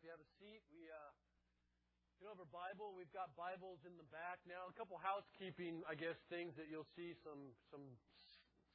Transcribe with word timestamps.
if 0.00 0.08
you 0.08 0.16
have 0.16 0.24
a 0.24 0.32
seat, 0.40 0.64
we 0.72 0.88
uh, 0.88 1.12
you 2.16 2.32
know, 2.32 2.32
Bible. 2.48 2.96
We've 2.96 3.12
got 3.12 3.36
Bibles 3.36 3.84
in 3.84 3.92
the 4.00 4.08
back 4.08 4.40
now. 4.48 4.64
A 4.64 4.72
couple 4.72 4.96
housekeeping, 4.96 5.84
I 5.84 5.92
guess, 5.92 6.16
things 6.32 6.56
that 6.56 6.72
you'll 6.72 6.88
see 6.96 7.12
some 7.20 7.52
some 7.68 7.84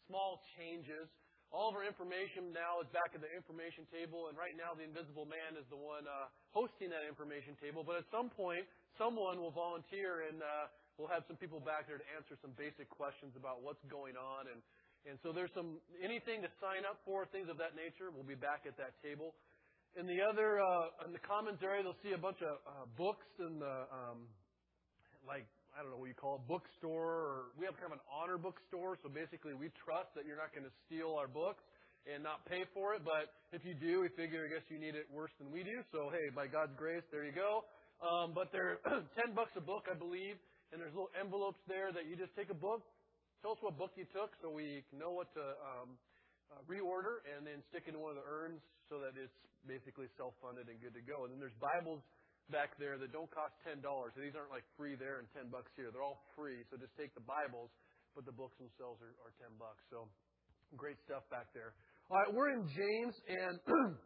small 0.05 0.45
changes. 0.53 1.09
All 1.49 1.65
of 1.65 1.73
our 1.73 1.81
information 1.81 2.53
now 2.53 2.77
is 2.77 2.85
back 2.93 3.17
at 3.17 3.25
the 3.25 3.31
information 3.33 3.89
table, 3.89 4.29
and 4.29 4.37
right 4.37 4.53
now 4.53 4.77
the 4.77 4.85
Invisible 4.85 5.25
Man 5.25 5.57
is 5.57 5.65
the 5.73 5.81
one 5.81 6.05
uh, 6.05 6.29
hosting 6.53 6.93
that 6.93 7.01
information 7.01 7.57
table. 7.57 7.81
But 7.81 8.05
at 8.05 8.07
some 8.13 8.29
point, 8.29 8.69
someone 8.93 9.41
will 9.41 9.49
volunteer, 9.49 10.29
and 10.29 10.45
uh, 10.45 10.69
we'll 11.01 11.09
have 11.09 11.25
some 11.25 11.41
people 11.41 11.57
back 11.57 11.89
there 11.89 11.97
to 11.97 12.05
answer 12.13 12.37
some 12.37 12.53
basic 12.53 12.85
questions 12.85 13.33
about 13.33 13.65
what's 13.65 13.81
going 13.89 14.13
on. 14.13 14.45
And 14.45 14.61
and 15.09 15.17
so 15.25 15.33
there's 15.33 15.53
some 15.57 15.81
anything 15.97 16.45
to 16.45 16.53
sign 16.61 16.85
up 16.85 17.01
for, 17.01 17.25
things 17.33 17.49
of 17.49 17.57
that 17.57 17.73
nature. 17.73 18.13
We'll 18.13 18.29
be 18.29 18.37
back 18.37 18.69
at 18.69 18.77
that 18.77 18.93
table. 19.01 19.33
In 19.95 20.11
the 20.11 20.19
other, 20.19 20.59
uh, 20.59 21.07
in 21.07 21.15
the 21.15 21.23
commons 21.23 21.63
area, 21.63 21.79
they'll 21.79 21.95
see 22.03 22.11
a 22.11 22.19
bunch 22.19 22.43
of 22.43 22.59
uh, 22.67 22.83
books 22.99 23.23
in 23.39 23.63
the, 23.63 23.87
um, 23.87 24.27
like, 25.23 25.47
I 25.71 25.79
don't 25.79 25.87
know 25.87 26.03
what 26.03 26.11
you 26.11 26.19
call 26.19 26.35
it, 26.35 26.43
bookstore, 26.51 27.15
or 27.23 27.55
we 27.55 27.63
have 27.63 27.79
kind 27.79 27.95
of 27.95 28.03
an 28.03 28.05
honor 28.11 28.35
bookstore, 28.35 28.99
so 28.99 29.07
basically 29.07 29.55
we 29.55 29.71
trust 29.87 30.11
that 30.19 30.27
you're 30.27 30.35
not 30.35 30.51
going 30.51 30.67
to 30.67 30.75
steal 30.83 31.15
our 31.15 31.31
books 31.31 31.63
and 32.11 32.19
not 32.19 32.43
pay 32.43 32.67
for 32.75 32.91
it, 32.91 33.07
but 33.07 33.31
if 33.55 33.63
you 33.63 33.71
do, 33.71 34.03
we 34.03 34.11
figure, 34.19 34.43
I 34.43 34.51
guess 34.51 34.67
you 34.67 34.83
need 34.83 34.99
it 34.99 35.07
worse 35.07 35.31
than 35.39 35.47
we 35.47 35.63
do, 35.63 35.79
so 35.95 36.11
hey, 36.11 36.27
by 36.35 36.51
God's 36.51 36.75
grace, 36.75 37.07
there 37.07 37.23
you 37.23 37.31
go. 37.31 37.63
Um, 38.03 38.35
but 38.35 38.51
they're 38.51 38.83
10 39.15 39.31
bucks 39.31 39.55
a 39.55 39.63
book, 39.63 39.87
I 39.87 39.95
believe, 39.95 40.35
and 40.75 40.83
there's 40.83 40.91
little 40.91 41.15
envelopes 41.15 41.63
there 41.71 41.95
that 41.95 42.03
you 42.03 42.19
just 42.19 42.35
take 42.35 42.51
a 42.51 42.59
book, 42.59 42.83
tell 43.39 43.55
us 43.55 43.63
what 43.63 43.79
book 43.79 43.95
you 43.95 44.03
took 44.11 44.35
so 44.43 44.51
we 44.51 44.83
know 44.91 45.15
what 45.15 45.31
to, 45.39 45.55
um, 45.63 45.95
reorder 46.65 47.21
and 47.25 47.45
then 47.45 47.61
stick 47.69 47.85
into 47.85 47.99
one 47.99 48.15
of 48.15 48.19
the 48.19 48.27
urns 48.27 48.61
so 48.89 49.01
that 49.01 49.17
it's 49.17 49.35
basically 49.65 50.09
self-funded 50.17 50.69
and 50.69 50.77
good 50.81 50.93
to 50.93 51.03
go. 51.03 51.25
And 51.25 51.33
then 51.33 51.39
there's 51.41 51.57
Bibles 51.57 52.05
back 52.53 52.77
there 52.77 52.97
that 53.01 53.09
don't 53.09 53.29
cost 53.33 53.57
ten 53.65 53.81
dollars. 53.81 54.13
So 54.13 54.21
these 54.21 54.37
aren't 54.37 54.53
like 54.53 54.65
free 54.77 54.93
there 54.93 55.17
and 55.21 55.27
ten 55.33 55.49
bucks 55.49 55.73
here. 55.73 55.89
They're 55.89 56.05
all 56.05 56.21
free. 56.37 56.61
So 56.69 56.77
just 56.77 56.93
take 56.93 57.13
the 57.17 57.25
Bibles, 57.25 57.73
but 58.13 58.25
the 58.25 58.35
books 58.35 58.57
themselves 58.61 59.01
are, 59.01 59.13
are 59.25 59.33
ten 59.41 59.53
bucks. 59.57 59.81
So 59.89 60.05
great 60.77 60.97
stuff 61.05 61.25
back 61.33 61.49
there. 61.53 61.73
All 62.09 62.21
right, 62.21 62.29
we're 62.29 62.53
in 62.53 62.69
James 62.69 63.15
and 63.25 63.55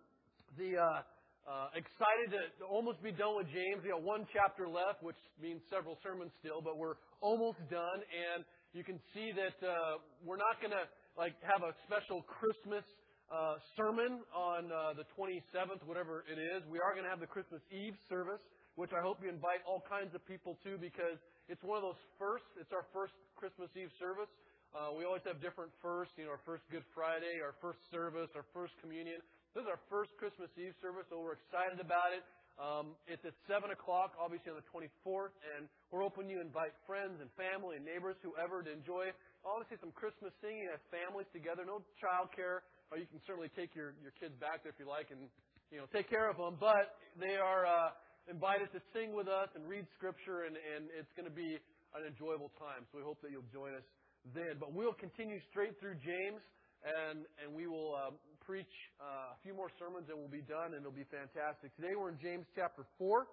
the 0.59 0.79
uh, 0.79 1.03
uh, 1.49 1.67
excited 1.75 2.31
to, 2.31 2.41
to 2.61 2.65
almost 2.67 3.03
be 3.03 3.11
done 3.11 3.35
with 3.35 3.47
James. 3.51 3.83
We 3.83 3.91
got 3.91 4.03
one 4.03 4.23
chapter 4.31 4.69
left, 4.71 5.03
which 5.03 5.19
means 5.41 5.59
several 5.67 5.99
sermons 5.99 6.31
still, 6.39 6.63
but 6.63 6.79
we're 6.79 6.95
almost 7.19 7.59
done. 7.67 7.99
And 8.07 8.45
you 8.71 8.83
can 8.83 9.01
see 9.11 9.33
that 9.35 9.57
uh, 9.65 9.99
we're 10.23 10.39
not 10.39 10.61
going 10.63 10.71
to 10.71 10.85
like 11.19 11.35
have 11.43 11.67
a 11.67 11.75
special 11.83 12.23
Christmas 12.23 12.87
uh, 13.27 13.59
sermon 13.75 14.23
on 14.31 14.71
uh, 14.71 14.95
the 14.95 15.03
27th, 15.19 15.83
whatever 15.83 16.23
it 16.31 16.39
is. 16.39 16.63
We 16.71 16.79
are 16.79 16.95
going 16.95 17.03
to 17.03 17.11
have 17.11 17.19
the 17.19 17.27
Christmas 17.27 17.59
Eve 17.75 17.99
service, 18.07 18.39
which 18.79 18.95
I 18.95 19.03
hope 19.03 19.19
you 19.19 19.27
invite 19.27 19.59
all 19.67 19.83
kinds 19.83 20.15
of 20.15 20.23
people 20.23 20.55
to 20.63 20.79
because 20.79 21.19
it's 21.51 21.59
one 21.59 21.75
of 21.75 21.83
those 21.83 21.99
first. 22.15 22.47
It's 22.55 22.71
our 22.71 22.87
first 22.95 23.11
Christmas 23.35 23.67
Eve 23.75 23.91
service. 23.99 24.31
Uh, 24.71 24.95
we 24.95 25.03
always 25.03 25.27
have 25.27 25.43
different 25.43 25.75
firsts, 25.83 26.15
you 26.15 26.23
know, 26.23 26.39
our 26.39 26.43
first 26.47 26.63
Good 26.71 26.87
Friday, 26.95 27.43
our 27.43 27.51
first 27.59 27.83
service, 27.91 28.31
our 28.31 28.47
first 28.55 28.79
communion. 28.79 29.19
This 29.51 29.67
is 29.67 29.69
our 29.69 29.83
first 29.91 30.15
Christmas 30.15 30.47
Eve 30.55 30.71
service, 30.79 31.03
so 31.11 31.19
we're 31.19 31.35
excited 31.35 31.83
about 31.83 32.15
it. 32.15 32.23
Um, 32.59 32.99
it's 33.07 33.23
at 33.23 33.31
7 33.47 33.71
o'clock, 33.71 34.19
obviously 34.19 34.51
on 34.51 34.59
the 34.59 34.67
24th, 34.67 35.31
and 35.55 35.71
we're 35.95 36.03
open 36.03 36.27
to 36.27 36.43
invite 36.43 36.75
friends 36.83 37.23
and 37.23 37.31
family 37.39 37.79
and 37.79 37.87
neighbors, 37.87 38.19
whoever, 38.19 38.59
to 38.59 38.67
enjoy 38.67 39.15
obviously 39.47 39.79
some 39.79 39.95
Christmas 39.95 40.35
singing 40.43 40.67
as 40.67 40.83
families 40.91 41.31
together. 41.31 41.63
No 41.63 41.79
child 42.03 42.35
care, 42.35 42.67
or 42.91 42.99
you 42.99 43.07
can 43.07 43.23
certainly 43.23 43.47
take 43.55 43.71
your, 43.71 43.95
your 44.03 44.11
kids 44.19 44.35
back 44.43 44.67
there 44.67 44.75
if 44.75 44.79
you 44.79 44.91
like 44.91 45.07
and, 45.07 45.31
you 45.71 45.79
know, 45.79 45.87
take 45.87 46.11
care 46.11 46.27
of 46.27 46.35
them. 46.35 46.59
But 46.59 46.99
they 47.15 47.39
are 47.39 47.63
uh, 47.63 47.95
invited 48.27 48.75
to 48.75 48.83
sing 48.91 49.15
with 49.15 49.31
us 49.31 49.47
and 49.55 49.63
read 49.63 49.87
Scripture, 49.95 50.43
and, 50.43 50.59
and 50.59 50.91
it's 50.91 51.15
going 51.15 51.31
to 51.31 51.33
be 51.33 51.55
an 51.95 52.03
enjoyable 52.03 52.51
time. 52.59 52.83
So 52.91 52.99
we 52.99 53.07
hope 53.07 53.23
that 53.23 53.31
you'll 53.31 53.47
join 53.55 53.71
us 53.71 53.87
then. 54.35 54.59
But 54.59 54.75
we'll 54.75 54.99
continue 54.99 55.39
straight 55.47 55.79
through 55.79 55.95
James, 56.03 56.43
and, 56.83 57.23
and 57.39 57.55
we 57.55 57.71
will 57.71 57.95
uh, 57.95 58.11
preach 58.49 58.89
uh, 58.97 59.37
a 59.37 59.39
few 59.45 59.53
more 59.53 59.69
sermons, 59.77 60.09
and 60.09 60.17
we'll 60.17 60.25
be 60.25 60.41
done, 60.49 60.73
and 60.73 60.81
it'll 60.81 60.89
be 60.89 61.05
fantastic. 61.13 61.69
Today 61.77 61.93
we're 61.93 62.09
in 62.09 62.17
James 62.17 62.49
chapter 62.57 62.81
4, 62.97 63.29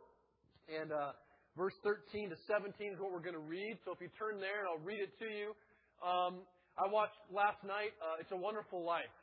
and 0.68 0.92
uh, 0.92 1.16
verse 1.56 1.72
13 1.80 2.28
to 2.28 2.36
17 2.44 2.76
is 2.92 3.00
what 3.00 3.08
we're 3.08 3.24
going 3.24 3.32
to 3.32 3.48
read. 3.48 3.80
So 3.88 3.96
if 3.96 4.00
you 4.04 4.12
turn 4.20 4.44
there, 4.44 4.60
and 4.60 4.68
I'll 4.68 4.84
read 4.84 5.00
it 5.00 5.16
to 5.24 5.28
you. 5.32 5.56
Um, 6.04 6.44
I 6.76 6.84
watched 6.92 7.16
last 7.32 7.64
night. 7.64 7.96
Uh, 7.96 8.20
it's 8.20 8.28
a 8.28 8.36
Wonderful 8.36 8.84
Life, 8.84 9.16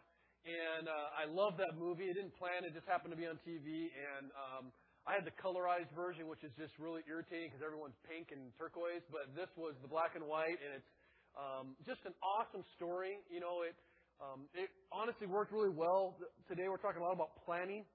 and 0.50 0.90
uh, 0.90 1.14
I 1.14 1.30
love 1.30 1.62
that 1.62 1.78
movie. 1.78 2.09
I 2.09 2.18
didn't 2.18 2.34
plan 2.42 2.66
it; 2.66 2.74
just 2.74 2.90
happened 2.90 3.14
to 3.14 3.20
be 3.22 3.30
on 3.30 3.38
TV, 3.46 3.94
and 3.94 4.34
um, 4.34 4.74
I 5.06 5.14
had 5.14 5.30
the 5.30 5.36
colorized 5.38 5.94
version, 5.94 6.26
which 6.26 6.42
is 6.42 6.58
just 6.58 6.74
really 6.82 7.06
irritating 7.06 7.53
because 7.53 7.62
everyone's 7.62 8.02
pink 8.09 8.34
and 8.34 8.50
turquoise. 8.58 9.06
But 9.14 9.30
this 9.38 9.53
was 9.53 9.78
the 9.86 9.90
black 9.94 10.18
and 10.18 10.26
white, 10.26 10.58
and 10.58 10.74
it's 10.74 10.90
um, 11.38 11.78
just 11.86 12.02
an 12.09 12.18
awesome 12.26 12.66
story. 12.82 13.22
You 13.30 13.46
know, 13.46 13.62
it 13.62 13.78
um, 14.22 14.46
it 14.53 14.69
honestly 14.91 15.28
worked 15.28 15.51
really 15.51 15.74
well. 15.74 16.18
Today 16.47 16.69
we're 16.69 16.81
talking 16.81 17.01
a 17.01 17.06
lot 17.06 17.13
about 17.13 17.40
planning 17.46 17.85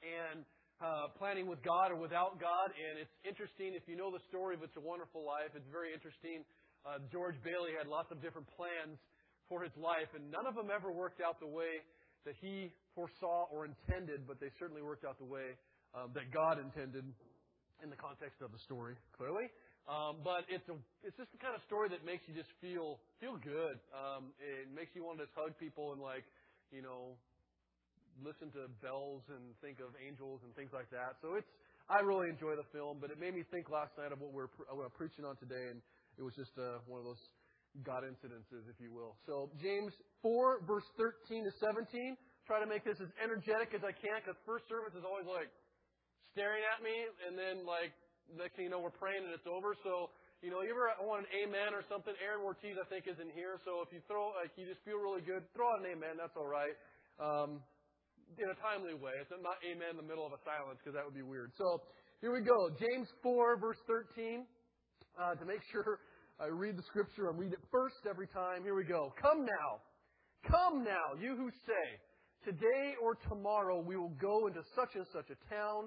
and 0.00 0.44
uh, 0.80 1.12
planning 1.18 1.46
with 1.46 1.62
God 1.62 1.92
or 1.92 1.98
without 1.98 2.40
God, 2.40 2.72
and 2.74 2.98
it's 2.98 3.14
interesting 3.22 3.74
if 3.74 3.86
you 3.86 3.96
know 3.96 4.10
the 4.10 4.22
story 4.28 4.54
of 4.54 4.62
It's 4.62 4.76
a 4.76 4.82
Wonderful 4.82 5.22
Life. 5.22 5.54
It's 5.54 5.68
very 5.70 5.92
interesting 5.94 6.42
uh, 6.82 6.98
George 7.14 7.38
Bailey 7.46 7.78
had 7.78 7.86
lots 7.86 8.10
of 8.10 8.18
different 8.18 8.50
plans 8.58 8.98
for 9.46 9.62
his 9.62 9.74
life, 9.78 10.10
and 10.18 10.26
none 10.34 10.46
of 10.50 10.58
them 10.58 10.66
ever 10.66 10.90
worked 10.90 11.22
out 11.22 11.38
the 11.38 11.46
way 11.46 11.78
that 12.26 12.34
he 12.42 12.74
foresaw 12.94 13.46
or 13.50 13.66
intended, 13.66 14.26
but 14.26 14.42
they 14.42 14.50
certainly 14.58 14.82
worked 14.82 15.04
out 15.04 15.18
the 15.18 15.26
way 15.26 15.54
um, 15.94 16.10
that 16.14 16.30
God 16.34 16.58
intended 16.58 17.06
in 17.82 17.90
the 17.90 17.98
context 17.98 18.42
of 18.42 18.50
the 18.50 18.58
story, 18.58 18.94
clearly. 19.14 19.46
Um, 19.90 20.22
but 20.22 20.46
it's 20.46 20.66
a, 20.70 20.78
it's 21.02 21.18
just 21.18 21.34
the 21.34 21.42
kind 21.42 21.58
of 21.58 21.62
story 21.66 21.90
that 21.90 22.06
makes 22.06 22.22
you 22.30 22.34
just 22.38 22.50
feel 22.62 23.02
feel 23.18 23.34
good. 23.42 23.82
Um, 23.90 24.30
it 24.38 24.70
makes 24.70 24.94
you 24.94 25.02
want 25.02 25.18
to 25.18 25.26
just 25.26 25.34
hug 25.34 25.58
people 25.58 25.90
and 25.90 26.00
like, 26.00 26.22
you 26.70 26.82
know, 26.82 27.18
listen 28.22 28.54
to 28.54 28.70
bells 28.78 29.26
and 29.26 29.58
think 29.58 29.82
of 29.82 29.90
angels 29.98 30.40
and 30.46 30.54
things 30.54 30.70
like 30.70 30.86
that. 30.94 31.18
So 31.18 31.34
it's 31.34 31.50
I 31.90 31.98
really 31.98 32.30
enjoy 32.30 32.54
the 32.54 32.66
film, 32.70 33.02
but 33.02 33.10
it 33.10 33.18
made 33.18 33.34
me 33.34 33.42
think 33.50 33.66
last 33.70 33.98
night 33.98 34.14
of 34.14 34.22
what 34.22 34.30
we're 34.30 34.52
what 34.70 34.86
I'm 34.86 34.94
preaching 34.94 35.26
on 35.26 35.34
today, 35.36 35.74
and 35.74 35.82
it 36.14 36.22
was 36.22 36.34
just 36.38 36.54
uh, 36.54 36.78
one 36.86 37.02
of 37.02 37.06
those 37.06 37.22
God 37.82 38.04
incidences, 38.06 38.68
if 38.70 38.78
you 38.78 38.92
will. 38.92 39.16
So 39.26 39.50
James 39.58 39.92
4, 40.22 40.62
verse 40.62 40.86
13 40.94 41.42
to 41.42 41.52
17. 41.58 42.16
Try 42.46 42.60
to 42.60 42.66
make 42.66 42.84
this 42.84 42.98
as 43.00 43.10
energetic 43.22 43.74
as 43.74 43.82
I 43.82 43.94
can, 43.94 44.18
because 44.22 44.38
first 44.46 44.68
service 44.68 44.94
is 44.94 45.02
always 45.02 45.26
like 45.26 45.50
staring 46.30 46.62
at 46.62 46.82
me, 46.82 46.94
and 47.26 47.34
then 47.34 47.66
like 47.66 47.90
next 48.30 48.54
thing 48.54 48.66
you 48.66 48.72
know, 48.72 48.80
we're 48.80 48.94
praying 48.94 49.24
and 49.26 49.34
it's 49.34 49.48
over. 49.48 49.74
So 49.82 50.14
you 50.42 50.50
know, 50.50 50.66
you 50.66 50.74
ever 50.74 50.90
want 51.06 51.22
an 51.22 51.30
amen 51.38 51.70
or 51.70 51.86
something? 51.86 52.10
Aaron 52.18 52.42
Ortiz, 52.42 52.74
I 52.74 52.82
think, 52.90 53.06
isn't 53.06 53.30
here. 53.30 53.62
So 53.62 53.78
if 53.86 53.94
you 53.94 54.02
throw, 54.10 54.34
like, 54.34 54.50
you 54.58 54.66
just 54.66 54.82
feel 54.82 54.98
really 54.98 55.22
good, 55.22 55.46
throw 55.54 55.70
out 55.70 55.86
an 55.86 55.94
amen. 55.94 56.18
That's 56.18 56.34
all 56.34 56.50
right. 56.50 56.74
Um, 57.22 57.62
in 58.34 58.50
a 58.50 58.58
timely 58.58 58.98
way. 58.98 59.14
It's 59.20 59.30
not 59.30 59.60
amen 59.62 59.94
in 59.94 60.00
the 60.02 60.08
middle 60.08 60.26
of 60.26 60.34
a 60.34 60.42
silence 60.42 60.82
because 60.82 60.98
that 60.98 61.04
would 61.06 61.14
be 61.14 61.22
weird. 61.22 61.54
So 61.54 61.84
here 62.18 62.32
we 62.34 62.42
go. 62.42 62.74
James 62.74 63.06
4, 63.22 63.60
verse 63.60 63.78
13 63.86 64.42
uh, 65.14 65.34
to 65.36 65.44
make 65.44 65.60
sure 65.70 66.00
I 66.40 66.48
read 66.48 66.74
the 66.74 66.82
scripture 66.88 67.28
and 67.28 67.38
read 67.38 67.52
it 67.52 67.62
first 67.70 68.02
every 68.08 68.26
time. 68.26 68.64
Here 68.64 68.74
we 68.74 68.84
go. 68.84 69.12
Come 69.20 69.44
now. 69.44 69.84
Come 70.48 70.82
now, 70.82 71.14
you 71.20 71.36
who 71.36 71.50
say, 71.70 71.86
today 72.42 72.98
or 72.98 73.14
tomorrow 73.30 73.78
we 73.78 73.96
will 73.96 74.16
go 74.18 74.48
into 74.48 74.60
such 74.74 74.90
and 74.96 75.06
such 75.14 75.30
a 75.30 75.38
town, 75.46 75.86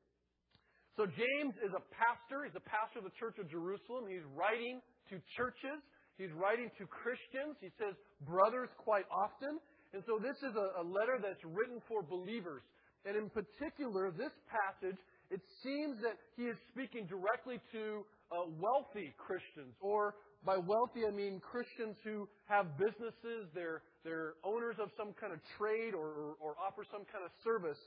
So 0.99 1.07
James 1.07 1.55
is 1.63 1.71
a 1.71 1.83
pastor. 1.95 2.43
He's 2.43 2.57
a 2.57 2.67
pastor 2.67 2.99
of 2.99 3.07
the 3.07 3.15
Church 3.15 3.39
of 3.39 3.47
Jerusalem. 3.47 4.11
He's 4.11 4.27
writing 4.35 4.83
to 5.09 5.15
churches. 5.39 5.79
He's 6.19 6.31
writing 6.35 6.67
to 6.77 6.83
Christians. 6.85 7.55
He 7.63 7.71
says 7.79 7.95
brothers 8.27 8.69
quite 8.77 9.07
often. 9.07 9.57
And 9.95 10.03
so 10.03 10.19
this 10.19 10.35
is 10.43 10.55
a, 10.55 10.83
a 10.83 10.85
letter 10.85 11.19
that's 11.19 11.41
written 11.47 11.79
for 11.87 12.03
believers. 12.03 12.63
And 13.07 13.15
in 13.15 13.31
particular, 13.31 14.11
this 14.11 14.35
passage, 14.51 14.99
it 15.31 15.41
seems 15.63 15.97
that 16.03 16.19
he 16.35 16.51
is 16.51 16.57
speaking 16.69 17.07
directly 17.07 17.59
to 17.71 18.03
uh, 18.31 18.47
wealthy 18.59 19.15
Christians, 19.17 19.73
or 19.81 20.15
by 20.45 20.57
wealthy 20.57 21.07
I 21.07 21.11
mean 21.11 21.39
Christians 21.39 21.97
who 22.03 22.27
have 22.45 22.77
businesses, 22.77 23.49
they're, 23.53 23.81
they're 24.03 24.35
owners 24.43 24.75
of 24.79 24.89
some 24.97 25.13
kind 25.19 25.33
of 25.33 25.39
trade 25.57 25.93
or, 25.93 26.07
or, 26.07 26.31
or 26.39 26.51
offer 26.61 26.85
some 26.91 27.03
kind 27.11 27.23
of 27.25 27.31
service. 27.43 27.79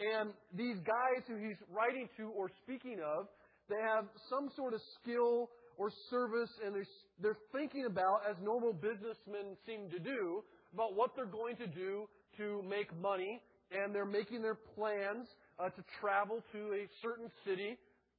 And 0.00 0.32
these 0.54 0.76
guys 0.84 1.22
who 1.28 1.36
he's 1.36 1.60
writing 1.70 2.08
to 2.16 2.28
or 2.30 2.50
speaking 2.62 2.98
of, 3.04 3.26
they 3.68 3.80
have 3.80 4.06
some 4.28 4.48
sort 4.56 4.74
of 4.74 4.80
skill 5.00 5.50
or 5.78 5.90
service 6.10 6.50
and 6.64 6.74
they're, 6.74 6.88
they're 7.20 7.42
thinking 7.52 7.86
about, 7.86 8.22
as 8.28 8.36
normal 8.42 8.72
businessmen 8.72 9.56
seem 9.66 9.88
to 9.90 9.98
do, 9.98 10.42
about 10.74 10.94
what 10.96 11.10
they're 11.14 11.26
going 11.26 11.56
to 11.56 11.66
do 11.66 12.08
to 12.36 12.62
make 12.68 12.88
money. 13.00 13.40
And 13.70 13.94
they're 13.94 14.04
making 14.04 14.42
their 14.42 14.58
plans 14.76 15.28
uh, 15.58 15.70
to 15.70 15.82
travel 16.00 16.42
to 16.52 16.58
a 16.74 16.84
certain 17.00 17.30
city, 17.46 17.78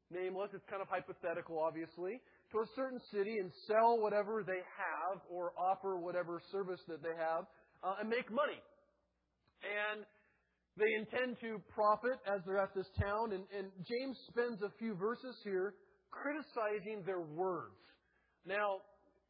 nameless, 0.10 0.50
it's 0.54 0.66
kind 0.70 0.82
of 0.82 0.88
hypothetical, 0.90 1.60
obviously, 1.60 2.22
to 2.52 2.60
a 2.60 2.66
certain 2.76 3.00
city 3.12 3.38
and 3.38 3.52
sell 3.68 4.00
whatever 4.00 4.44
they 4.46 4.62
have 4.74 5.22
or 5.30 5.54
offer 5.58 5.98
whatever 5.98 6.42
service 6.52 6.80
that 6.88 7.04
they 7.04 7.14
have 7.18 7.46
uh, 7.84 8.02
and 8.02 8.10
make 8.10 8.32
money. 8.32 8.58
And 9.62 10.06
they 10.78 10.94
intend 10.98 11.38
to 11.42 11.62
profit 11.74 12.18
as 12.26 12.42
they're 12.46 12.58
at 12.58 12.74
this 12.74 12.90
town. 13.00 13.34
And, 13.34 13.46
and 13.56 13.70
James 13.86 14.18
spends 14.30 14.62
a 14.62 14.72
few 14.80 14.96
verses 14.96 15.38
here 15.44 15.74
criticizing 16.10 17.04
their 17.06 17.22
words. 17.22 17.78
Now, 18.46 18.82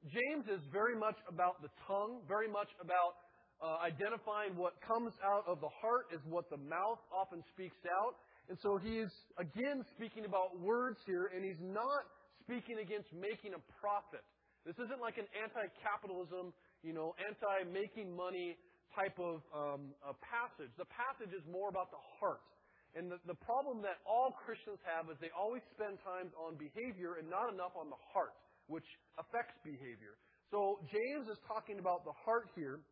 James 0.07 0.47
is 0.51 0.59
very 0.71 0.95
much 0.95 1.15
about 1.27 1.61
the 1.61 1.71
tongue, 1.87 2.23
very 2.27 2.47
much 2.47 2.67
about 2.79 3.15
uh, 3.63 3.79
identifying 3.79 4.55
what 4.59 4.75
comes 4.83 5.15
out 5.23 5.47
of 5.47 5.63
the 5.63 5.71
heart 5.79 6.11
is 6.11 6.19
what 6.27 6.49
the 6.51 6.59
mouth 6.59 6.99
often 7.07 7.39
speaks 7.55 7.79
out. 7.87 8.19
And 8.51 8.59
so 8.59 8.75
he's 8.75 9.07
again 9.39 9.87
speaking 9.95 10.27
about 10.27 10.59
words 10.59 10.99
here, 11.07 11.31
and 11.31 11.39
he's 11.39 11.59
not 11.63 12.03
speaking 12.43 12.83
against 12.83 13.07
making 13.15 13.55
a 13.55 13.61
profit. 13.79 14.19
This 14.67 14.75
isn't 14.79 14.99
like 14.99 15.15
an 15.15 15.27
anti-capitalism, 15.31 16.51
you 16.83 16.91
know, 16.91 17.15
anti-making 17.23 18.11
money 18.11 18.59
type 18.95 19.17
of 19.17 19.41
um, 19.53 19.93
passage. 20.21 20.71
The 20.77 20.89
passage 20.89 21.33
is 21.33 21.43
more 21.49 21.69
about 21.69 21.89
the 21.89 22.01
heart. 22.21 22.45
And 22.93 23.09
the, 23.09 23.17
the 23.25 23.37
problem 23.41 23.81
that 23.81 24.05
all 24.05 24.37
Christians 24.45 24.77
have 24.85 25.09
is 25.09 25.17
they 25.17 25.33
always 25.33 25.65
spend 25.73 25.97
time 26.05 26.29
on 26.37 26.53
behavior 26.61 27.17
and 27.17 27.25
not 27.25 27.49
enough 27.49 27.73
on 27.73 27.89
the 27.89 27.97
heart, 28.13 28.37
which 28.69 28.85
affects 29.17 29.57
behavior. 29.65 30.13
So 30.53 30.77
James 30.93 31.25
is 31.25 31.41
talking 31.49 31.81
about 31.81 32.05
the 32.05 32.13
heart 32.13 32.53
here 32.53 32.85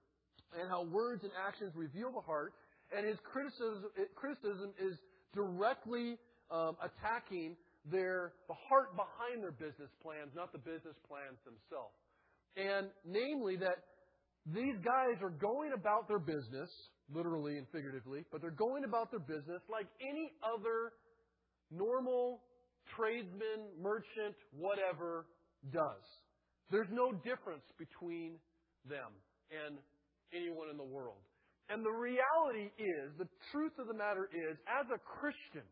and 0.58 0.66
how 0.66 0.90
words 0.90 1.22
and 1.22 1.32
actions 1.38 1.78
reveal 1.78 2.10
the 2.10 2.26
heart. 2.26 2.58
And 2.90 3.06
his 3.06 3.22
criticism, 3.22 3.94
criticism 4.18 4.74
is 4.82 4.98
directly 5.38 6.18
um, 6.50 6.76
attacking 6.82 7.56
their 7.86 8.34
the 8.50 8.58
heart 8.68 8.94
behind 8.98 9.42
their 9.42 9.54
business 9.54 9.90
plans, 10.02 10.34
not 10.36 10.52
the 10.52 10.62
business 10.62 10.98
plans 11.06 11.38
themselves. 11.46 11.96
And 12.58 12.90
namely 13.06 13.56
that 13.58 13.91
these 14.46 14.76
guys 14.84 15.22
are 15.22 15.30
going 15.30 15.72
about 15.74 16.08
their 16.08 16.20
business, 16.20 16.70
literally 17.14 17.58
and 17.58 17.68
figuratively, 17.72 18.26
but 18.32 18.42
they're 18.42 18.52
going 18.52 18.84
about 18.86 19.12
their 19.12 19.20
business 19.22 19.62
like 19.70 19.86
any 20.02 20.32
other 20.42 20.94
normal 21.70 22.42
tradesman, 22.98 23.70
merchant, 23.80 24.36
whatever 24.58 25.28
does. 25.72 26.04
There's 26.72 26.90
no 26.92 27.12
difference 27.12 27.68
between 27.78 28.40
them 28.88 29.14
and 29.52 29.78
anyone 30.34 30.70
in 30.72 30.78
the 30.78 30.88
world. 30.88 31.22
And 31.70 31.86
the 31.86 31.94
reality 31.94 32.74
is, 32.76 33.14
the 33.16 33.30
truth 33.52 33.72
of 33.80 33.88
the 33.88 33.94
matter 33.94 34.28
is, 34.34 34.58
as 34.68 34.90
a 34.92 35.00
Christian, 35.00 35.64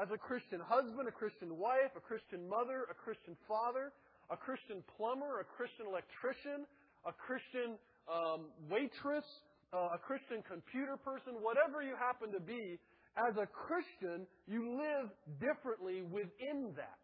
as 0.00 0.10
a 0.10 0.18
Christian 0.18 0.58
husband, 0.58 1.06
a 1.06 1.14
Christian 1.14 1.54
wife, 1.54 1.94
a 1.94 2.02
Christian 2.02 2.48
mother, 2.48 2.90
a 2.90 2.96
Christian 2.96 3.38
father, 3.46 3.94
a 4.30 4.38
Christian 4.38 4.82
plumber, 4.96 5.38
a 5.38 5.46
Christian 5.46 5.86
electrician, 5.86 6.66
a 7.06 7.12
Christian 7.12 7.76
um, 8.08 8.46
waitress, 8.68 9.24
uh, 9.72 9.94
a 9.94 9.98
Christian 9.98 10.42
computer 10.48 10.96
person, 10.96 11.34
whatever 11.40 11.82
you 11.82 11.94
happen 11.96 12.32
to 12.32 12.40
be, 12.40 12.78
as 13.16 13.36
a 13.36 13.46
Christian, 13.46 14.26
you 14.46 14.76
live 14.76 15.10
differently 15.38 16.02
within 16.02 16.74
that. 16.76 16.98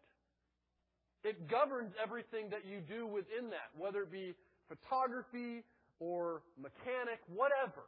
It 1.23 1.47
governs 1.47 1.93
everything 2.01 2.49
that 2.49 2.65
you 2.65 2.81
do 2.81 3.05
within 3.07 3.49
that, 3.51 3.71
whether 3.77 4.03
it 4.03 4.11
be 4.11 4.33
photography 4.67 5.63
or 5.99 6.41
mechanic, 6.57 7.21
whatever. 7.27 7.85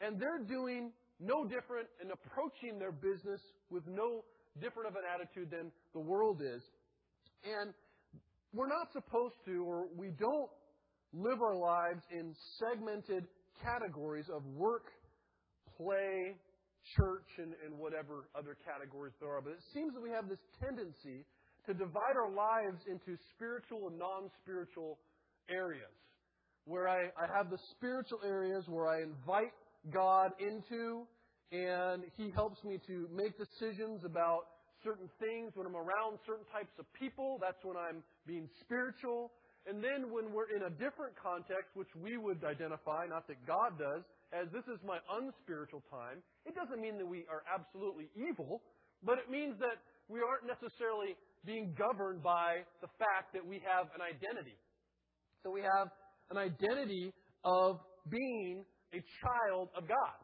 And 0.00 0.20
they're 0.20 0.44
doing 0.44 0.92
no 1.18 1.44
different 1.44 1.88
and 2.00 2.12
approaching 2.12 2.78
their 2.78 2.92
business 2.92 3.40
with 3.70 3.82
no 3.88 4.22
different 4.60 4.88
of 4.88 4.94
an 4.94 5.02
attitude 5.08 5.50
than 5.50 5.72
the 5.94 6.00
world 6.00 6.42
is. 6.42 6.62
And 7.42 7.72
we're 8.52 8.68
not 8.68 8.92
supposed 8.92 9.34
to, 9.46 9.64
or 9.64 9.86
we 9.96 10.10
don't 10.10 10.50
live 11.12 11.40
our 11.40 11.56
lives 11.56 12.02
in 12.10 12.34
segmented 12.58 13.26
categories 13.62 14.26
of 14.32 14.44
work, 14.56 14.86
play, 15.76 16.36
church, 16.96 17.26
and, 17.38 17.54
and 17.64 17.78
whatever 17.78 18.28
other 18.36 18.56
categories 18.64 19.14
there 19.20 19.30
are. 19.30 19.40
But 19.40 19.52
it 19.52 19.64
seems 19.72 19.94
that 19.94 20.02
we 20.02 20.10
have 20.10 20.28
this 20.28 20.38
tendency 20.60 21.24
to 21.66 21.74
divide 21.74 22.16
our 22.16 22.30
lives 22.30 22.80
into 22.88 23.18
spiritual 23.34 23.88
and 23.88 23.98
non 23.98 24.30
spiritual 24.42 24.98
areas. 25.50 25.92
Where 26.64 26.88
I, 26.88 27.08
I 27.16 27.26
have 27.34 27.50
the 27.50 27.58
spiritual 27.72 28.20
areas 28.24 28.64
where 28.68 28.88
I 28.88 29.02
invite 29.02 29.52
God 29.92 30.32
into, 30.38 31.06
and 31.52 32.04
He 32.16 32.30
helps 32.30 32.62
me 32.64 32.78
to 32.86 33.08
make 33.14 33.38
decisions 33.38 34.04
about 34.04 34.44
certain 34.84 35.08
things 35.18 35.52
when 35.54 35.66
I'm 35.66 35.76
around 35.76 36.18
certain 36.26 36.44
types 36.52 36.72
of 36.78 36.84
people. 36.92 37.38
That's 37.40 37.64
when 37.64 37.76
I'm 37.76 38.02
being 38.26 38.48
spiritual. 38.60 39.32
And 39.68 39.84
then 39.84 40.08
when 40.08 40.32
we're 40.32 40.48
in 40.48 40.64
a 40.64 40.72
different 40.80 41.12
context, 41.20 41.76
which 41.76 41.92
we 41.92 42.16
would 42.16 42.40
identify, 42.40 43.04
not 43.04 43.28
that 43.28 43.36
God 43.44 43.76
does, 43.76 44.00
as 44.32 44.48
this 44.48 44.64
is 44.64 44.80
my 44.80 44.96
unspiritual 45.20 45.84
time, 45.92 46.24
it 46.48 46.56
doesn't 46.56 46.80
mean 46.80 46.96
that 46.96 47.04
we 47.04 47.28
are 47.28 47.44
absolutely 47.44 48.08
evil, 48.16 48.64
but 49.04 49.20
it 49.20 49.28
means 49.28 49.60
that 49.60 49.76
we 50.08 50.24
aren't 50.24 50.48
necessarily 50.48 51.20
being 51.44 51.76
governed 51.76 52.24
by 52.24 52.64
the 52.80 52.88
fact 52.96 53.36
that 53.36 53.44
we 53.44 53.60
have 53.60 53.92
an 53.92 54.00
identity. 54.00 54.56
So 55.44 55.52
we 55.52 55.60
have 55.60 55.92
an 56.32 56.40
identity 56.40 57.12
of 57.44 57.76
being 58.08 58.64
a 58.96 59.04
child 59.20 59.68
of 59.76 59.84
God. 59.84 60.16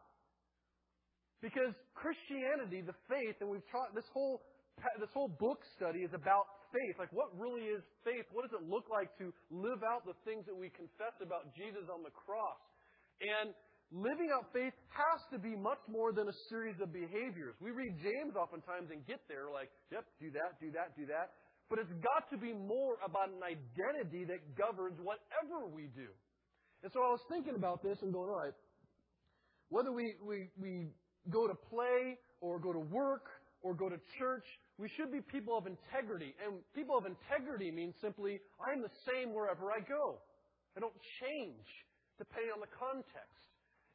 Because 1.44 1.76
Christianity, 1.92 2.80
the 2.80 2.96
faith, 3.12 3.36
and 3.44 3.50
we've 3.52 3.68
taught 3.68 3.94
this 3.94 4.08
whole 4.12 4.40
this 4.98 5.10
whole 5.14 5.28
book 5.28 5.62
study 5.76 6.00
is 6.00 6.10
about 6.14 6.46
faith. 6.74 6.98
Like, 6.98 7.14
what 7.14 7.30
really 7.38 7.70
is 7.70 7.86
faith? 8.02 8.26
What 8.34 8.42
does 8.42 8.58
it 8.58 8.66
look 8.66 8.90
like 8.90 9.14
to 9.22 9.30
live 9.54 9.86
out 9.86 10.02
the 10.02 10.18
things 10.26 10.42
that 10.50 10.56
we 10.58 10.74
confess 10.74 11.14
about 11.22 11.54
Jesus 11.54 11.86
on 11.86 12.02
the 12.02 12.10
cross? 12.10 12.58
And 13.22 13.54
living 13.94 14.34
out 14.34 14.50
faith 14.50 14.74
has 14.90 15.22
to 15.30 15.38
be 15.38 15.54
much 15.54 15.78
more 15.86 16.10
than 16.10 16.26
a 16.26 16.36
series 16.50 16.74
of 16.82 16.90
behaviors. 16.90 17.54
We 17.62 17.70
read 17.70 17.94
James 18.02 18.34
oftentimes 18.34 18.90
and 18.90 19.06
get 19.06 19.22
there 19.30 19.54
like, 19.54 19.70
yep, 19.94 20.02
do 20.18 20.34
that, 20.34 20.58
do 20.58 20.74
that, 20.74 20.98
do 20.98 21.06
that. 21.06 21.38
But 21.70 21.78
it's 21.78 21.94
got 22.02 22.28
to 22.34 22.36
be 22.36 22.52
more 22.52 22.98
about 23.00 23.30
an 23.30 23.40
identity 23.40 24.26
that 24.28 24.42
governs 24.58 24.98
whatever 25.00 25.70
we 25.70 25.88
do. 25.94 26.10
And 26.82 26.92
so 26.92 27.00
I 27.00 27.08
was 27.08 27.22
thinking 27.30 27.54
about 27.56 27.82
this 27.82 27.96
and 28.02 28.12
going, 28.12 28.28
all 28.28 28.42
right, 28.44 28.52
whether 29.70 29.90
we, 29.90 30.14
we, 30.20 30.50
we 30.60 30.92
go 31.30 31.48
to 31.48 31.54
play 31.54 32.18
or 32.40 32.60
go 32.60 32.72
to 32.72 32.84
work 32.92 33.24
or 33.64 33.72
go 33.72 33.88
to 33.88 33.96
church, 34.20 34.44
we 34.78 34.92
should 34.94 35.10
be 35.10 35.24
people 35.24 35.56
of 35.56 35.66
integrity. 35.66 36.36
And 36.44 36.60
people 36.76 36.96
of 37.00 37.08
integrity 37.08 37.72
means 37.72 37.94
simply, 38.00 38.38
I'm 38.60 38.82
the 38.82 38.92
same 39.08 39.32
wherever 39.32 39.72
I 39.72 39.80
go. 39.80 40.20
I 40.76 40.80
don't 40.80 40.94
change 41.18 41.66
depending 42.20 42.52
on 42.52 42.60
the 42.60 42.70
context. 42.78 43.48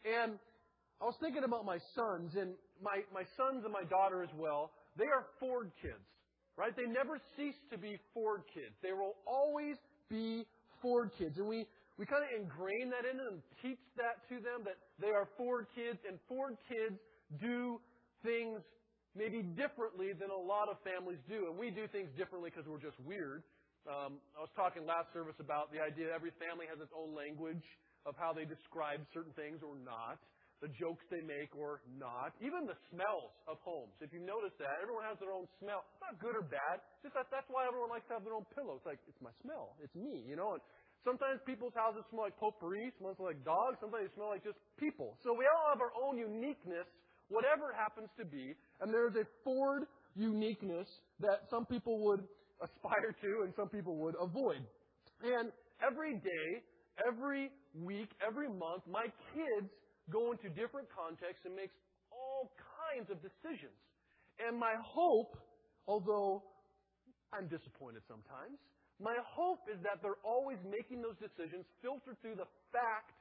And 0.04 0.42
I 1.00 1.06
was 1.06 1.16
thinking 1.22 1.46
about 1.46 1.64
my 1.64 1.78
sons, 1.96 2.36
and 2.36 2.58
my, 2.82 3.06
my 3.14 3.24
sons 3.38 3.64
and 3.64 3.72
my 3.72 3.86
daughter 3.88 4.24
as 4.24 4.34
well. 4.36 4.72
They 4.98 5.06
are 5.06 5.28
Ford 5.40 5.72
kids, 5.82 6.04
right? 6.58 6.76
They 6.76 6.90
never 6.90 7.22
cease 7.38 7.56
to 7.72 7.78
be 7.78 7.96
Ford 8.14 8.42
kids. 8.54 8.76
They 8.84 8.92
will 8.92 9.16
always 9.26 9.78
be 10.10 10.44
Ford 10.82 11.12
kids. 11.18 11.38
And 11.38 11.48
we, 11.48 11.68
we 11.98 12.06
kind 12.06 12.24
of 12.26 12.32
ingrain 12.36 12.90
that 12.90 13.08
in 13.08 13.18
them 13.18 13.44
teach 13.62 13.80
that 13.96 14.28
to 14.28 14.42
them 14.44 14.66
that 14.66 14.76
they 15.00 15.14
are 15.14 15.30
Ford 15.38 15.68
kids, 15.76 16.00
and 16.08 16.18
Ford 16.28 16.58
kids 16.68 17.00
do 17.40 17.80
things 18.24 18.60
maybe 19.18 19.42
differently 19.58 20.14
than 20.14 20.30
a 20.30 20.38
lot 20.38 20.70
of 20.70 20.78
families 20.86 21.20
do. 21.26 21.50
And 21.50 21.58
we 21.58 21.70
do 21.74 21.88
things 21.90 22.10
differently 22.18 22.54
because 22.54 22.70
we're 22.70 22.82
just 22.82 23.00
weird. 23.02 23.44
Um, 23.88 24.22
I 24.36 24.44
was 24.44 24.54
talking 24.54 24.86
last 24.86 25.10
service 25.16 25.38
about 25.40 25.72
the 25.72 25.80
idea 25.82 26.12
that 26.12 26.16
every 26.18 26.36
family 26.38 26.68
has 26.70 26.78
its 26.78 26.92
own 26.94 27.16
language 27.16 27.64
of 28.06 28.14
how 28.20 28.36
they 28.36 28.46
describe 28.46 29.02
certain 29.16 29.34
things 29.34 29.64
or 29.66 29.80
not, 29.82 30.20
the 30.60 30.68
jokes 30.76 31.04
they 31.08 31.24
make 31.24 31.56
or 31.56 31.80
not, 31.96 32.36
even 32.44 32.68
the 32.68 32.76
smells 32.92 33.32
of 33.48 33.56
homes. 33.64 33.96
If 34.04 34.12
you 34.12 34.20
notice 34.20 34.52
that, 34.60 34.84
everyone 34.84 35.08
has 35.08 35.16
their 35.24 35.32
own 35.32 35.48
smell. 35.64 35.88
Not 36.04 36.20
good 36.20 36.36
or 36.36 36.44
bad. 36.44 36.84
Just 37.00 37.16
that, 37.16 37.32
that's 37.32 37.48
why 37.48 37.64
everyone 37.64 37.88
likes 37.88 38.06
to 38.12 38.20
have 38.20 38.28
their 38.28 38.36
own 38.36 38.46
pillow. 38.52 38.76
It's 38.76 38.86
like, 38.86 39.00
it's 39.08 39.24
my 39.24 39.32
smell. 39.40 39.80
It's 39.80 39.96
me, 39.96 40.28
you 40.28 40.36
know. 40.36 40.60
And 40.60 40.64
sometimes 41.08 41.40
people's 41.48 41.74
houses 41.74 42.04
smell 42.12 42.28
like 42.28 42.36
potpourri, 42.36 42.92
smells 43.00 43.16
like 43.24 43.40
dogs. 43.48 43.80
Sometimes 43.80 44.12
they 44.12 44.14
smell 44.20 44.36
like 44.36 44.44
just 44.44 44.60
people. 44.76 45.16
So 45.24 45.32
we 45.32 45.48
all 45.48 45.66
have 45.72 45.80
our 45.80 45.96
own 45.96 46.20
uniqueness 46.20 46.88
whatever 47.30 47.72
it 47.72 47.76
happens 47.78 48.10
to 48.18 48.26
be, 48.26 48.54
and 48.82 48.94
there's 48.94 49.16
a 49.16 49.26
Ford 49.44 49.84
uniqueness 50.16 50.88
that 51.20 51.48
some 51.50 51.66
people 51.66 52.04
would 52.06 52.28
aspire 52.62 53.16
to 53.22 53.42
and 53.46 53.54
some 53.56 53.70
people 53.70 53.96
would 53.98 54.16
avoid. 54.20 54.66
And 55.24 55.52
every 55.82 56.16
day, 56.16 56.50
every 57.08 57.52
week, 57.74 58.10
every 58.26 58.50
month, 58.50 58.84
my 58.88 59.08
kids 59.34 59.70
go 60.12 60.32
into 60.32 60.50
different 60.50 60.88
contexts 60.92 61.46
and 61.46 61.56
makes 61.56 61.74
all 62.12 62.52
kinds 62.92 63.10
of 63.10 63.22
decisions. 63.22 63.78
And 64.40 64.58
my 64.58 64.74
hope, 64.82 65.38
although 65.88 66.44
I'm 67.32 67.48
disappointed 67.48 68.02
sometimes, 68.08 68.58
my 69.00 69.16
hope 69.24 69.64
is 69.72 69.80
that 69.84 70.02
they're 70.02 70.20
always 70.26 70.58
making 70.68 71.02
those 71.02 71.16
decisions 71.24 71.64
filtered 71.82 72.20
through 72.22 72.36
the 72.36 72.50
fact, 72.72 73.16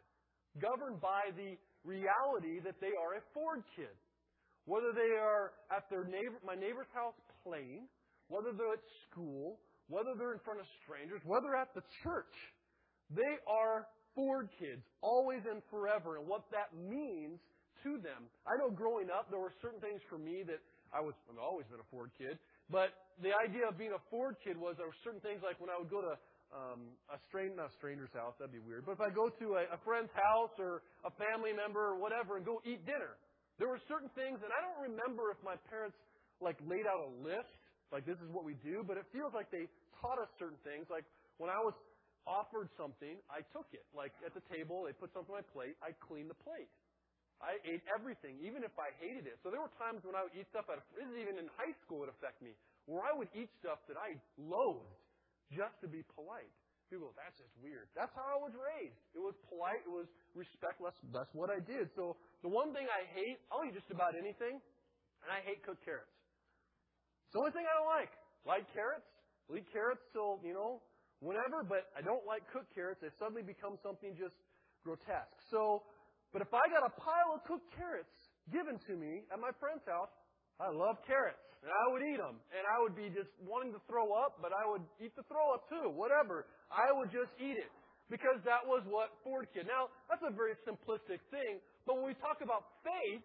governed 0.59 1.01
by 1.01 1.31
the 1.37 1.55
reality 1.85 2.61
that 2.65 2.81
they 2.81 2.95
are 2.95 3.19
a 3.19 3.23
Ford 3.35 3.63
kid. 3.77 3.93
Whether 4.65 4.93
they 4.93 5.17
are 5.17 5.53
at 5.73 5.89
their 5.89 6.05
neighbor, 6.05 6.37
my 6.45 6.55
neighbor's 6.55 6.91
house 6.93 7.17
playing, 7.43 7.89
whether 8.29 8.53
they're 8.53 8.77
at 8.77 8.85
school, 9.09 9.59
whether 9.89 10.13
they're 10.13 10.37
in 10.37 10.43
front 10.45 10.61
of 10.61 10.67
strangers, 10.85 11.23
whether 11.25 11.57
at 11.57 11.73
the 11.73 11.81
church, 12.05 12.37
they 13.09 13.41
are 13.49 13.89
Ford 14.15 14.49
kids, 14.61 14.85
always 15.01 15.41
and 15.49 15.63
forever, 15.71 16.19
and 16.19 16.29
what 16.29 16.45
that 16.53 16.69
means 16.77 17.41
to 17.83 17.97
them. 18.03 18.29
I 18.45 18.61
know 18.61 18.69
growing 18.69 19.09
up, 19.09 19.31
there 19.31 19.41
were 19.41 19.55
certain 19.63 19.81
things 19.81 20.03
for 20.11 20.19
me 20.19 20.45
that 20.45 20.61
I 20.93 21.01
was, 21.01 21.15
I've 21.31 21.41
always 21.41 21.65
been 21.73 21.81
a 21.81 21.89
Ford 21.89 22.11
kid, 22.19 22.37
but 22.69 22.93
the 23.23 23.33
idea 23.33 23.65
of 23.69 23.79
being 23.81 23.97
a 23.97 24.03
Ford 24.11 24.37
kid 24.45 24.61
was 24.61 24.77
there 24.77 24.89
were 24.89 25.03
certain 25.05 25.21
things 25.25 25.41
like 25.41 25.57
when 25.61 25.73
I 25.73 25.79
would 25.81 25.89
go 25.89 26.05
to 26.05 26.21
um, 26.55 26.97
a 27.13 27.19
stranger, 27.29 27.57
not 27.57 27.73
stranger's 27.77 28.13
house, 28.17 28.35
that'd 28.41 28.53
be 28.53 28.63
weird, 28.63 28.89
but 28.89 28.97
if 28.97 29.03
I 29.05 29.13
go 29.13 29.29
to 29.29 29.47
a, 29.61 29.63
a 29.75 29.79
friend's 29.85 30.13
house 30.17 30.53
or 30.57 30.81
a 31.05 31.13
family 31.21 31.53
member 31.53 31.93
or 31.93 31.97
whatever 32.01 32.41
and 32.41 32.45
go 32.45 32.61
eat 32.65 32.85
dinner, 32.89 33.21
there 33.59 33.69
were 33.69 33.81
certain 33.91 34.09
things, 34.15 34.39
and 34.41 34.51
I 34.55 34.61
don't 34.63 34.81
remember 34.95 35.35
if 35.35 35.41
my 35.43 35.59
parents 35.69 35.99
like 36.39 36.57
laid 36.63 36.87
out 36.87 37.03
a 37.03 37.11
list, 37.21 37.51
like 37.91 38.07
this 38.07 38.19
is 38.23 38.31
what 38.31 38.47
we 38.47 38.55
do, 38.63 38.87
but 38.87 38.97
it 38.97 39.05
feels 39.11 39.35
like 39.35 39.51
they 39.51 39.67
taught 39.99 40.23
us 40.23 40.31
certain 40.39 40.59
things. 40.63 40.87
Like 40.87 41.03
when 41.43 41.51
I 41.51 41.59
was 41.59 41.75
offered 42.23 42.71
something, 42.79 43.19
I 43.27 43.43
took 43.51 43.67
it. 43.75 43.83
Like 43.91 44.15
at 44.23 44.33
the 44.33 44.45
table, 44.47 44.87
they 44.87 44.95
put 44.95 45.11
something 45.11 45.35
on 45.35 45.43
my 45.43 45.49
plate, 45.51 45.75
I 45.83 45.93
cleaned 45.99 46.31
the 46.31 46.39
plate. 46.39 46.71
I 47.39 47.55
ate 47.63 47.83
everything, 47.87 48.35
even 48.43 48.67
if 48.67 48.75
I 48.75 48.91
hated 48.99 49.31
it. 49.31 49.39
So 49.47 49.55
there 49.55 49.63
were 49.63 49.71
times 49.79 50.03
when 50.03 50.19
I 50.19 50.27
would 50.27 50.35
eat 50.35 50.51
stuff 50.51 50.67
is 50.71 51.11
even 51.15 51.39
in 51.39 51.47
high 51.55 51.75
school 51.87 52.03
would 52.03 52.11
affect 52.11 52.43
me, 52.43 52.51
where 52.91 53.07
I 53.07 53.15
would 53.15 53.31
eat 53.31 53.47
stuff 53.63 53.79
that 53.87 53.95
I 53.95 54.19
loathed 54.39 54.91
just 55.53 55.77
to 55.81 55.89
be 55.89 56.05
polite. 56.15 56.53
People 56.89 57.13
go, 57.13 57.15
that's 57.21 57.37
just 57.37 57.53
weird. 57.61 57.93
That's 57.93 58.13
how 58.17 58.25
I 58.25 58.39
was 58.41 58.57
raised. 58.57 58.97
It 59.13 59.21
was 59.21 59.37
polite, 59.45 59.85
it 59.85 59.93
was 59.93 60.09
respectless. 60.33 60.97
That's 61.13 61.29
what 61.37 61.53
I 61.53 61.61
did. 61.61 61.93
So 61.93 62.17
the 62.41 62.49
one 62.49 62.73
thing 62.73 62.89
I 62.89 63.05
hate, 63.13 63.37
I'll 63.53 63.61
eat 63.69 63.77
just 63.77 63.93
about 63.93 64.17
anything, 64.17 64.57
and 64.57 65.29
I 65.29 65.45
hate 65.45 65.61
cooked 65.61 65.85
carrots. 65.85 66.17
It's 67.29 67.37
the 67.37 67.45
only 67.45 67.53
thing 67.53 67.69
I 67.69 67.77
don't 67.77 67.93
like. 67.93 68.13
Like 68.49 68.65
carrots, 68.73 69.05
I'll 69.53 69.61
eat 69.61 69.69
carrots 69.69 70.01
till, 70.17 70.41
you 70.41 70.57
know, 70.57 70.81
whenever, 71.21 71.61
but 71.61 71.93
I 71.93 72.01
don't 72.01 72.25
like 72.25 72.49
cooked 72.49 72.73
carrots. 72.73 73.05
They 73.05 73.13
suddenly 73.21 73.45
become 73.45 73.77
something 73.85 74.17
just 74.17 74.41
grotesque. 74.81 75.37
So, 75.53 75.85
but 76.33 76.41
if 76.41 76.49
I 76.57 76.65
got 76.73 76.89
a 76.89 76.93
pile 76.97 77.37
of 77.37 77.45
cooked 77.45 77.69
carrots 77.77 78.17
given 78.49 78.81
to 78.89 78.97
me 78.97 79.29
at 79.29 79.37
my 79.37 79.53
friend's 79.61 79.85
house, 79.85 80.09
I 80.59 80.75
love 80.75 80.99
carrots, 81.07 81.39
and 81.63 81.71
I 81.71 81.85
would 81.95 82.03
eat 82.03 82.19
them, 82.19 82.43
and 82.51 82.63
I 82.67 82.83
would 82.83 82.99
be 82.99 83.09
just 83.15 83.31
wanting 83.43 83.71
to 83.75 83.83
throw 83.87 84.11
up, 84.15 84.43
but 84.43 84.51
I 84.51 84.67
would 84.67 84.83
eat 84.99 85.15
the 85.15 85.23
throw 85.31 85.55
up 85.55 85.71
too, 85.71 85.91
whatever. 85.95 86.51
I 86.71 86.91
would 86.91 87.15
just 87.15 87.31
eat 87.39 87.59
it 87.59 87.71
because 88.11 88.43
that 88.43 88.67
was 88.67 88.83
what 88.91 89.15
Ford 89.23 89.47
kid. 89.55 89.71
Now, 89.71 89.87
that's 90.11 90.25
a 90.27 90.35
very 90.35 90.59
simplistic 90.67 91.23
thing, 91.31 91.63
but 91.87 91.97
when 91.97 92.11
we 92.11 92.17
talk 92.19 92.43
about 92.43 92.83
faith, 92.83 93.23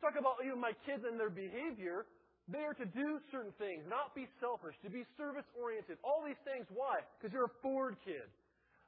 talk 0.00 0.16
about 0.16 0.40
even 0.40 0.56
my 0.56 0.72
kids 0.88 1.04
and 1.04 1.20
their 1.20 1.30
behavior, 1.30 2.06
they 2.48 2.64
are 2.64 2.72
to 2.80 2.88
do 2.88 3.20
certain 3.28 3.52
things, 3.60 3.84
not 3.84 4.16
be 4.16 4.24
selfish, 4.40 4.72
to 4.80 4.88
be 4.88 5.04
service 5.20 5.44
oriented. 5.52 6.00
All 6.00 6.24
these 6.24 6.40
things. 6.48 6.64
Why? 6.72 7.04
Because 7.20 7.34
you're 7.36 7.52
a 7.52 7.56
Ford 7.60 8.00
kid. 8.08 8.24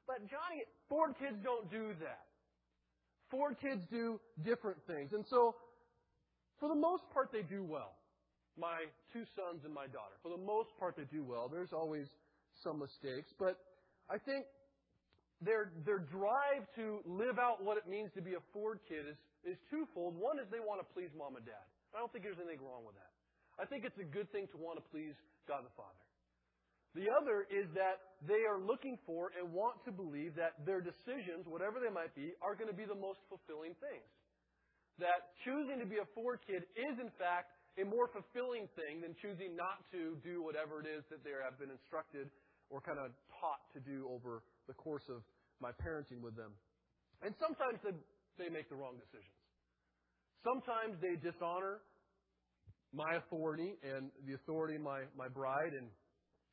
But 0.09 0.17
Johnny, 0.25 0.65
Ford 0.89 1.13
kids 1.21 1.37
don't 1.45 1.69
do 1.69 1.93
that. 2.01 2.25
Ford 3.29 3.55
kids 3.61 3.85
do 3.93 4.19
different 4.43 4.81
things. 4.89 5.13
And 5.13 5.23
so, 5.29 5.55
for 6.61 6.69
the 6.69 6.77
most 6.77 7.03
part, 7.09 7.33
they 7.33 7.41
do 7.41 7.65
well. 7.65 7.97
My 8.53 8.85
two 9.09 9.25
sons 9.33 9.65
and 9.65 9.73
my 9.73 9.89
daughter. 9.89 10.13
For 10.21 10.29
the 10.29 10.37
most 10.37 10.69
part, 10.77 10.95
they 10.95 11.09
do 11.09 11.25
well. 11.25 11.49
There's 11.49 11.73
always 11.73 12.05
some 12.61 12.77
mistakes. 12.77 13.33
But 13.41 13.57
I 14.05 14.21
think 14.21 14.45
their, 15.41 15.73
their 15.81 15.97
drive 15.97 16.69
to 16.77 17.01
live 17.09 17.41
out 17.41 17.65
what 17.65 17.81
it 17.81 17.89
means 17.89 18.13
to 18.13 18.21
be 18.21 18.37
a 18.37 18.43
Ford 18.53 18.77
kid 18.85 19.09
is, 19.09 19.17
is 19.41 19.57
twofold. 19.73 20.13
One 20.13 20.37
is 20.37 20.45
they 20.53 20.61
want 20.61 20.77
to 20.85 20.87
please 20.93 21.09
mom 21.17 21.33
and 21.33 21.45
dad. 21.45 21.65
I 21.97 21.97
don't 21.97 22.13
think 22.13 22.23
there's 22.23 22.37
anything 22.37 22.61
wrong 22.61 22.85
with 22.85 22.93
that. 22.93 23.09
I 23.57 23.65
think 23.65 23.81
it's 23.81 23.97
a 23.97 24.05
good 24.05 24.29
thing 24.29 24.45
to 24.53 24.57
want 24.61 24.77
to 24.77 24.85
please 24.93 25.17
God 25.49 25.65
the 25.65 25.73
Father. 25.73 25.97
The 26.93 27.09
other 27.09 27.47
is 27.49 27.71
that 27.73 28.21
they 28.27 28.45
are 28.45 28.59
looking 28.59 28.99
for 29.07 29.31
and 29.33 29.49
want 29.49 29.81
to 29.87 29.91
believe 29.91 30.35
that 30.35 30.61
their 30.61 30.83
decisions, 30.83 31.47
whatever 31.47 31.81
they 31.81 31.89
might 31.89 32.13
be, 32.13 32.35
are 32.43 32.53
going 32.53 32.69
to 32.69 32.75
be 32.75 32.85
the 32.85 32.97
most 32.97 33.23
fulfilling 33.31 33.73
things. 33.79 34.05
That 34.99 35.33
choosing 35.45 35.79
to 35.79 35.87
be 35.87 35.97
a 35.97 36.07
Ford 36.13 36.39
kid 36.45 36.67
is, 36.75 36.95
in 36.99 37.11
fact, 37.15 37.55
a 37.79 37.87
more 37.87 38.11
fulfilling 38.11 38.67
thing 38.75 38.99
than 38.99 39.15
choosing 39.23 39.55
not 39.55 39.79
to 39.95 40.19
do 40.21 40.43
whatever 40.43 40.83
it 40.83 40.87
is 40.87 41.07
that 41.07 41.23
they 41.23 41.31
have 41.31 41.55
been 41.55 41.71
instructed 41.71 42.27
or 42.67 42.83
kind 42.83 42.99
of 42.99 43.15
taught 43.39 43.63
to 43.71 43.79
do 43.79 44.07
over 44.11 44.43
the 44.67 44.75
course 44.75 45.07
of 45.07 45.23
my 45.63 45.71
parenting 45.79 46.19
with 46.19 46.35
them. 46.35 46.51
And 47.23 47.31
sometimes 47.39 47.79
they, 47.83 47.95
they 48.35 48.49
make 48.51 48.67
the 48.67 48.75
wrong 48.75 48.99
decisions. 48.99 49.39
Sometimes 50.43 50.97
they 50.99 51.15
dishonor 51.21 51.85
my 52.91 53.15
authority 53.23 53.77
and 53.85 54.11
the 54.27 54.35
authority 54.35 54.75
of 54.75 54.83
my, 54.83 55.07
my 55.15 55.29
bride 55.29 55.71
and 55.71 55.87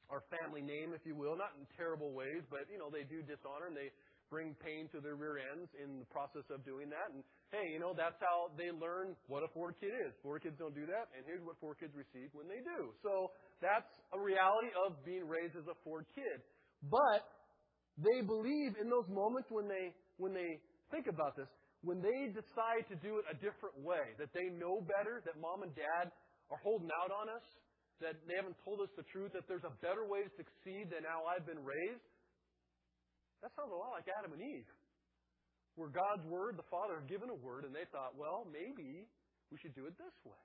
our 0.09 0.23
family 0.33 0.63
name, 0.63 0.95
if 0.95 1.05
you 1.05 1.17
will, 1.17 1.37
not 1.37 1.53
in 1.59 1.67
terrible 1.77 2.13
ways, 2.13 2.41
but, 2.49 2.65
you 2.73 2.79
know, 2.79 2.89
they 2.89 3.05
do 3.05 3.21
dishonor 3.27 3.69
and 3.69 3.77
they 3.77 3.93
bring 4.31 4.55
pain 4.61 4.89
to 4.93 5.01
their 5.01 5.17
rear 5.17 5.41
ends 5.41 5.69
in 5.77 5.99
the 6.01 6.09
process 6.13 6.45
of 6.53 6.65
doing 6.65 6.89
that. 6.93 7.09
And, 7.13 7.25
hey, 7.53 7.73
you 7.73 7.81
know, 7.81 7.97
that's 7.97 8.21
how 8.21 8.53
they 8.57 8.69
learn 8.73 9.17
what 9.27 9.43
a 9.43 9.51
Ford 9.53 9.75
kid 9.81 9.93
is. 9.93 10.13
Ford 10.23 10.45
kids 10.45 10.57
don't 10.61 10.77
do 10.77 10.85
that, 10.87 11.09
and 11.17 11.25
here's 11.25 11.45
what 11.45 11.57
Ford 11.61 11.81
kids 11.81 11.97
receive 11.97 12.29
when 12.37 12.49
they 12.49 12.61
do. 12.61 12.93
So 13.01 13.33
that's 13.65 13.89
a 14.13 14.21
reality 14.21 14.73
of 14.87 15.01
being 15.05 15.25
raised 15.25 15.57
as 15.57 15.67
a 15.67 15.77
Ford 15.83 16.05
kid. 16.15 16.45
But 16.87 17.27
they 17.99 18.23
believe 18.23 18.79
in 18.79 18.87
those 18.87 19.09
moments 19.11 19.51
when 19.51 19.67
they, 19.67 19.91
when 20.21 20.31
they 20.37 20.61
think 20.95 21.11
about 21.11 21.35
this, 21.35 21.51
when 21.83 22.03
they 22.03 22.31
decide 22.35 22.87
to 22.91 22.97
do 22.99 23.23
it 23.23 23.25
a 23.31 23.37
different 23.39 23.79
way, 23.83 24.15
that 24.19 24.31
they 24.35 24.51
know 24.55 24.83
better, 24.83 25.23
that 25.27 25.39
mom 25.39 25.63
and 25.63 25.75
dad 25.75 26.11
are 26.51 26.61
holding 26.63 26.91
out 27.03 27.11
on 27.15 27.31
us, 27.31 27.47
that 28.03 28.15
they 28.27 28.35
haven't 28.39 28.59
told 28.63 28.79
us 28.83 28.91
the 28.95 29.07
truth, 29.11 29.35
that 29.35 29.47
there's 29.51 29.67
a 29.67 29.75
better 29.83 30.07
way 30.07 30.23
to 30.23 30.31
succeed 30.39 30.91
than 30.91 31.03
how 31.03 31.27
I've 31.27 31.47
been 31.47 31.63
raised, 31.63 32.03
that 33.43 33.55
sounds 33.55 33.71
a 33.71 33.79
lot 33.79 33.95
like 33.95 34.11
Adam 34.11 34.33
and 34.35 34.43
Eve. 34.43 34.69
Where 35.79 35.89
God's 35.89 36.27
Word, 36.27 36.59
the 36.59 36.67
Father, 36.67 36.99
had 36.99 37.07
given 37.07 37.31
a 37.31 37.39
word, 37.39 37.63
and 37.63 37.71
they 37.71 37.87
thought, 37.95 38.19
well, 38.19 38.47
maybe 38.51 39.07
we 39.55 39.57
should 39.63 39.79
do 39.79 39.87
it 39.87 39.95
this 39.95 40.17
way. 40.27 40.43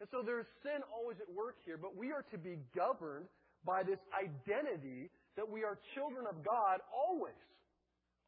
And 0.00 0.08
so 0.12 0.20
there's 0.20 0.44
sin 0.60 0.84
always 0.92 1.16
at 1.24 1.30
work 1.32 1.56
here, 1.64 1.80
but 1.80 1.96
we 1.96 2.12
are 2.12 2.20
to 2.28 2.36
be 2.36 2.60
governed 2.76 3.24
by 3.64 3.80
this 3.80 3.98
identity 4.12 5.08
that 5.40 5.48
we 5.48 5.64
are 5.64 5.80
children 5.96 6.28
of 6.28 6.44
God 6.44 6.84
always. 6.92 7.40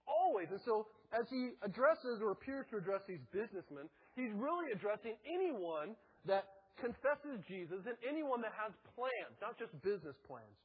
Always. 0.08 0.48
And 0.48 0.60
so 0.64 0.88
as 1.12 1.28
he 1.28 1.52
addresses 1.60 2.24
or 2.24 2.32
appears 2.32 2.64
to 2.72 2.80
address 2.80 3.04
these 3.04 3.20
businessmen, 3.28 3.92
he's 4.16 4.32
really 4.32 4.72
addressing 4.72 5.20
anyone 5.28 5.92
that 6.24 6.48
confesses 6.80 7.44
Jesus 7.44 7.84
and 7.84 7.96
anyone 8.00 8.40
that 8.40 8.56
has 8.56 8.72
plans, 8.96 9.36
not 9.44 9.60
just 9.60 9.72
business 9.84 10.16
plans. 10.24 10.56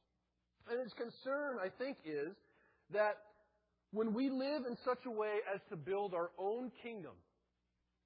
And 0.71 0.79
his 0.79 0.95
concern, 0.95 1.59
I 1.59 1.67
think, 1.67 1.99
is 2.07 2.31
that 2.95 3.32
when 3.93 4.11
we 4.13 4.29
live 4.29 4.65
in 4.67 4.75
such 4.83 5.05
a 5.05 5.11
way 5.11 5.37
as 5.53 5.61
to 5.69 5.77
build 5.77 6.15
our 6.15 6.31
own 6.39 6.71
kingdom, 6.81 7.13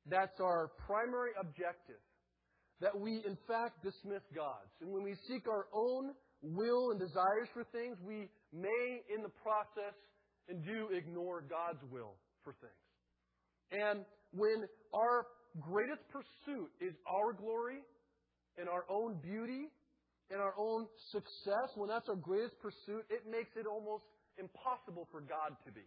that's 0.06 0.40
our 0.42 0.72
primary 0.86 1.32
objective, 1.40 2.04
that 2.82 2.98
we 3.00 3.24
in 3.26 3.38
fact 3.48 3.84
dismiss 3.84 4.22
God's. 4.36 4.72
And 4.82 4.92
when 4.92 5.02
we 5.04 5.16
seek 5.28 5.48
our 5.48 5.68
own 5.74 6.12
will 6.44 6.92
and 6.92 7.00
desires 7.00 7.48
for 7.54 7.64
things, 7.72 7.98
we 8.06 8.28
may 8.52 9.02
in 9.16 9.24
the 9.24 9.32
process 9.42 9.96
and 10.50 10.64
do 10.64 10.90
ignore 10.92 11.42
God's 11.42 11.84
will 11.90 12.16
for 12.44 12.54
things. 12.60 12.84
And 13.72 14.04
when 14.34 14.68
our 14.94 15.26
greatest 15.60 16.04
pursuit 16.12 16.70
is 16.82 16.94
our 17.08 17.32
glory 17.32 17.80
and 18.58 18.68
our 18.68 18.84
own 18.90 19.20
beauty, 19.24 19.72
and 20.30 20.42
our 20.42 20.54
own 20.60 20.88
success, 21.12 21.72
when 21.76 21.88
that's 21.88 22.10
our 22.10 22.16
greatest 22.16 22.60
pursuit, 22.60 23.06
it 23.10 23.24
makes 23.32 23.56
it 23.56 23.66
almost 23.66 24.04
impossible 24.38 25.08
for 25.12 25.22
God 25.22 25.58
to 25.66 25.72
be, 25.74 25.86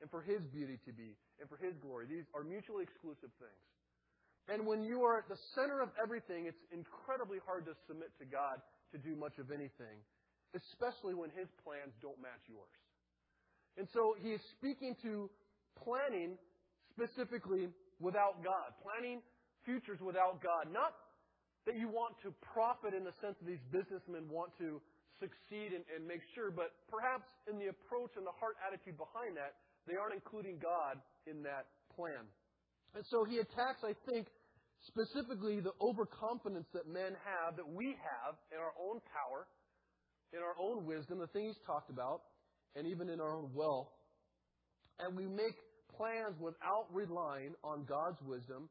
and 0.00 0.08
for 0.08 0.22
His 0.22 0.40
beauty 0.52 0.78
to 0.86 0.92
be, 0.92 1.16
and 1.40 1.48
for 1.48 1.56
His 1.56 1.76
glory. 1.80 2.06
These 2.06 2.28
are 2.36 2.44
mutually 2.44 2.84
exclusive 2.84 3.32
things. 3.40 3.64
And 4.48 4.66
when 4.66 4.82
you 4.82 5.04
are 5.04 5.18
at 5.20 5.28
the 5.28 5.38
center 5.54 5.80
of 5.80 5.90
everything, 6.00 6.46
it's 6.46 6.64
incredibly 6.72 7.38
hard 7.44 7.66
to 7.66 7.74
submit 7.86 8.10
to 8.18 8.26
God 8.26 8.58
to 8.92 8.98
do 8.98 9.14
much 9.14 9.38
of 9.38 9.52
anything, 9.52 10.02
especially 10.56 11.14
when 11.14 11.30
His 11.36 11.48
plans 11.62 11.94
don't 12.02 12.18
match 12.18 12.42
yours. 12.48 12.76
And 13.76 13.86
so 13.92 14.16
He 14.18 14.32
is 14.34 14.42
speaking 14.58 14.96
to 15.02 15.30
planning 15.78 16.36
specifically 16.90 17.70
without 18.00 18.42
God, 18.42 18.74
planning 18.82 19.22
futures 19.64 20.00
without 20.00 20.42
God, 20.42 20.72
not 20.72 20.96
that 21.66 21.76
you 21.76 21.88
want 21.88 22.16
to 22.24 22.32
profit 22.40 22.96
in 22.96 23.04
the 23.04 23.12
sense 23.20 23.36
that 23.38 23.46
these 23.46 23.62
businessmen 23.70 24.26
want 24.26 24.50
to 24.58 24.80
succeed 25.20 25.76
and, 25.76 25.84
and 25.92 26.02
make 26.08 26.24
sure, 26.34 26.50
but 26.50 26.72
perhaps 26.88 27.28
in 27.46 27.60
the 27.60 27.68
approach 27.68 28.16
and 28.16 28.24
the 28.24 28.34
heart 28.40 28.56
attitude 28.64 28.96
behind 28.96 29.36
that, 29.36 29.60
they 29.86 29.94
aren't 29.94 30.16
including 30.16 30.56
God 30.58 30.98
in 31.28 31.44
that 31.44 31.68
plan. 31.94 32.24
And 32.96 33.04
so 33.06 33.22
he 33.22 33.38
attacks, 33.38 33.84
I 33.86 33.94
think, 34.10 34.26
Specifically, 34.88 35.60
the 35.60 35.76
overconfidence 35.80 36.66
that 36.72 36.88
men 36.88 37.12
have, 37.20 37.56
that 37.56 37.68
we 37.68 37.92
have 38.00 38.32
in 38.48 38.56
our 38.56 38.72
own 38.80 39.00
power, 39.12 39.44
in 40.32 40.40
our 40.40 40.56
own 40.56 40.86
wisdom, 40.86 41.18
the 41.18 41.26
things 41.28 41.52
he's 41.52 41.66
talked 41.66 41.90
about, 41.90 42.22
and 42.74 42.86
even 42.86 43.10
in 43.10 43.20
our 43.20 43.36
own 43.36 43.50
wealth. 43.52 43.92
And 44.98 45.16
we 45.16 45.26
make 45.26 45.56
plans 45.92 46.40
without 46.40 46.88
relying 46.92 47.52
on 47.62 47.84
God's 47.84 48.16
wisdom. 48.24 48.70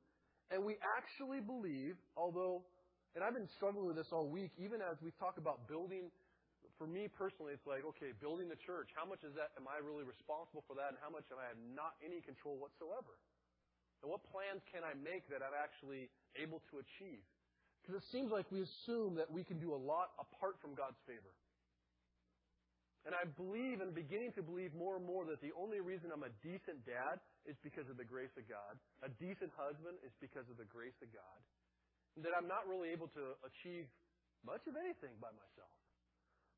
And 0.49 0.65
we 0.65 0.77
actually 0.97 1.41
believe, 1.45 1.93
although, 2.17 2.65
and 3.13 3.23
I've 3.23 3.37
been 3.37 3.49
struggling 3.55 3.85
with 3.85 3.95
this 3.95 4.09
all 4.11 4.29
week, 4.29 4.49
even 4.57 4.81
as 4.81 4.97
we 5.03 5.11
talk 5.19 5.37
about 5.37 5.67
building 5.67 6.09
for 6.79 6.87
me 6.87 7.11
personally, 7.11 7.51
it's 7.51 7.67
like, 7.67 7.83
okay, 7.83 8.15
building 8.23 8.47
the 8.47 8.57
church, 8.63 8.87
how 8.95 9.03
much 9.03 9.19
is 9.27 9.35
that, 9.35 9.51
am 9.59 9.67
I 9.67 9.83
really 9.83 10.07
responsible 10.07 10.63
for 10.63 10.79
that, 10.79 10.95
and 10.95 10.99
how 11.03 11.11
much 11.11 11.27
am 11.27 11.37
I 11.37 11.51
not 11.75 11.99
any 11.99 12.23
control 12.23 12.55
whatsoever? 12.55 13.19
And 13.99 14.07
what 14.07 14.23
plans 14.31 14.63
can 14.71 14.87
I 14.87 14.95
make 14.95 15.27
that 15.27 15.43
I'm 15.43 15.53
actually 15.53 16.07
able 16.39 16.63
to 16.71 16.79
achieve? 16.79 17.19
Because 17.83 17.99
it 17.99 18.07
seems 18.15 18.31
like 18.31 18.47
we 18.47 18.63
assume 18.63 19.19
that 19.19 19.27
we 19.27 19.43
can 19.43 19.59
do 19.59 19.75
a 19.75 19.81
lot 19.81 20.15
apart 20.15 20.55
from 20.63 20.71
God's 20.71 20.99
favor. 21.03 21.35
And 23.07 23.15
I 23.15 23.27
believe 23.27 23.79
and 23.79 23.95
beginning 23.95 24.35
to 24.35 24.43
believe 24.43 24.75
more 24.75 24.99
and 24.99 25.03
more 25.03 25.23
that 25.27 25.39
the 25.39 25.55
only 25.55 25.79
reason 25.79 26.11
I'm 26.11 26.27
a 26.27 26.35
decent 26.43 26.83
dad 26.83 27.19
is 27.47 27.55
because 27.63 27.87
of 27.87 27.95
the 27.95 28.07
grace 28.07 28.31
of 28.35 28.47
God. 28.47 28.75
A 29.03 29.11
decent 29.19 29.51
husband 29.55 29.99
is 30.03 30.11
because 30.19 30.47
of 30.51 30.59
the 30.59 30.67
grace 30.67 30.95
of 30.99 31.11
God. 31.11 31.39
And 32.15 32.23
that 32.27 32.35
I'm 32.35 32.47
not 32.47 32.67
really 32.67 32.91
able 32.91 33.07
to 33.15 33.39
achieve 33.47 33.87
much 34.43 34.63
of 34.67 34.75
anything 34.75 35.15
by 35.23 35.31
myself. 35.31 35.78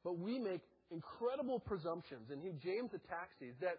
But 0.03 0.17
we 0.17 0.39
make 0.39 0.61
incredible 0.89 1.59
presumptions, 1.59 2.29
and 2.31 2.41
he, 2.41 2.51
James 2.59 2.89
attacks 2.91 3.37
these, 3.39 3.53
that 3.61 3.77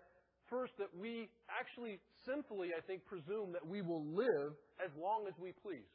first, 0.49 0.73
that 0.79 0.89
we 0.95 1.29
actually 1.51 1.99
sinfully, 2.25 2.71
I 2.75 2.83
think, 2.87 3.05
presume 3.07 3.53
that 3.53 3.67
we 3.67 3.83
will 3.83 4.05
live 4.07 4.55
as 4.79 4.91
long 4.99 5.27
as 5.27 5.35
we 5.39 5.55
please. 5.63 5.91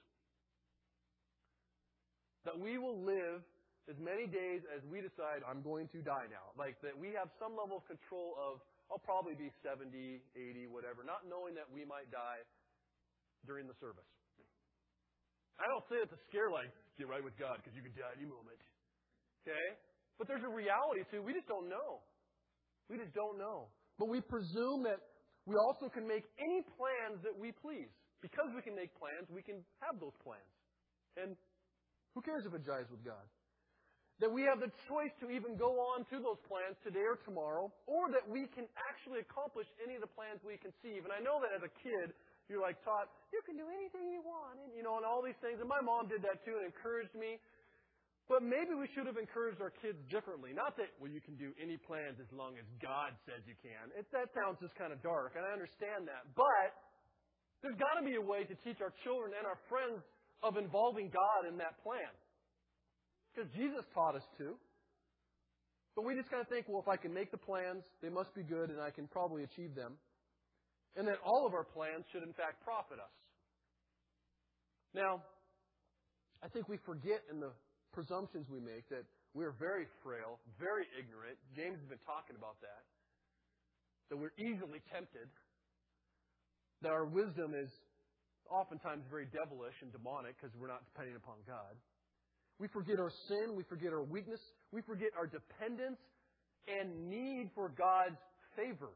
That 2.44 2.56
we 2.56 2.80
will 2.80 3.00
live 3.04 3.44
as 3.88 3.96
many 4.00 4.28
days 4.28 4.64
as 4.72 4.84
we 4.88 5.00
decide 5.00 5.44
I'm 5.48 5.64
going 5.64 5.88
to 5.96 6.00
die 6.04 6.28
now. 6.28 6.52
Like 6.60 6.80
that 6.84 6.96
we 6.96 7.16
have 7.16 7.32
some 7.40 7.56
level 7.56 7.80
of 7.80 7.86
control 7.88 8.36
of, 8.40 8.60
I'll 8.92 9.04
probably 9.04 9.36
be 9.36 9.52
70, 9.64 9.92
80, 10.36 10.68
whatever, 10.72 11.04
not 11.04 11.28
knowing 11.28 11.56
that 11.56 11.68
we 11.68 11.84
might 11.84 12.08
die 12.12 12.44
during 13.48 13.68
the 13.68 13.76
service. 13.80 14.08
I 15.60 15.66
don't 15.68 15.84
say 15.92 16.00
it 16.04 16.12
to 16.12 16.20
scare 16.30 16.52
like, 16.52 16.72
get 17.00 17.08
right 17.08 17.24
with 17.24 17.36
God 17.40 17.60
because 17.60 17.76
you 17.76 17.84
could 17.84 17.96
die 17.96 18.12
any 18.16 18.28
moment. 18.28 18.60
Okay? 19.44 19.68
But 20.18 20.28
there's 20.28 20.44
a 20.44 20.50
reality 20.50 21.06
too. 21.10 21.22
We 21.22 21.34
just 21.34 21.48
don't 21.48 21.70
know. 21.70 22.02
We 22.90 22.98
just 22.98 23.14
don't 23.14 23.38
know. 23.38 23.70
But 23.98 24.10
we 24.10 24.22
presume 24.22 24.84
that 24.84 25.02
we 25.46 25.56
also 25.56 25.90
can 25.90 26.06
make 26.06 26.26
any 26.42 26.62
plans 26.76 27.22
that 27.24 27.34
we 27.34 27.54
please. 27.54 27.90
Because 28.18 28.50
we 28.58 28.66
can 28.66 28.74
make 28.74 28.90
plans, 28.98 29.30
we 29.30 29.46
can 29.46 29.62
have 29.86 30.02
those 30.02 30.18
plans. 30.26 30.54
And 31.22 31.38
who 32.18 32.26
cares 32.26 32.50
if 32.50 32.54
it 32.54 32.66
jives 32.66 32.90
with 32.90 33.06
God? 33.06 33.22
That 34.18 34.34
we 34.34 34.42
have 34.50 34.58
the 34.58 34.74
choice 34.90 35.14
to 35.22 35.30
even 35.30 35.54
go 35.54 35.78
on 35.94 36.02
to 36.10 36.18
those 36.18 36.42
plans 36.50 36.74
today 36.82 37.06
or 37.06 37.22
tomorrow, 37.22 37.70
or 37.86 38.10
that 38.10 38.26
we 38.26 38.50
can 38.50 38.66
actually 38.90 39.22
accomplish 39.22 39.70
any 39.78 39.94
of 39.94 40.02
the 40.02 40.10
plans 40.10 40.42
we 40.42 40.58
conceive. 40.58 41.06
And 41.06 41.14
I 41.14 41.22
know 41.22 41.38
that 41.46 41.54
as 41.54 41.62
a 41.62 41.70
kid, 41.86 42.18
you're 42.50 42.66
like 42.66 42.82
taught, 42.82 43.14
you 43.30 43.38
can 43.46 43.54
do 43.54 43.70
anything 43.70 44.10
you 44.10 44.26
want, 44.26 44.58
and 44.66 44.74
you 44.74 44.82
know, 44.82 44.98
and 44.98 45.06
all 45.06 45.22
these 45.22 45.38
things. 45.38 45.62
And 45.62 45.70
my 45.70 45.86
mom 45.86 46.10
did 46.10 46.26
that 46.26 46.42
too 46.42 46.58
and 46.58 46.66
encouraged 46.66 47.14
me. 47.14 47.38
But 48.28 48.44
maybe 48.44 48.76
we 48.76 48.92
should 48.92 49.08
have 49.08 49.16
encouraged 49.16 49.64
our 49.64 49.72
kids 49.72 49.96
differently. 50.12 50.52
Not 50.52 50.76
that, 50.76 50.92
well, 51.00 51.08
you 51.08 51.24
can 51.24 51.40
do 51.40 51.56
any 51.56 51.80
plans 51.80 52.20
as 52.20 52.28
long 52.36 52.60
as 52.60 52.68
God 52.84 53.16
says 53.24 53.40
you 53.48 53.56
can. 53.64 53.88
It, 53.96 54.04
that 54.12 54.28
sounds 54.36 54.60
just 54.60 54.76
kind 54.76 54.92
of 54.92 55.00
dark, 55.00 55.40
and 55.40 55.48
I 55.48 55.56
understand 55.56 56.12
that. 56.12 56.28
But 56.36 56.76
there's 57.64 57.80
got 57.80 57.96
to 57.96 58.04
be 58.04 58.20
a 58.20 58.26
way 58.26 58.44
to 58.44 58.56
teach 58.68 58.84
our 58.84 58.92
children 59.08 59.32
and 59.32 59.48
our 59.48 59.56
friends 59.72 60.04
of 60.44 60.60
involving 60.60 61.08
God 61.08 61.48
in 61.48 61.56
that 61.64 61.80
plan. 61.88 62.12
Because 63.32 63.48
Jesus 63.56 63.88
taught 63.96 64.20
us 64.20 64.28
to. 64.44 64.60
But 65.96 66.04
we 66.04 66.14
just 66.14 66.28
kind 66.30 66.44
of 66.44 66.52
think, 66.52 66.68
well, 66.68 66.84
if 66.84 66.92
I 66.92 67.00
can 67.00 67.16
make 67.16 67.32
the 67.32 67.40
plans, 67.40 67.82
they 68.04 68.12
must 68.12 68.36
be 68.36 68.44
good, 68.44 68.70
and 68.70 68.84
I 68.84 68.92
can 68.92 69.08
probably 69.08 69.48
achieve 69.48 69.72
them. 69.74 69.96
And 71.00 71.08
that 71.08 71.24
all 71.24 71.48
of 71.48 71.56
our 71.56 71.64
plans 71.64 72.04
should, 72.12 72.28
in 72.28 72.36
fact, 72.36 72.60
profit 72.62 73.00
us. 73.00 73.16
Now, 74.94 75.24
I 76.44 76.50
think 76.50 76.68
we 76.68 76.78
forget 76.86 77.24
in 77.32 77.40
the 77.40 77.56
presumptions 77.98 78.46
we 78.46 78.62
make 78.62 78.86
that 78.94 79.02
we're 79.34 79.58
very 79.58 79.90
frail, 80.06 80.38
very 80.62 80.86
ignorant. 80.94 81.34
James 81.58 81.82
has 81.82 81.90
been 81.90 82.06
talking 82.06 82.38
about 82.38 82.62
that. 82.62 82.86
That 84.14 84.22
we're 84.22 84.38
easily 84.38 84.86
tempted. 84.94 85.26
That 86.86 86.94
our 86.94 87.10
wisdom 87.10 87.58
is 87.58 87.74
oftentimes 88.54 89.02
very 89.10 89.26
devilish 89.34 89.74
and 89.82 89.90
demonic 89.90 90.38
because 90.38 90.54
we're 90.62 90.70
not 90.70 90.86
depending 90.94 91.18
upon 91.18 91.42
God. 91.50 91.74
We 92.62 92.70
forget 92.70 93.02
our 93.02 93.10
sin. 93.26 93.58
We 93.58 93.66
forget 93.66 93.90
our 93.90 94.06
weakness. 94.06 94.40
We 94.70 94.86
forget 94.86 95.10
our 95.18 95.26
dependence 95.26 95.98
and 96.70 97.10
need 97.10 97.50
for 97.58 97.74
God's 97.74 98.22
favor 98.54 98.94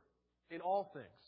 in 0.53 0.61
all 0.61 0.93
things. 0.93 1.21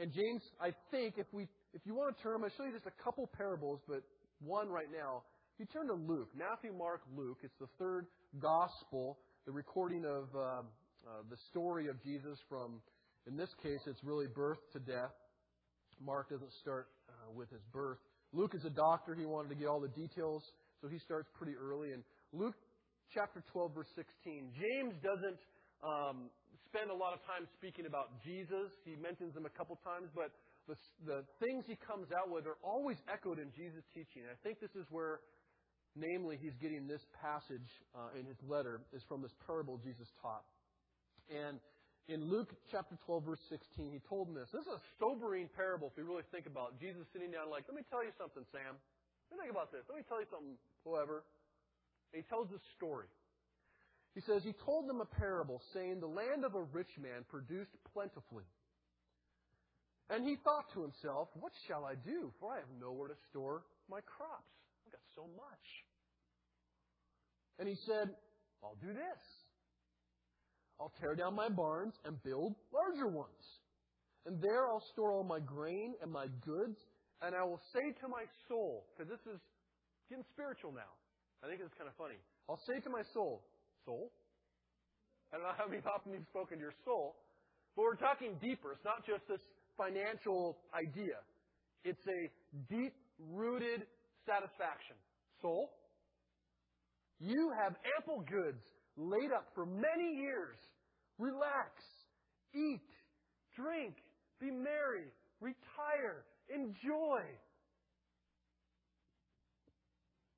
And 0.00 0.08
James, 0.16 0.40
I 0.56 0.72
think 0.88 1.20
if 1.20 1.28
we 1.28 1.44
if 1.76 1.84
you 1.84 1.92
want 1.92 2.16
to 2.16 2.22
turn, 2.24 2.40
I'm 2.40 2.40
going 2.40 2.50
to 2.50 2.56
show 2.56 2.64
you 2.64 2.72
just 2.72 2.88
a 2.88 2.96
couple 3.04 3.28
parables, 3.36 3.84
but 3.84 4.00
one 4.40 4.72
right 4.72 4.88
now 4.88 5.28
you 5.60 5.66
turn 5.66 5.88
to 5.88 5.92
Luke, 5.92 6.32
Matthew, 6.32 6.72
Mark, 6.72 7.02
Luke, 7.14 7.44
it's 7.44 7.60
the 7.60 7.68
third 7.78 8.06
gospel, 8.40 9.18
the 9.44 9.52
recording 9.52 10.08
of 10.08 10.24
uh, 10.32 10.40
uh, 10.40 11.20
the 11.28 11.36
story 11.52 11.84
of 11.92 12.02
Jesus 12.02 12.40
from, 12.48 12.80
in 13.28 13.36
this 13.36 13.52
case, 13.62 13.84
it's 13.84 14.00
really 14.02 14.24
birth 14.24 14.56
to 14.72 14.80
death. 14.80 15.12
Mark 16.00 16.30
doesn't 16.30 16.52
start 16.64 16.88
uh, 17.12 17.28
with 17.36 17.52
his 17.52 17.60
birth. 17.76 18.00
Luke 18.32 18.56
is 18.56 18.64
a 18.64 18.72
doctor. 18.72 19.14
He 19.14 19.26
wanted 19.28 19.50
to 19.50 19.54
get 19.54 19.68
all 19.68 19.84
the 19.84 19.92
details, 19.92 20.40
so 20.80 20.88
he 20.88 20.96
starts 20.96 21.28
pretty 21.36 21.52
early. 21.60 21.92
And 21.92 22.00
Luke 22.32 22.56
chapter 23.12 23.44
12, 23.52 23.74
verse 23.76 23.92
16. 24.00 24.56
James 24.56 24.96
doesn't 25.04 25.40
um, 25.84 26.32
spend 26.72 26.88
a 26.88 26.96
lot 26.96 27.12
of 27.12 27.20
time 27.28 27.44
speaking 27.60 27.84
about 27.84 28.16
Jesus. 28.24 28.72
He 28.88 28.96
mentions 28.96 29.36
him 29.36 29.44
a 29.44 29.52
couple 29.52 29.76
times, 29.84 30.08
but 30.16 30.32
the, 30.64 30.76
the 31.04 31.20
things 31.36 31.68
he 31.68 31.76
comes 31.84 32.08
out 32.16 32.32
with 32.32 32.48
are 32.48 32.56
always 32.64 32.96
echoed 33.12 33.36
in 33.36 33.52
Jesus' 33.52 33.84
teaching. 33.92 34.24
I 34.24 34.40
think 34.40 34.56
this 34.56 34.72
is 34.72 34.88
where 34.88 35.20
Namely, 35.96 36.38
he's 36.40 36.54
getting 36.62 36.86
this 36.86 37.02
passage 37.20 37.66
uh, 37.94 38.14
in 38.18 38.24
his 38.26 38.38
letter 38.46 38.80
is 38.92 39.02
from 39.08 39.22
this 39.22 39.34
parable 39.46 39.78
Jesus 39.82 40.06
taught. 40.22 40.46
And 41.26 41.58
in 42.06 42.26
Luke 42.30 42.54
chapter 42.70 42.98
12, 43.06 43.22
verse 43.22 43.44
16, 43.50 43.90
he 43.90 44.02
told 44.08 44.28
them 44.28 44.34
this. 44.34 44.50
This 44.54 44.62
is 44.62 44.74
a 44.78 44.82
sobering 44.98 45.50
parable 45.54 45.90
if 45.90 45.98
you 45.98 46.06
really 46.06 46.26
think 46.30 46.46
about 46.46 46.74
it. 46.74 46.82
Jesus 46.82 47.06
sitting 47.12 47.30
down 47.30 47.50
like, 47.50 47.66
let 47.66 47.74
me 47.74 47.82
tell 47.90 48.02
you 48.02 48.14
something, 48.18 48.42
Sam. 48.50 48.78
Let 49.30 49.38
me 49.38 49.46
think 49.46 49.54
about 49.54 49.70
this. 49.70 49.82
Let 49.86 49.98
me 49.98 50.06
tell 50.06 50.18
you 50.18 50.30
something, 50.30 50.58
whoever. 50.82 51.22
And 52.10 52.22
he 52.22 52.26
tells 52.26 52.50
this 52.50 52.62
story. 52.74 53.06
He 54.14 54.20
says, 54.20 54.42
He 54.42 54.54
told 54.66 54.88
them 54.88 55.00
a 55.00 55.06
parable, 55.06 55.62
saying, 55.72 56.00
The 56.00 56.10
land 56.10 56.44
of 56.44 56.54
a 56.54 56.62
rich 56.62 56.90
man 56.98 57.22
produced 57.30 57.70
plentifully. 57.94 58.44
And 60.10 60.26
he 60.26 60.34
thought 60.42 60.66
to 60.74 60.82
himself, 60.82 61.28
What 61.38 61.52
shall 61.68 61.84
I 61.84 61.94
do? 61.94 62.32
For 62.40 62.50
I 62.50 62.56
have 62.56 62.74
nowhere 62.80 63.08
to 63.08 63.14
store 63.30 63.62
my 63.88 64.00
crops. 64.02 64.50
So 65.14 65.26
much. 65.36 65.66
And 67.58 67.68
he 67.68 67.76
said, 67.86 68.08
I'll 68.62 68.78
do 68.80 68.92
this. 68.92 69.22
I'll 70.80 70.92
tear 71.00 71.14
down 71.14 71.34
my 71.34 71.48
barns 71.48 71.94
and 72.04 72.16
build 72.22 72.56
larger 72.72 73.08
ones. 73.08 73.44
And 74.24 74.40
there 74.40 74.68
I'll 74.68 74.84
store 74.92 75.12
all 75.12 75.24
my 75.24 75.40
grain 75.40 75.94
and 76.02 76.10
my 76.10 76.26
goods. 76.44 76.78
And 77.20 77.34
I 77.34 77.44
will 77.44 77.60
say 77.72 77.92
to 78.00 78.08
my 78.08 78.24
soul, 78.48 78.86
because 78.96 79.10
this 79.10 79.20
is 79.28 79.40
getting 80.08 80.24
spiritual 80.32 80.72
now. 80.72 80.88
I 81.44 81.48
think 81.48 81.60
it's 81.60 81.76
kind 81.76 81.88
of 81.88 81.96
funny. 81.96 82.16
I'll 82.48 82.60
say 82.66 82.80
to 82.80 82.90
my 82.90 83.02
soul, 83.12 83.44
soul? 83.84 84.12
I 85.32 85.36
don't 85.36 85.44
know 85.44 85.56
how 85.56 85.68
many 85.68 85.82
often 85.84 86.12
you've 86.12 86.28
spoken 86.32 86.58
to 86.58 86.64
your 86.64 86.74
soul, 86.84 87.16
but 87.76 87.82
we're 87.84 88.00
talking 88.00 88.36
deeper. 88.40 88.72
It's 88.72 88.84
not 88.84 89.04
just 89.06 89.28
this 89.28 89.40
financial 89.76 90.56
idea. 90.72 91.20
It's 91.84 92.02
a 92.08 92.20
deep 92.72 92.92
rooted 93.32 93.84
satisfaction. 94.30 94.94
Soul, 95.42 95.70
you 97.18 97.50
have 97.58 97.74
ample 97.98 98.22
goods 98.30 98.62
laid 98.96 99.32
up 99.34 99.48
for 99.54 99.66
many 99.66 100.14
years. 100.14 100.56
Relax, 101.18 101.82
eat, 102.54 102.86
drink, 103.56 103.94
be 104.40 104.50
merry, 104.50 105.10
retire, 105.40 106.24
enjoy. 106.48 107.20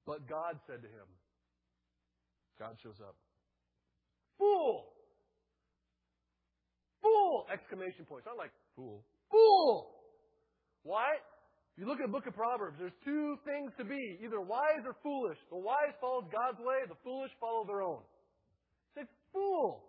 But 0.07 0.29
God 0.29 0.59
said 0.67 0.83
to 0.83 0.89
him, 0.89 1.09
God 2.59 2.77
shows 2.83 2.99
up. 3.01 3.15
Fool! 4.39 4.87
Fool! 7.01 7.47
Exclamation 7.53 8.05
points. 8.05 8.27
Not 8.27 8.37
like 8.37 8.51
fool. 8.75 9.05
Fool! 9.31 9.91
Why? 10.83 11.19
If 11.73 11.81
you 11.81 11.89
look 11.89 12.01
at 12.01 12.07
the 12.07 12.13
book 12.13 12.29
of 12.29 12.37
Proverbs, 12.37 12.77
there's 12.79 12.97
two 13.05 13.37
things 13.49 13.73
to 13.79 13.85
be 13.85 14.21
either 14.21 14.41
wise 14.41 14.85
or 14.85 14.93
foolish. 15.03 15.39
The 15.49 15.57
wise 15.57 15.97
follows 16.01 16.29
God's 16.29 16.61
way, 16.61 16.85
the 16.85 17.01
foolish 17.03 17.33
follow 17.41 17.65
their 17.65 17.81
own. 17.81 18.05
Say, 18.95 19.09
fool! 19.33 19.89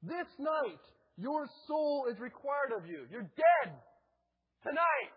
This 0.00 0.28
night, 0.40 0.80
your 1.16 1.44
soul 1.68 2.08
is 2.10 2.18
required 2.18 2.72
of 2.72 2.88
you. 2.88 3.04
You're 3.12 3.28
dead 3.36 3.68
tonight. 4.64 5.12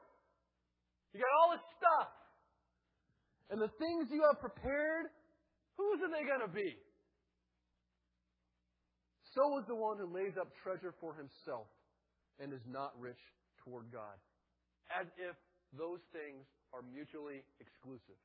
You 1.15 1.23
got 1.23 1.31
all 1.39 1.51
this 1.55 1.63
stuff. 1.79 2.11
And 3.49 3.63
the 3.63 3.71
things 3.79 4.11
you 4.11 4.27
have 4.27 4.43
prepared, 4.43 5.07
whose 5.79 6.03
are 6.03 6.11
they 6.11 6.27
going 6.27 6.43
to 6.43 6.51
be? 6.51 6.75
So 9.31 9.59
is 9.59 9.65
the 9.71 9.75
one 9.75 9.97
who 10.03 10.11
lays 10.11 10.35
up 10.35 10.51
treasure 10.63 10.93
for 10.99 11.15
himself 11.15 11.71
and 12.43 12.51
is 12.51 12.65
not 12.67 12.91
rich 12.99 13.19
toward 13.63 13.87
God. 13.87 14.19
As 14.91 15.07
if 15.15 15.35
those 15.75 15.99
things 16.15 16.45
are 16.71 16.83
mutually 16.83 17.43
exclusive. 17.59 18.19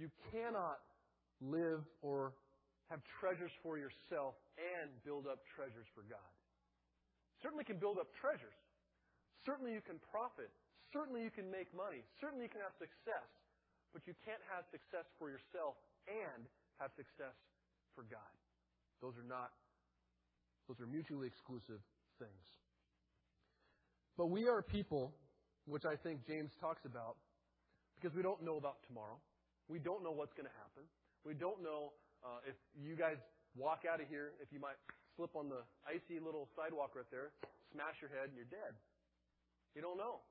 You 0.00 0.08
cannot 0.32 0.80
live 1.40 1.84
or 2.00 2.32
have 2.88 3.00
treasures 3.20 3.52
for 3.62 3.76
yourself 3.76 4.34
and 4.56 4.90
build 5.04 5.28
up 5.28 5.44
treasures 5.56 5.86
for 5.92 6.02
God. 6.08 6.32
Certainly 7.40 7.64
can 7.64 7.80
build 7.80 7.96
up 7.96 8.08
treasures. 8.16 8.56
Certainly 9.44 9.72
you 9.72 9.80
can 9.80 9.96
profit. 10.12 10.52
Certainly 10.92 11.24
you 11.24 11.32
can 11.32 11.48
make 11.48 11.70
money. 11.72 12.04
Certainly 12.20 12.48
you 12.48 12.52
can 12.52 12.60
have 12.60 12.76
success. 12.76 13.28
But 13.94 14.04
you 14.04 14.12
can't 14.26 14.42
have 14.52 14.68
success 14.68 15.08
for 15.16 15.32
yourself 15.32 15.78
and 16.08 16.44
have 16.82 16.92
success 16.96 17.36
for 17.94 18.04
God. 18.08 18.32
Those 19.00 19.16
are 19.16 19.26
not, 19.26 19.50
those 20.68 20.80
are 20.80 20.90
mutually 20.90 21.26
exclusive 21.26 21.80
things. 22.20 22.46
But 24.18 24.28
we 24.28 24.46
are 24.46 24.60
people, 24.60 25.16
which 25.70 25.86
I 25.86 25.94
think 25.94 26.26
James 26.26 26.50
talks 26.60 26.84
about, 26.84 27.14
because 27.96 28.14
we 28.14 28.22
don't 28.22 28.42
know 28.42 28.58
about 28.58 28.82
tomorrow. 28.90 29.16
We 29.70 29.78
don't 29.78 30.02
know 30.02 30.10
what's 30.10 30.34
going 30.34 30.50
to 30.50 30.56
happen. 30.58 30.82
We 31.22 31.38
don't 31.38 31.62
know 31.62 31.94
uh, 32.26 32.42
if 32.42 32.58
you 32.74 32.98
guys 32.98 33.22
walk 33.54 33.86
out 33.86 34.02
of 34.02 34.10
here, 34.10 34.34
if 34.42 34.50
you 34.50 34.58
might 34.58 34.76
slip 35.14 35.38
on 35.38 35.46
the 35.46 35.62
icy 35.86 36.18
little 36.18 36.50
sidewalk 36.58 36.98
right 36.98 37.06
there, 37.14 37.30
smash 37.70 38.02
your 38.02 38.10
head, 38.10 38.34
and 38.34 38.36
you're 38.36 38.50
dead. 38.50 38.74
You 39.78 39.82
don't 39.82 39.96
know. 39.96 40.26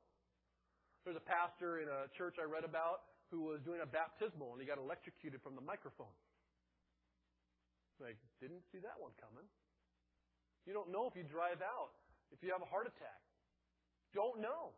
There's 1.07 1.15
a 1.15 1.23
pastor 1.23 1.79
in 1.79 1.87
a 1.87 2.11
church 2.19 2.35
I 2.35 2.45
read 2.45 2.67
about 2.67 3.07
who 3.31 3.47
was 3.47 3.63
doing 3.63 3.79
a 3.79 3.87
baptismal 3.87 4.51
and 4.51 4.59
he 4.59 4.67
got 4.67 4.81
electrocuted 4.81 5.39
from 5.39 5.55
the 5.55 5.63
microphone. 5.63 6.11
Like, 8.03 8.19
didn't 8.43 8.63
see 8.71 8.79
that 8.83 8.99
one 8.99 9.15
coming. 9.19 9.47
You 10.67 10.75
don't 10.75 10.91
know 10.91 11.07
if 11.07 11.15
you 11.15 11.23
drive 11.23 11.63
out, 11.63 11.95
if 12.31 12.43
you 12.43 12.51
have 12.51 12.63
a 12.63 12.67
heart 12.67 12.87
attack. 12.87 13.21
Don't 14.11 14.43
know. 14.43 14.75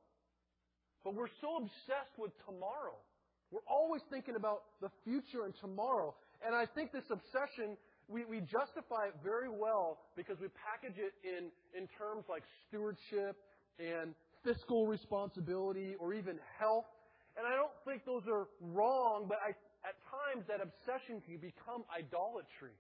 But 1.04 1.16
we're 1.16 1.32
so 1.42 1.58
obsessed 1.58 2.16
with 2.18 2.32
tomorrow. 2.46 2.98
We're 3.52 3.66
always 3.68 4.02
thinking 4.10 4.36
about 4.36 4.64
the 4.82 4.90
future 5.04 5.44
and 5.46 5.54
tomorrow. 5.60 6.16
And 6.46 6.56
I 6.56 6.66
think 6.66 6.92
this 6.92 7.10
obsession, 7.12 7.76
we, 8.08 8.26
we 8.26 8.40
justify 8.42 9.12
it 9.12 9.16
very 9.24 9.50
well 9.50 10.00
because 10.16 10.38
we 10.40 10.48
package 10.56 10.98
it 10.98 11.14
in, 11.26 11.52
in 11.76 11.88
terms 11.98 12.26
like 12.30 12.44
stewardship 12.68 13.36
and 13.80 14.16
fiscal 14.44 14.88
responsibility 14.88 15.96
or 16.00 16.14
even 16.14 16.40
health. 16.58 16.88
And 17.38 17.46
I 17.46 17.56
don't 17.56 17.74
think 17.86 18.06
those 18.06 18.24
are 18.28 18.48
wrong, 18.62 19.26
but 19.28 19.38
I, 19.44 19.52
at 19.88 19.98
times 20.08 20.46
that 20.48 20.62
obsession 20.62 21.22
can 21.26 21.38
become 21.38 21.84
idolatry. 21.92 22.78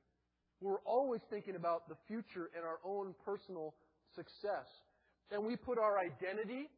We're 0.61 0.83
always 0.85 1.21
thinking 1.29 1.55
about 1.55 1.89
the 1.89 1.95
future 2.07 2.49
and 2.55 2.63
our 2.63 2.79
own 2.85 3.15
personal 3.25 3.73
success. 4.15 4.69
And 5.31 5.45
we 5.45 5.55
put 5.55 5.79
our 5.79 5.97
identity, 5.97 6.69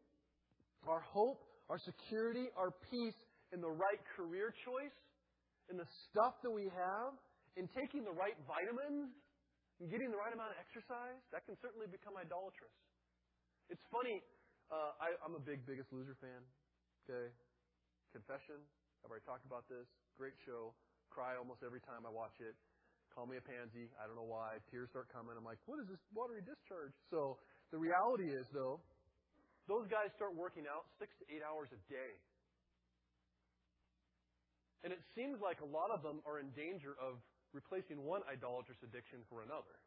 our 0.87 1.01
hope, 1.01 1.43
our 1.69 1.79
security, 1.79 2.51
our 2.57 2.71
peace 2.91 3.17
in 3.51 3.61
the 3.61 3.69
right 3.69 4.01
career 4.15 4.53
choice, 4.65 4.97
in 5.71 5.77
the 5.77 5.87
stuff 6.09 6.41
that 6.43 6.51
we 6.51 6.67
have, 6.73 7.13
in 7.55 7.69
taking 7.71 8.03
the 8.03 8.11
right 8.11 8.35
vitamins, 8.43 9.13
and 9.79 9.89
getting 9.89 10.09
the 10.11 10.19
right 10.19 10.33
amount 10.33 10.53
of 10.53 10.59
exercise. 10.59 11.19
That 11.31 11.45
can 11.45 11.55
certainly 11.61 11.87
become 11.89 12.13
idolatrous. 12.17 12.73
It's 13.71 13.83
funny, 13.89 14.21
uh, 14.69 14.91
I, 14.99 15.15
I'm 15.23 15.33
a 15.37 15.43
big 15.43 15.65
Biggest 15.65 15.89
Loser 15.93 16.17
fan. 16.19 16.41
Okay? 17.05 17.31
Confession. 18.11 18.59
I've 19.03 19.11
already 19.11 19.25
talked 19.25 19.45
about 19.45 19.67
this. 19.67 19.87
Great 20.15 20.35
show. 20.45 20.71
Cry 21.11 21.35
almost 21.35 21.61
every 21.65 21.81
time 21.83 22.07
I 22.07 22.11
watch 22.11 22.37
it. 22.39 22.55
Call 23.13 23.29
me 23.29 23.37
a 23.37 23.45
pansy. 23.45 23.91
I 24.01 24.09
don't 24.09 24.17
know 24.17 24.25
why. 24.25 24.57
Tears 24.73 24.89
start 24.89 25.11
coming. 25.13 25.37
I'm 25.37 25.45
like, 25.45 25.61
what 25.69 25.77
is 25.77 25.85
this 25.85 26.01
watery 26.09 26.41
discharge? 26.41 26.93
So 27.13 27.37
the 27.69 27.77
reality 27.77 28.33
is, 28.33 28.49
though, 28.49 28.81
those 29.67 29.87
guys 29.87 30.11
start 30.15 30.35
working 30.35 30.67
out 30.67 30.83
six 30.99 31.15
to 31.19 31.25
eight 31.31 31.41
hours 31.43 31.71
a 31.71 31.79
day. 31.87 32.13
And 34.83 34.91
it 34.91 34.99
seems 35.15 35.39
like 35.39 35.63
a 35.63 35.69
lot 35.69 35.95
of 35.95 36.03
them 36.03 36.19
are 36.27 36.43
in 36.43 36.51
danger 36.51 36.91
of 36.99 37.15
replacing 37.55 38.03
one 38.03 38.19
idolatrous 38.27 38.81
addiction 38.83 39.23
for 39.31 39.39
another. 39.39 39.79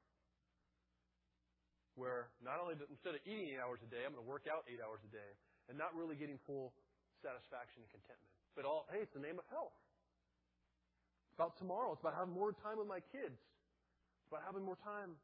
Where 2.00 2.32
not 2.40 2.60
only 2.60 2.80
instead 2.88 3.12
of 3.16 3.20
eating 3.28 3.52
eight 3.52 3.60
hours 3.60 3.84
a 3.84 3.88
day, 3.92 4.04
I'm 4.04 4.16
going 4.16 4.24
to 4.24 4.28
work 4.28 4.48
out 4.48 4.64
eight 4.68 4.80
hours 4.80 5.04
a 5.04 5.12
day, 5.12 5.30
and 5.68 5.76
not 5.76 5.92
really 5.92 6.16
getting 6.16 6.40
full 6.48 6.72
satisfaction 7.20 7.84
and 7.84 7.90
contentment. 7.92 8.32
But 8.56 8.64
all, 8.64 8.88
hey, 8.88 9.04
it's 9.04 9.12
the 9.12 9.20
name 9.20 9.36
of 9.36 9.44
health. 9.52 9.76
It's 11.28 11.36
about 11.36 11.56
tomorrow. 11.60 11.92
It's 11.92 12.00
about 12.00 12.16
having 12.16 12.32
more 12.32 12.56
time 12.64 12.80
with 12.80 12.88
my 12.88 13.04
kids. 13.12 13.36
It's 13.36 14.28
about 14.32 14.44
having 14.48 14.64
more 14.64 14.80
time 14.80 15.16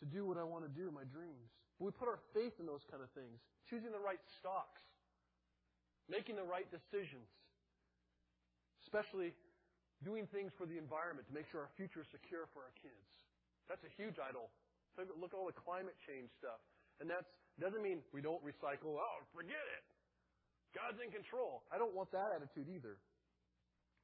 to 0.00 0.04
do 0.08 0.24
what 0.24 0.40
I 0.40 0.44
want 0.44 0.64
to 0.64 0.72
do, 0.72 0.88
my 0.88 1.04
dreams. 1.12 1.48
But 1.82 1.90
we 1.90 1.98
put 1.98 2.06
our 2.06 2.22
faith 2.30 2.54
in 2.62 2.70
those 2.70 2.86
kind 2.94 3.02
of 3.02 3.10
things. 3.10 3.42
Choosing 3.66 3.90
the 3.90 3.98
right 3.98 4.22
stocks. 4.38 4.78
Making 6.06 6.38
the 6.38 6.46
right 6.46 6.70
decisions. 6.70 7.26
Especially 8.86 9.34
doing 10.06 10.30
things 10.30 10.54
for 10.54 10.62
the 10.62 10.78
environment 10.78 11.26
to 11.26 11.34
make 11.34 11.50
sure 11.50 11.66
our 11.66 11.74
future 11.74 12.06
is 12.06 12.10
secure 12.14 12.46
for 12.54 12.62
our 12.62 12.70
kids. 12.78 13.26
That's 13.66 13.82
a 13.82 13.90
huge 13.98 14.22
idol. 14.22 14.46
Look 14.94 15.34
at 15.34 15.38
all 15.42 15.50
the 15.50 15.58
climate 15.58 15.98
change 16.06 16.30
stuff. 16.38 16.62
And 17.02 17.10
that 17.10 17.26
doesn't 17.58 17.82
mean 17.82 17.98
we 18.14 18.22
don't 18.22 18.46
recycle. 18.46 19.02
Oh, 19.02 19.18
forget 19.34 19.66
it. 19.74 19.82
God's 20.78 21.02
in 21.02 21.10
control. 21.10 21.66
I 21.74 21.82
don't 21.82 21.98
want 21.98 22.14
that 22.14 22.30
attitude 22.30 22.70
either. 22.70 22.94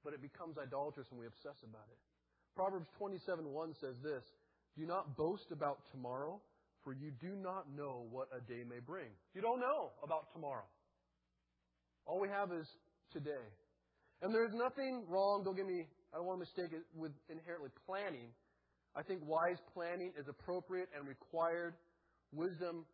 But 0.03 0.19
it 0.19 0.23
becomes 0.23 0.59
idolatrous 0.59 1.07
when 1.15 1.23
we 1.23 1.31
obsess 1.31 1.63
about 1.63 1.87
it. 1.95 2.01
Proverbs 2.59 2.91
27 2.99 3.47
1 3.47 3.79
says 3.79 3.95
this 4.03 4.27
Do 4.75 4.83
not 4.83 5.15
boast 5.15 5.55
about 5.55 5.87
tomorrow, 5.95 6.43
for 6.89 6.97
you 6.97 7.13
do 7.21 7.37
not 7.37 7.69
know 7.77 8.09
what 8.09 8.33
a 8.33 8.41
day 8.49 8.65
may 8.65 8.81
bring. 8.81 9.13
You 9.37 9.45
don't 9.45 9.61
know 9.61 9.93
about 10.01 10.33
tomorrow. 10.33 10.65
All 12.09 12.17
we 12.17 12.33
have 12.33 12.49
is 12.49 12.65
today. 13.13 13.45
And 14.25 14.33
there's 14.33 14.57
nothing 14.57 15.05
wrong, 15.05 15.45
don't 15.45 15.53
get 15.53 15.69
me, 15.69 15.85
I 15.85 16.17
don't 16.17 16.25
want 16.25 16.41
to 16.41 16.49
mistake 16.49 16.73
it 16.73 16.89
with 16.97 17.13
inherently 17.29 17.69
planning. 17.85 18.33
I 18.97 19.05
think 19.05 19.21
wise 19.21 19.61
planning 19.77 20.17
is 20.17 20.33
appropriate 20.33 20.89
and 20.97 21.05
required. 21.05 21.77
Wisdom 22.33 22.89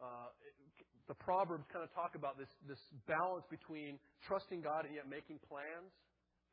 uh, 0.00 0.32
the 1.04 1.14
Proverbs 1.20 1.68
kind 1.68 1.84
of 1.84 1.92
talk 1.92 2.16
about 2.16 2.40
this, 2.40 2.48
this 2.64 2.80
balance 3.04 3.44
between 3.52 4.00
trusting 4.24 4.64
God 4.64 4.88
and 4.88 4.96
yet 4.96 5.12
making 5.12 5.44
plans. 5.44 5.92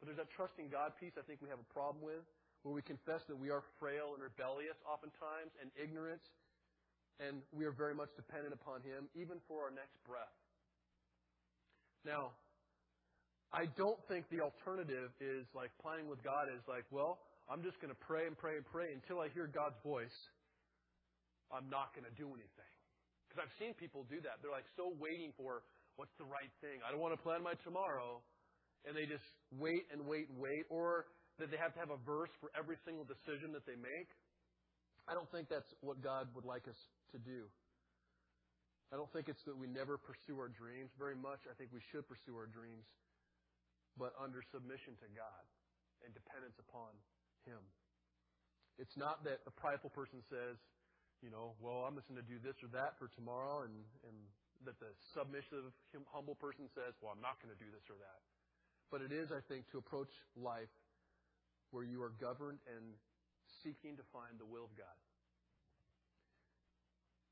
But 0.04 0.12
there's 0.12 0.20
that 0.20 0.36
trusting 0.36 0.68
God 0.68 0.92
piece 1.00 1.16
I 1.16 1.24
think 1.24 1.40
we 1.40 1.48
have 1.48 1.64
a 1.64 1.70
problem 1.72 2.04
with, 2.04 2.28
where 2.68 2.76
we 2.76 2.84
confess 2.84 3.24
that 3.32 3.40
we 3.40 3.48
are 3.48 3.64
frail 3.80 4.20
and 4.20 4.20
rebellious 4.20 4.76
oftentimes 4.84 5.56
and 5.64 5.72
ignorant, 5.80 6.20
and 7.20 7.42
we 7.54 7.66
are 7.66 7.76
very 7.76 7.94
much 7.94 8.10
dependent 8.16 8.54
upon 8.54 8.82
Him, 8.82 9.10
even 9.14 9.38
for 9.48 9.70
our 9.70 9.74
next 9.74 9.98
breath. 10.06 10.34
Now, 12.06 12.34
I 13.54 13.70
don't 13.78 14.02
think 14.10 14.26
the 14.34 14.42
alternative 14.42 15.14
is 15.22 15.46
like 15.54 15.70
planning 15.78 16.10
with 16.10 16.20
God 16.26 16.50
is 16.50 16.66
like, 16.66 16.90
well, 16.90 17.22
I'm 17.46 17.62
just 17.62 17.78
going 17.78 17.94
to 17.94 18.02
pray 18.02 18.26
and 18.26 18.34
pray 18.34 18.58
and 18.58 18.66
pray 18.66 18.90
until 18.92 19.22
I 19.22 19.30
hear 19.30 19.46
God's 19.46 19.78
voice. 19.86 20.16
I'm 21.54 21.70
not 21.70 21.94
going 21.94 22.10
to 22.10 22.16
do 22.18 22.26
anything. 22.34 22.74
Because 23.30 23.46
I've 23.46 23.56
seen 23.62 23.78
people 23.78 24.10
do 24.10 24.18
that. 24.26 24.42
They're 24.42 24.54
like 24.54 24.68
so 24.74 24.98
waiting 24.98 25.38
for 25.38 25.62
what's 26.02 26.14
the 26.18 26.26
right 26.26 26.50
thing. 26.66 26.82
I 26.82 26.90
don't 26.90 27.00
want 27.00 27.14
to 27.14 27.22
plan 27.22 27.46
my 27.46 27.54
tomorrow. 27.62 28.26
And 28.90 28.98
they 28.98 29.06
just 29.06 29.24
wait 29.54 29.86
and 29.94 30.02
wait 30.10 30.34
and 30.34 30.42
wait. 30.42 30.66
Or 30.74 31.06
that 31.38 31.54
they 31.54 31.58
have 31.62 31.78
to 31.78 31.80
have 31.80 31.94
a 31.94 32.02
verse 32.02 32.34
for 32.42 32.50
every 32.58 32.76
single 32.84 33.06
decision 33.06 33.54
that 33.54 33.70
they 33.70 33.78
make. 33.78 34.10
I 35.06 35.14
don't 35.14 35.30
think 35.30 35.46
that's 35.46 35.70
what 35.86 36.02
God 36.02 36.26
would 36.34 36.46
like 36.46 36.66
us 36.66 36.80
to 37.14 37.20
do. 37.22 37.48
I 38.92 38.98
don't 38.98 39.10
think 39.10 39.26
it's 39.26 39.42
that 39.50 39.58
we 39.58 39.66
never 39.66 39.98
pursue 39.98 40.38
our 40.38 40.50
dreams. 40.54 40.94
Very 41.02 41.18
much, 41.18 41.42
I 41.50 41.54
think 41.58 41.74
we 41.74 41.82
should 41.90 42.06
pursue 42.06 42.38
our 42.38 42.46
dreams, 42.46 42.86
but 43.98 44.14
under 44.22 44.46
submission 44.54 44.94
to 45.02 45.08
God 45.18 45.44
and 46.06 46.14
dependence 46.14 46.58
upon 46.62 46.94
Him. 47.50 47.62
It's 48.78 48.94
not 48.98 49.26
that 49.26 49.42
a 49.46 49.54
prideful 49.54 49.90
person 49.94 50.22
says, 50.30 50.58
you 51.26 51.32
know, 51.32 51.56
well, 51.58 51.88
I'm 51.88 51.96
just 51.96 52.10
going 52.10 52.20
to 52.20 52.30
do 52.30 52.38
this 52.38 52.58
or 52.62 52.70
that 52.76 53.00
for 53.00 53.08
tomorrow, 53.16 53.64
and, 53.64 53.74
and 54.04 54.18
that 54.68 54.76
the 54.78 54.92
submissive, 55.16 55.72
humble 56.12 56.36
person 56.36 56.68
says, 56.76 56.92
well, 57.00 57.16
I'm 57.16 57.24
not 57.24 57.40
going 57.40 57.54
to 57.54 57.62
do 57.62 57.70
this 57.72 57.86
or 57.88 57.96
that. 57.98 58.20
But 58.92 59.02
it 59.02 59.16
is, 59.16 59.32
I 59.32 59.42
think, 59.48 59.66
to 59.72 59.80
approach 59.80 60.12
life 60.38 60.70
where 61.72 61.88
you 61.88 62.04
are 62.04 62.14
governed 62.22 62.62
and 62.70 62.94
seeking 63.66 63.98
to 63.98 64.06
find 64.14 64.38
the 64.38 64.46
will 64.46 64.70
of 64.70 64.74
God. 64.78 65.00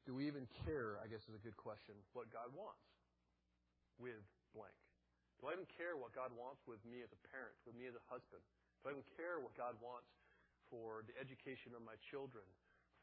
Do 0.06 0.18
we 0.18 0.26
even 0.26 0.50
care, 0.66 0.98
I 1.02 1.06
guess 1.06 1.22
is 1.30 1.38
a 1.38 1.44
good 1.46 1.58
question, 1.58 1.94
what 2.18 2.32
God 2.34 2.50
wants 2.58 2.82
with 4.02 4.26
blank? 4.58 4.74
Do 5.38 5.50
I 5.50 5.58
even 5.58 5.70
care 5.78 5.98
what 5.98 6.14
God 6.14 6.34
wants 6.34 6.62
with 6.66 6.82
me 6.86 7.02
as 7.06 7.10
a 7.14 7.22
parent, 7.30 7.54
with 7.66 7.78
me 7.78 7.86
as 7.90 7.98
a 7.98 8.04
husband? 8.10 8.42
Do 8.82 8.90
I 8.90 8.98
even 8.98 9.06
care 9.18 9.38
what 9.42 9.54
God 9.54 9.78
wants 9.78 10.10
for 10.72 11.04
the 11.06 11.14
education 11.20 11.76
of 11.76 11.84
my 11.84 12.00
children, 12.10 12.48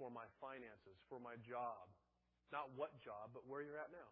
for 0.01 0.09
my 0.09 0.25
finances, 0.41 0.97
for 1.13 1.21
my 1.21 1.37
job. 1.45 1.85
Not 2.49 2.73
what 2.75 2.97
job, 3.05 3.37
but 3.37 3.45
where 3.45 3.61
you're 3.61 3.77
at 3.77 3.93
now. 3.93 4.11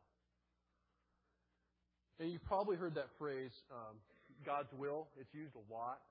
And 2.21 2.29
you've 2.29 2.45
probably 2.45 2.77
heard 2.77 2.95
that 3.01 3.09
phrase, 3.17 3.53
um, 3.73 3.97
God's 4.45 4.73
will. 4.77 5.09
It's 5.17 5.33
used 5.33 5.57
a 5.57 5.65
lot. 5.73 6.05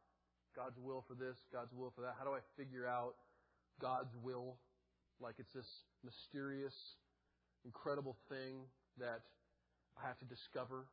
God's 0.58 0.80
will 0.82 1.06
for 1.08 1.14
this, 1.14 1.38
God's 1.54 1.74
will 1.74 1.92
for 1.94 2.02
that. 2.02 2.16
How 2.18 2.26
do 2.26 2.32
I 2.32 2.42
figure 2.58 2.88
out 2.88 3.16
God's 3.82 4.16
will? 4.24 4.58
Like 5.22 5.36
it's 5.40 5.54
this 5.54 5.70
mysterious, 6.04 6.76
incredible 7.64 8.18
thing 8.30 8.68
that 9.00 9.24
I 9.98 10.08
have 10.08 10.20
to 10.20 10.26
discover. 10.26 10.88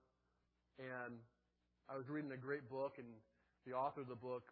And 0.78 1.18
I 1.90 1.96
was 1.96 2.08
reading 2.08 2.32
a 2.32 2.40
great 2.40 2.70
book, 2.70 2.96
and 2.98 3.08
the 3.66 3.74
author 3.74 4.00
of 4.00 4.08
the 4.08 4.18
book 4.18 4.48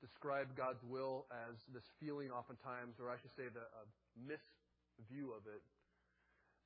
described 0.00 0.56
God's 0.56 0.80
will 0.82 1.28
as 1.30 1.56
this 1.72 1.84
feeling, 2.00 2.32
oftentimes, 2.32 2.96
or 2.98 3.12
I 3.12 3.20
should 3.20 3.32
say, 3.36 3.52
the 3.52 3.68
uh, 3.68 3.86
misview 4.16 5.36
of 5.36 5.44
it, 5.44 5.60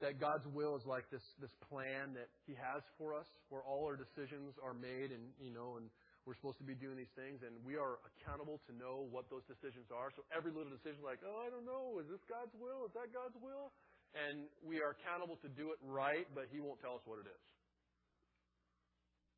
that 0.01 0.19
God's 0.23 0.47
will 0.55 0.79
is 0.79 0.87
like 0.87 1.11
this 1.11 1.23
this 1.43 1.55
plan 1.69 2.15
that 2.15 2.31
He 2.47 2.55
has 2.55 2.83
for 2.99 3.15
us, 3.15 3.27
where 3.51 3.63
all 3.63 3.87
our 3.87 3.99
decisions 3.99 4.55
are 4.63 4.75
made, 4.75 5.11
and 5.11 5.35
you 5.43 5.51
know, 5.51 5.77
and 5.79 5.91
we're 6.25 6.37
supposed 6.41 6.57
to 6.61 6.69
be 6.69 6.73
doing 6.73 6.97
these 6.97 7.13
things, 7.13 7.45
and 7.45 7.53
we 7.65 7.77
are 7.77 8.01
accountable 8.09 8.61
to 8.65 8.73
know 8.73 9.05
what 9.13 9.29
those 9.29 9.45
decisions 9.45 9.93
are. 9.93 10.09
So 10.17 10.25
every 10.33 10.57
little 10.57 10.73
decision, 10.73 11.05
like, 11.05 11.21
oh, 11.21 11.45
I 11.45 11.53
don't 11.53 11.69
know, 11.69 12.01
is 12.01 12.09
this 12.09 12.25
God's 12.25 12.53
will? 12.57 12.89
Is 12.89 12.93
that 12.97 13.13
God's 13.13 13.37
will? 13.37 13.77
And 14.17 14.49
we 14.65 14.81
are 14.81 14.97
accountable 14.97 15.37
to 15.45 15.49
do 15.53 15.77
it 15.77 15.81
right, 15.85 16.25
but 16.33 16.49
He 16.49 16.65
won't 16.65 16.81
tell 16.81 16.97
us 16.97 17.05
what 17.05 17.21
it 17.21 17.29
is. 17.29 17.43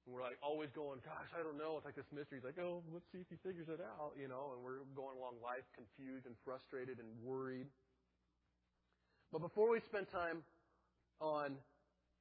And 0.07 0.14
we're 0.14 0.22
like 0.22 0.38
always 0.38 0.70
going, 0.70 1.03
gosh, 1.03 1.31
I 1.35 1.42
don't 1.42 1.59
know. 1.59 1.75
It's 1.75 1.85
like 1.85 1.99
this 1.99 2.07
mystery. 2.14 2.38
He's 2.38 2.46
like, 2.46 2.62
oh, 2.62 2.87
let's 2.94 3.05
see 3.11 3.18
if 3.18 3.27
he 3.27 3.35
figures 3.42 3.66
it 3.66 3.83
out, 3.83 4.14
you 4.14 4.31
know. 4.31 4.55
And 4.55 4.62
we're 4.62 4.87
going 4.94 5.18
along 5.18 5.42
life 5.42 5.66
confused 5.75 6.31
and 6.31 6.38
frustrated 6.46 7.03
and 7.03 7.11
worried. 7.27 7.66
But 9.35 9.42
before 9.42 9.66
we 9.66 9.83
spend 9.90 10.07
time 10.14 10.46
on 11.18 11.59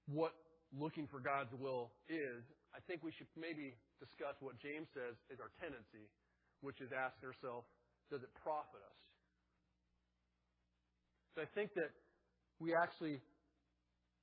what 0.10 0.34
looking 0.74 1.06
for 1.06 1.22
God's 1.22 1.54
will 1.54 1.94
is, 2.10 2.42
I 2.74 2.82
think 2.90 3.06
we 3.06 3.14
should 3.14 3.30
maybe 3.38 3.78
discuss 4.00 4.36
what 4.44 4.60
James 4.60 4.88
says 4.92 5.16
is 5.32 5.40
our 5.40 5.52
tendency, 5.60 6.08
which 6.62 6.82
is 6.84 6.92
asking 6.92 7.32
ourselves, 7.32 7.68
does 8.12 8.22
it 8.22 8.32
profit 8.44 8.82
us? 8.84 9.00
So 11.36 11.44
I 11.44 11.50
think 11.52 11.76
that 11.76 11.92
we 12.64 12.72
actually 12.72 13.20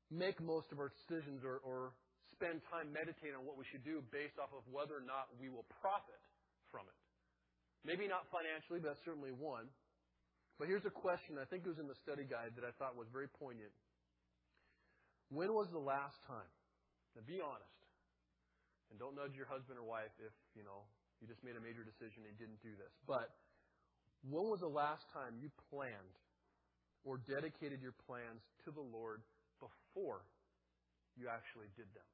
make 0.08 0.40
most 0.40 0.72
of 0.72 0.80
our 0.80 0.92
decisions 1.04 1.44
or, 1.44 1.60
or 1.64 1.92
spend 2.32 2.64
time 2.72 2.88
meditating 2.92 3.36
on 3.36 3.44
what 3.44 3.60
we 3.60 3.68
should 3.68 3.84
do 3.84 4.00
based 4.08 4.40
off 4.40 4.52
of 4.56 4.64
whether 4.68 4.96
or 4.96 5.04
not 5.04 5.28
we 5.36 5.52
will 5.52 5.68
profit 5.80 6.20
from 6.72 6.88
it. 6.88 6.98
Maybe 7.84 8.08
not 8.08 8.28
financially, 8.32 8.80
but 8.80 8.96
that's 8.96 9.04
certainly 9.04 9.34
one. 9.34 9.68
But 10.56 10.68
here's 10.68 10.86
a 10.86 10.94
question, 10.94 11.36
I 11.36 11.48
think 11.48 11.66
it 11.66 11.70
was 11.72 11.82
in 11.82 11.88
the 11.90 11.98
study 12.00 12.24
guide 12.24 12.54
that 12.56 12.64
I 12.64 12.72
thought 12.78 12.94
was 12.94 13.10
very 13.10 13.28
poignant. 13.28 13.72
When 15.32 15.52
was 15.52 15.68
the 15.72 15.82
last 15.82 16.16
time? 16.28 16.48
Now 17.16 17.24
be 17.26 17.40
honest. 17.42 17.81
And 18.92 19.00
don't 19.00 19.16
nudge 19.16 19.32
your 19.32 19.48
husband 19.48 19.80
or 19.80 19.88
wife 19.88 20.12
if, 20.20 20.36
you 20.52 20.60
know, 20.60 20.84
you 21.16 21.24
just 21.24 21.40
made 21.40 21.56
a 21.56 21.64
major 21.64 21.80
decision 21.80 22.28
and 22.28 22.36
didn't 22.36 22.60
do 22.60 22.76
this. 22.76 22.92
But 23.08 23.32
when 24.28 24.52
was 24.52 24.60
the 24.60 24.68
last 24.68 25.08
time 25.16 25.40
you 25.40 25.48
planned 25.72 26.20
or 27.00 27.16
dedicated 27.24 27.80
your 27.80 27.96
plans 28.04 28.44
to 28.68 28.70
the 28.70 28.84
Lord 28.84 29.24
before 29.64 30.28
you 31.16 31.32
actually 31.32 31.72
did 31.72 31.88
them? 31.96 32.04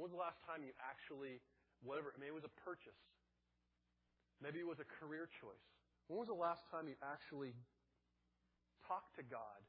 When 0.00 0.08
was 0.08 0.16
the 0.16 0.22
last 0.24 0.40
time 0.48 0.64
you 0.64 0.72
actually, 0.80 1.44
whatever, 1.84 2.16
maybe 2.16 2.32
it 2.32 2.40
was 2.40 2.48
a 2.48 2.56
purchase. 2.64 2.96
Maybe 4.40 4.64
it 4.64 4.68
was 4.68 4.80
a 4.80 4.88
career 4.96 5.28
choice. 5.44 5.66
When 6.08 6.16
was 6.16 6.32
the 6.32 6.40
last 6.40 6.64
time 6.72 6.88
you 6.88 6.96
actually 7.04 7.52
talked 8.88 9.12
to 9.20 9.24
God, 9.28 9.60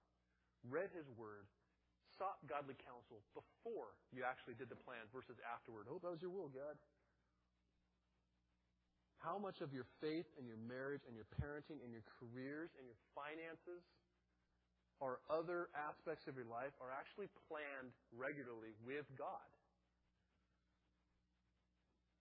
read 0.72 0.88
His 0.96 1.08
Word, 1.20 1.52
sought 2.18 2.42
godly 2.50 2.78
counsel 2.82 3.22
before 3.34 3.94
you 4.12 4.26
actually 4.26 4.58
did 4.58 4.70
the 4.70 4.80
plan 4.82 5.06
versus 5.14 5.38
afterward? 5.42 5.88
Oh, 5.90 6.02
that 6.02 6.12
was 6.12 6.22
your 6.22 6.34
will, 6.34 6.50
God. 6.50 6.76
How 9.22 9.42
much 9.42 9.62
of 9.66 9.74
your 9.74 9.90
faith 9.98 10.30
and 10.38 10.46
your 10.46 10.62
marriage 10.62 11.02
and 11.10 11.18
your 11.18 11.26
parenting 11.42 11.82
and 11.82 11.90
your 11.90 12.06
careers 12.06 12.70
and 12.78 12.86
your 12.86 12.98
finances 13.18 13.82
or 15.02 15.22
other 15.30 15.74
aspects 15.74 16.30
of 16.30 16.38
your 16.38 16.50
life 16.50 16.74
are 16.78 16.94
actually 16.94 17.30
planned 17.50 17.94
regularly 18.14 18.78
with 18.86 19.06
God? 19.18 19.48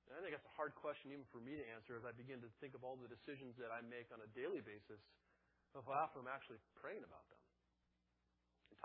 And 0.09 0.17
I 0.17 0.23
think 0.23 0.33
that's 0.39 0.49
a 0.49 0.57
hard 0.57 0.73
question 0.79 1.13
even 1.13 1.27
for 1.35 1.43
me 1.43 1.59
to 1.59 1.65
answer 1.75 1.99
as 1.99 2.07
I 2.07 2.15
begin 2.15 2.39
to 2.41 2.51
think 2.63 2.79
of 2.79 2.87
all 2.87 2.97
the 2.97 3.11
decisions 3.11 3.59
that 3.59 3.75
I 3.75 3.83
make 3.85 4.09
on 4.15 4.23
a 4.23 4.31
daily 4.33 4.63
basis 4.63 5.03
of 5.75 5.85
how 5.85 6.09
often 6.09 6.25
I'm 6.25 6.33
actually 6.33 6.63
praying 6.79 7.05
about 7.05 7.27
them 7.29 7.36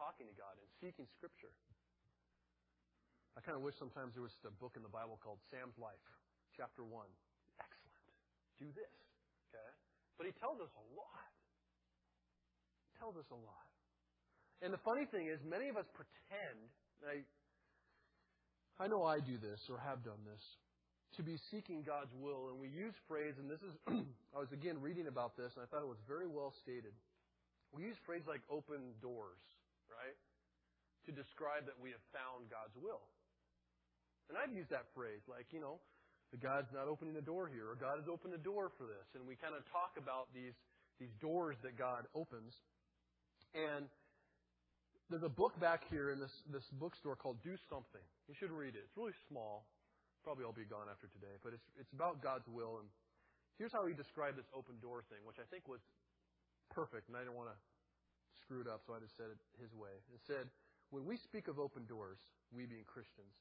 talking 0.02 0.26
to 0.26 0.34
God 0.34 0.58
and 0.58 0.66
seeking 0.82 1.06
Scripture. 1.14 1.54
I 3.38 3.46
kind 3.46 3.54
of 3.54 3.62
wish 3.62 3.78
sometimes 3.78 4.18
there 4.18 4.26
was 4.26 4.34
a 4.50 4.54
book 4.58 4.74
in 4.74 4.82
the 4.82 4.90
Bible 4.90 5.22
called 5.22 5.38
Sam's 5.54 5.78
Life, 5.78 6.02
chapter 6.58 6.82
1. 6.82 6.90
Excellent. 7.62 8.02
Do 8.58 8.68
this. 8.74 8.98
Okay? 9.54 9.70
But 10.18 10.26
he 10.26 10.34
tells 10.42 10.58
us 10.58 10.74
a 10.74 10.86
lot. 10.98 11.30
He 12.90 12.98
tells 12.98 13.14
us 13.14 13.30
a 13.30 13.38
lot. 13.38 13.70
And 14.66 14.74
the 14.74 14.82
funny 14.82 15.06
thing 15.06 15.30
is, 15.30 15.38
many 15.46 15.70
of 15.70 15.78
us 15.78 15.86
pretend, 15.94 16.58
I, 17.06 17.22
I 18.82 18.90
know 18.90 19.06
I 19.06 19.22
do 19.22 19.38
this 19.38 19.62
or 19.70 19.78
have 19.78 20.02
done 20.02 20.22
this, 20.26 20.42
to 21.18 21.22
be 21.22 21.38
seeking 21.54 21.86
God's 21.86 22.14
will. 22.18 22.50
And 22.50 22.58
we 22.58 22.74
use 22.74 22.94
phrase, 23.06 23.38
and 23.38 23.46
this 23.46 23.62
is, 23.62 23.74
I 24.36 24.42
was 24.42 24.50
again 24.50 24.82
reading 24.82 25.06
about 25.06 25.38
this, 25.38 25.54
and 25.54 25.62
I 25.62 25.70
thought 25.70 25.86
it 25.86 25.90
was 25.90 26.02
very 26.10 26.28
well 26.28 26.54
stated. 26.66 26.94
We 27.72 27.86
use 27.86 27.96
phrase 28.04 28.26
like 28.28 28.42
open 28.52 28.98
doors, 29.00 29.40
right? 29.92 30.18
To 31.08 31.12
describe 31.12 31.68
that 31.68 31.78
we 31.78 31.92
have 31.92 32.04
found 32.16 32.48
God's 32.48 32.74
will. 32.80 33.04
And 34.32 34.40
I've 34.40 34.56
used 34.56 34.72
that 34.72 34.88
phrase, 34.96 35.20
like, 35.28 35.52
you 35.52 35.60
know, 35.60 35.84
God's 36.40 36.72
not 36.72 36.88
opening 36.88 37.12
the 37.12 37.26
door 37.26 37.52
here, 37.52 37.68
or 37.68 37.76
God 37.76 38.00
has 38.00 38.08
opened 38.08 38.32
the 38.32 38.40
door 38.40 38.72
for 38.80 38.88
this. 38.88 39.04
And 39.14 39.28
we 39.28 39.36
kind 39.36 39.52
of 39.52 39.68
talk 39.68 40.00
about 40.00 40.32
these, 40.32 40.56
these 40.96 41.12
doors 41.20 41.60
that 41.68 41.76
God 41.76 42.08
opens. 42.16 42.56
And 43.52 43.92
there's 45.12 45.28
a 45.28 45.36
book 45.36 45.60
back 45.60 45.84
here 45.92 46.16
in 46.16 46.24
this, 46.24 46.32
this 46.48 46.64
bookstore 46.80 47.20
called 47.20 47.44
Do 47.44 47.60
Something. 47.68 48.06
You 48.32 48.36
should 48.40 48.56
read 48.56 48.80
it. 48.80 48.88
It's 48.88 48.96
really 48.96 49.18
small 49.28 49.68
probably 50.24 50.46
all 50.46 50.54
be 50.54 50.70
gone 50.70 50.86
after 50.86 51.10
today, 51.10 51.34
but 51.42 51.54
it's, 51.54 51.66
it's 51.78 51.92
about 51.94 52.22
God's 52.22 52.46
will. 52.46 52.78
And 52.78 52.88
here's 53.58 53.74
how 53.74 53.86
he 53.90 53.94
described 53.94 54.38
this 54.38 54.50
open 54.54 54.78
door 54.78 55.02
thing, 55.10 55.22
which 55.26 55.42
I 55.42 55.46
think 55.50 55.66
was 55.66 55.82
perfect, 56.70 57.10
and 57.10 57.18
I 57.18 57.26
didn't 57.26 57.38
want 57.38 57.50
to 57.50 57.58
screw 58.44 58.62
it 58.62 58.70
up, 58.70 58.82
so 58.86 58.94
I 58.94 59.00
just 59.00 59.16
said 59.16 59.30
it 59.30 59.40
his 59.62 59.72
way. 59.74 59.94
It 60.14 60.22
said, 60.26 60.50
when 60.92 61.08
we 61.08 61.16
speak 61.18 61.48
of 61.48 61.58
open 61.58 61.88
doors, 61.88 62.20
we 62.52 62.68
being 62.68 62.84
Christians, 62.84 63.32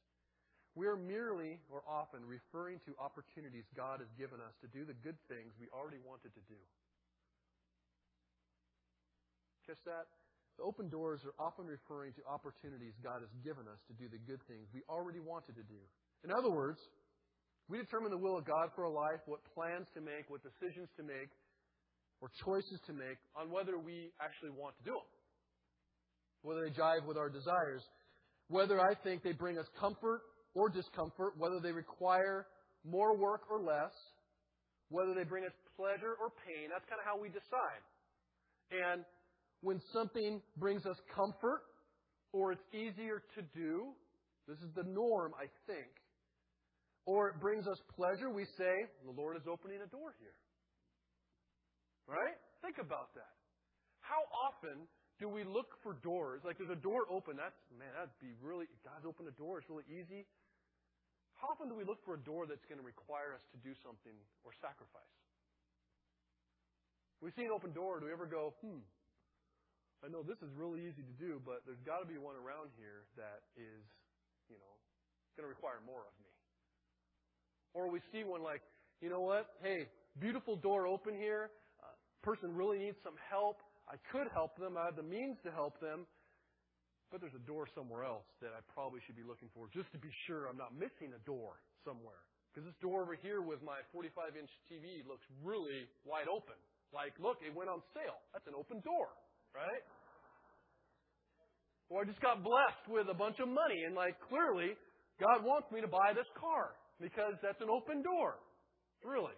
we 0.79 0.87
are 0.87 0.95
merely 0.95 1.59
or 1.67 1.83
often 1.83 2.23
referring 2.23 2.79
to 2.87 2.95
opportunities 3.03 3.67
God 3.75 3.99
has 3.99 4.11
given 4.15 4.39
us 4.39 4.55
to 4.63 4.71
do 4.71 4.87
the 4.87 4.95
good 5.03 5.19
things 5.27 5.51
we 5.59 5.67
already 5.75 5.99
wanted 5.99 6.31
to 6.39 6.43
do. 6.47 6.61
Catch 9.67 9.83
that? 9.85 10.07
The 10.59 10.65
open 10.69 10.87
doors 10.93 11.27
are 11.27 11.35
often 11.43 11.67
referring 11.67 12.15
to 12.21 12.23
opportunities 12.29 12.95
God 13.03 13.25
has 13.25 13.33
given 13.43 13.67
us 13.67 13.81
to 13.91 13.95
do 13.99 14.07
the 14.07 14.21
good 14.29 14.45
things 14.47 14.69
we 14.71 14.87
already 14.87 15.19
wanted 15.19 15.59
to 15.59 15.65
do. 15.67 15.81
In 16.23 16.31
other 16.31 16.53
words, 16.53 16.79
we 17.67 17.79
determine 17.79 18.11
the 18.11 18.21
will 18.21 18.37
of 18.37 18.45
God 18.45 18.71
for 18.75 18.85
a 18.85 18.93
life, 18.93 19.23
what 19.27 19.41
plans 19.55 19.87
to 19.95 20.01
make, 20.03 20.29
what 20.29 20.43
decisions 20.43 20.91
to 20.99 21.03
make, 21.03 21.31
or 22.21 22.31
choices 22.45 22.81
to 22.87 22.93
make 22.93 23.19
on 23.37 23.51
whether 23.51 23.79
we 23.79 24.13
actually 24.21 24.51
want 24.51 24.77
to 24.79 24.85
do 24.85 24.93
them. 24.93 25.11
Whether 26.43 26.69
they 26.69 26.75
jive 26.75 27.07
with 27.07 27.17
our 27.17 27.29
desires. 27.29 27.83
Whether 28.49 28.81
I 28.81 28.95
think 29.03 29.23
they 29.23 29.33
bring 29.33 29.59
us 29.59 29.67
comfort 29.79 30.23
or 30.55 30.69
discomfort. 30.69 31.35
Whether 31.37 31.61
they 31.61 31.73
require 31.73 32.47
more 32.85 33.17
work 33.17 33.43
or 33.51 33.61
less. 33.61 33.93
Whether 34.89 35.15
they 35.15 35.25
bring 35.25 35.45
us 35.45 35.53
pleasure 35.77 36.17
or 36.21 36.33
pain. 36.47 36.69
That's 36.73 36.85
kind 36.89 37.01
of 37.01 37.07
how 37.07 37.21
we 37.21 37.29
decide. 37.29 37.83
And 38.71 39.05
when 39.63 39.81
something 39.93 40.41
brings 40.57 40.87
us 40.87 40.97
comfort 41.15 41.63
or 42.33 42.53
it's 42.53 42.65
easier 42.73 43.23
to 43.35 43.43
do, 43.55 43.93
this 44.49 44.59
is 44.59 44.73
the 44.75 44.85
norm, 44.85 45.33
I 45.37 45.47
think 45.67 45.91
or 47.07 47.29
it 47.29 47.41
brings 47.41 47.67
us 47.67 47.79
pleasure, 47.97 48.31
we 48.31 48.45
say, 48.57 48.75
the 49.05 49.11
Lord 49.11 49.37
is 49.37 49.43
opening 49.51 49.79
a 49.83 49.91
door 49.91 50.15
here. 50.21 50.37
Right? 52.11 52.35
Think 52.59 52.83
about 52.83 53.15
that. 53.15 53.39
How 54.03 54.27
often 54.35 54.91
do 55.23 55.31
we 55.31 55.47
look 55.47 55.79
for 55.87 55.95
doors? 56.03 56.43
Like 56.43 56.59
there's 56.59 56.75
a 56.75 56.83
door 56.83 57.07
open. 57.07 57.39
That's, 57.39 57.55
man, 57.71 57.95
that'd 57.95 58.11
be 58.19 58.35
really, 58.43 58.67
God's 58.83 59.07
opened 59.07 59.31
a 59.31 59.37
door. 59.39 59.63
It's 59.63 59.71
really 59.71 59.87
easy. 59.87 60.27
How 61.39 61.55
often 61.55 61.71
do 61.71 61.79
we 61.79 61.87
look 61.87 62.03
for 62.03 62.19
a 62.19 62.23
door 62.27 62.51
that's 62.51 62.67
going 62.67 62.83
to 62.83 62.85
require 62.85 63.33
us 63.33 63.45
to 63.55 63.59
do 63.63 63.73
something 63.87 64.13
or 64.43 64.51
sacrifice? 64.59 65.15
We 67.23 67.31
see 67.39 67.47
an 67.47 67.55
open 67.55 67.71
door. 67.71 68.03
Do 68.03 68.11
we 68.11 68.13
ever 68.13 68.27
go, 68.27 68.59
hmm, 68.59 68.83
I 70.03 70.11
know 70.11 70.27
this 70.27 70.41
is 70.43 70.51
really 70.57 70.83
easy 70.83 71.05
to 71.05 71.17
do, 71.21 71.39
but 71.45 71.63
there's 71.63 71.81
got 71.87 72.03
to 72.03 72.09
be 72.09 72.19
one 72.19 72.35
around 72.35 72.75
here 72.75 73.07
that 73.21 73.47
is, 73.55 73.85
you 74.51 74.59
know, 74.59 74.75
going 75.37 75.47
to 75.47 75.53
require 75.53 75.79
more 75.85 76.03
of 76.05 76.15
me. 76.19 76.33
Or 77.73 77.87
we 77.87 78.01
see 78.11 78.25
one 78.25 78.43
like, 78.43 78.65
you 79.01 79.09
know 79.09 79.21
what? 79.21 79.47
Hey, 79.63 79.89
beautiful 80.19 80.57
door 80.57 80.89
open 80.89 81.15
here. 81.15 81.53
Person 82.23 82.53
really 82.55 82.79
needs 82.79 82.97
some 83.03 83.17
help. 83.31 83.65
I 83.89 83.97
could 84.13 84.29
help 84.33 84.57
them. 84.61 84.77
I 84.77 84.85
have 84.87 84.97
the 84.97 85.07
means 85.07 85.37
to 85.45 85.51
help 85.51 85.81
them. 85.81 86.07
but 87.11 87.19
there's 87.19 87.35
a 87.35 87.43
door 87.43 87.67
somewhere 87.75 88.07
else 88.07 88.27
that 88.39 88.55
I 88.55 88.63
probably 88.71 89.03
should 89.03 89.19
be 89.19 89.27
looking 89.27 89.51
for 89.51 89.67
just 89.75 89.91
to 89.91 89.99
be 89.99 90.11
sure 90.31 90.47
I'm 90.47 90.57
not 90.57 90.71
missing 90.79 91.11
a 91.11 91.19
door 91.27 91.59
somewhere. 91.83 92.23
Because 92.51 92.71
this 92.71 92.79
door 92.79 93.03
over 93.03 93.19
here 93.19 93.43
with 93.43 93.59
my 93.67 93.83
45 93.91 94.39
inch 94.39 94.51
TV 94.71 95.03
looks 95.11 95.27
really 95.43 95.91
wide 96.07 96.31
open. 96.31 96.55
Like, 96.95 97.15
look, 97.19 97.43
it 97.43 97.51
went 97.51 97.67
on 97.71 97.83
sale. 97.95 98.19
That's 98.31 98.47
an 98.47 98.55
open 98.55 98.79
door, 98.87 99.11
right? 99.55 99.83
Or 101.91 102.03
I 102.03 102.05
just 102.07 102.23
got 102.23 102.43
blessed 102.47 102.87
with 102.87 103.11
a 103.11 103.15
bunch 103.19 103.43
of 103.43 103.51
money 103.51 103.83
and 103.87 103.99
like 103.99 104.15
clearly 104.31 104.79
God 105.19 105.43
wants 105.43 105.67
me 105.75 105.83
to 105.83 105.91
buy 105.91 106.15
this 106.15 106.31
car 106.39 106.79
because 107.03 107.35
that's 107.43 107.59
an 107.59 107.71
open 107.71 108.07
door. 108.07 108.39
Really. 109.03 109.35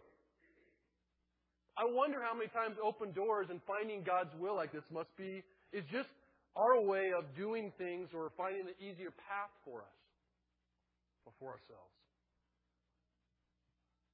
I 1.76 1.88
wonder 1.88 2.20
how 2.20 2.36
many 2.36 2.52
times 2.52 2.76
open 2.84 3.12
doors 3.12 3.48
and 3.48 3.60
finding 3.64 4.04
God's 4.04 4.32
will 4.36 4.56
like 4.56 4.72
this 4.72 4.84
must 4.92 5.08
be 5.16 5.42
is 5.72 5.84
just 5.88 6.12
our 6.52 6.76
way 6.84 7.16
of 7.16 7.24
doing 7.32 7.72
things 7.80 8.12
or 8.12 8.28
finding 8.36 8.68
the 8.68 8.76
easier 8.76 9.08
path 9.08 9.52
for 9.64 9.80
us 9.80 9.98
or 11.24 11.32
for 11.40 11.56
ourselves. 11.56 11.96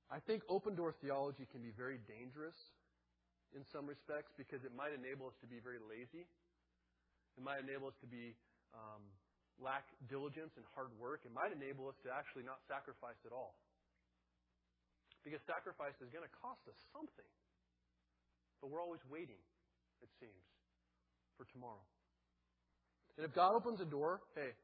I 0.08 0.22
think 0.22 0.46
open 0.48 0.78
door 0.78 0.94
theology 1.02 1.50
can 1.50 1.60
be 1.60 1.74
very 1.74 1.98
dangerous 2.06 2.56
in 3.52 3.66
some 3.74 3.90
respects 3.90 4.32
because 4.38 4.62
it 4.62 4.72
might 4.72 4.94
enable 4.94 5.26
us 5.26 5.36
to 5.42 5.48
be 5.50 5.58
very 5.58 5.82
lazy. 5.82 6.24
It 7.36 7.42
might 7.42 7.60
enable 7.60 7.90
us 7.90 7.98
to 8.00 8.08
be 8.08 8.38
um, 8.72 9.02
lack 9.58 9.84
diligence 10.06 10.54
and 10.54 10.64
hard 10.72 10.94
work. 10.96 11.26
It 11.26 11.34
might 11.34 11.50
enable 11.50 11.90
us 11.90 11.98
to 12.06 12.08
actually 12.14 12.46
not 12.46 12.62
sacrifice 12.70 13.18
at 13.26 13.34
all. 13.34 13.58
Because 15.26 15.42
sacrifice 15.44 15.98
is 15.98 16.08
going 16.08 16.24
to 16.24 16.34
cost 16.38 16.62
us 16.70 16.78
something. 16.94 17.28
But 18.60 18.70
we're 18.70 18.82
always 18.82 19.02
waiting, 19.10 19.38
it 20.02 20.10
seems, 20.18 20.44
for 21.36 21.46
tomorrow. 21.54 21.84
And 23.16 23.26
if 23.26 23.34
God 23.34 23.54
opens 23.54 23.80
a 23.80 23.86
door, 23.86 24.22
hey, 24.34 24.54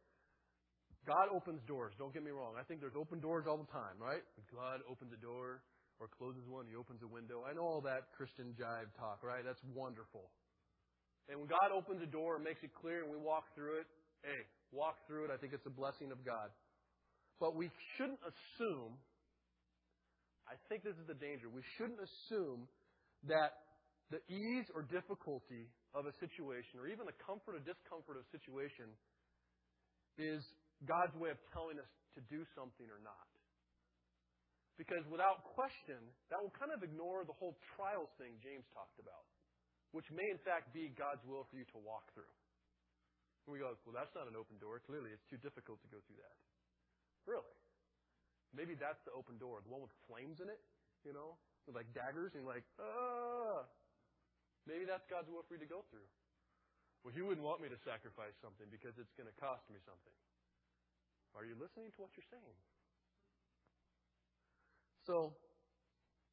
God 1.07 1.29
opens 1.35 1.61
doors. 1.69 1.93
Don't 1.99 2.13
get 2.15 2.25
me 2.25 2.33
wrong. 2.33 2.57
I 2.59 2.65
think 2.65 2.81
there's 2.81 2.97
open 2.97 3.21
doors 3.21 3.45
all 3.47 3.61
the 3.61 3.69
time, 3.71 4.01
right? 4.01 4.25
God 4.49 4.81
opens 4.89 5.13
a 5.13 5.21
door 5.21 5.61
or 6.01 6.09
closes 6.11 6.43
one, 6.49 6.67
He 6.67 6.75
opens 6.75 7.03
a 7.05 7.11
window. 7.11 7.45
I 7.47 7.55
know 7.55 7.63
all 7.63 7.83
that 7.87 8.11
Christian 8.17 8.57
jive 8.59 8.91
talk, 8.99 9.23
right? 9.23 9.45
That's 9.45 9.63
wonderful. 9.75 10.33
And 11.29 11.39
when 11.39 11.49
God 11.49 11.71
opens 11.71 12.03
a 12.03 12.11
door 12.11 12.37
and 12.37 12.45
makes 12.45 12.63
it 12.63 12.75
clear 12.75 13.05
and 13.05 13.11
we 13.13 13.17
walk 13.17 13.47
through 13.55 13.81
it, 13.81 13.87
hey, 14.25 14.43
walk 14.73 15.07
through 15.07 15.29
it. 15.29 15.31
I 15.31 15.39
think 15.39 15.53
it's 15.53 15.67
a 15.67 15.73
blessing 15.73 16.11
of 16.11 16.25
God. 16.25 16.51
But 17.39 17.55
we 17.55 17.71
shouldn't 17.97 18.21
assume, 18.23 18.99
I 20.49 20.57
think 20.69 20.85
this 20.85 20.97
is 20.97 21.07
the 21.07 21.17
danger, 21.17 21.49
we 21.49 21.63
shouldn't 21.77 22.01
assume 22.01 22.69
that 23.29 23.64
the 24.13 24.21
ease 24.29 24.69
or 24.77 24.85
difficulty 24.85 25.71
of 25.97 26.05
a 26.05 26.15
situation, 26.21 26.77
or 26.77 26.91
even 26.91 27.09
the 27.09 27.17
comfort 27.23 27.57
or 27.57 27.63
discomfort 27.65 28.21
of 28.21 28.27
a 28.27 28.31
situation, 28.35 28.91
is 30.21 30.45
God's 30.85 31.15
way 31.17 31.31
of 31.33 31.41
telling 31.55 31.81
us 31.81 31.89
to 32.15 32.21
do 32.29 32.45
something 32.55 32.87
or 32.91 33.01
not. 33.03 33.29
Because 34.75 35.07
without 35.07 35.47
question, 35.55 36.03
that 36.35 36.39
will 36.43 36.55
kind 36.59 36.75
of 36.75 36.83
ignore 36.83 37.23
the 37.23 37.35
whole 37.39 37.55
trials 37.79 38.11
thing 38.19 38.35
James 38.43 38.67
talked 38.75 38.99
about, 38.99 39.23
which 39.95 40.07
may 40.11 40.27
in 40.35 40.41
fact 40.43 40.75
be 40.75 40.91
God's 40.99 41.23
will 41.23 41.47
for 41.47 41.55
you 41.55 41.67
to 41.71 41.79
walk 41.79 42.11
through. 42.11 42.35
And 43.47 43.55
we 43.55 43.63
go, 43.63 43.71
well, 43.87 43.95
that's 43.95 44.11
not 44.19 44.27
an 44.27 44.35
open 44.35 44.59
door. 44.59 44.83
Clearly, 44.83 45.15
it's 45.15 45.27
too 45.31 45.39
difficult 45.39 45.79
to 45.87 45.89
go 45.95 46.03
through 46.11 46.19
that. 46.19 46.37
Really? 47.29 47.55
Maybe 48.51 48.75
that's 48.75 48.99
the 49.07 49.15
open 49.15 49.39
door, 49.39 49.63
the 49.63 49.71
one 49.71 49.83
with 49.83 49.95
flames 50.11 50.43
in 50.43 50.51
it, 50.51 50.63
you 51.07 51.15
know, 51.15 51.39
with 51.67 51.79
like 51.79 51.87
daggers, 51.95 52.35
and 52.35 52.43
like, 52.43 52.67
ah. 52.83 53.63
Maybe 54.65 54.89
that's 54.89 55.05
God's 55.09 55.29
will 55.29 55.45
for 55.45 55.57
you 55.57 55.63
to 55.65 55.69
go 55.69 55.85
through. 55.93 56.09
Well, 57.05 57.13
He 57.13 57.21
wouldn't 57.21 57.45
want 57.45 57.61
me 57.61 57.69
to 57.69 57.81
sacrifice 57.85 58.33
something 58.41 58.65
because 58.73 58.97
it's 58.97 59.13
going 59.15 59.29
to 59.29 59.37
cost 59.37 59.65
me 59.69 59.77
something. 59.85 60.17
Are 61.37 61.45
you 61.45 61.59
listening 61.59 61.93
to 61.93 61.99
what 62.01 62.15
you're 62.17 62.31
saying? 62.31 62.57
So, 65.05 65.37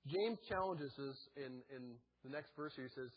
James 0.08 0.40
challenges 0.48 0.94
us 0.96 1.20
in, 1.36 1.60
in 1.74 2.00
the 2.24 2.32
next 2.32 2.56
verse 2.56 2.72
here. 2.78 2.88
He 2.88 2.96
says, 2.96 3.12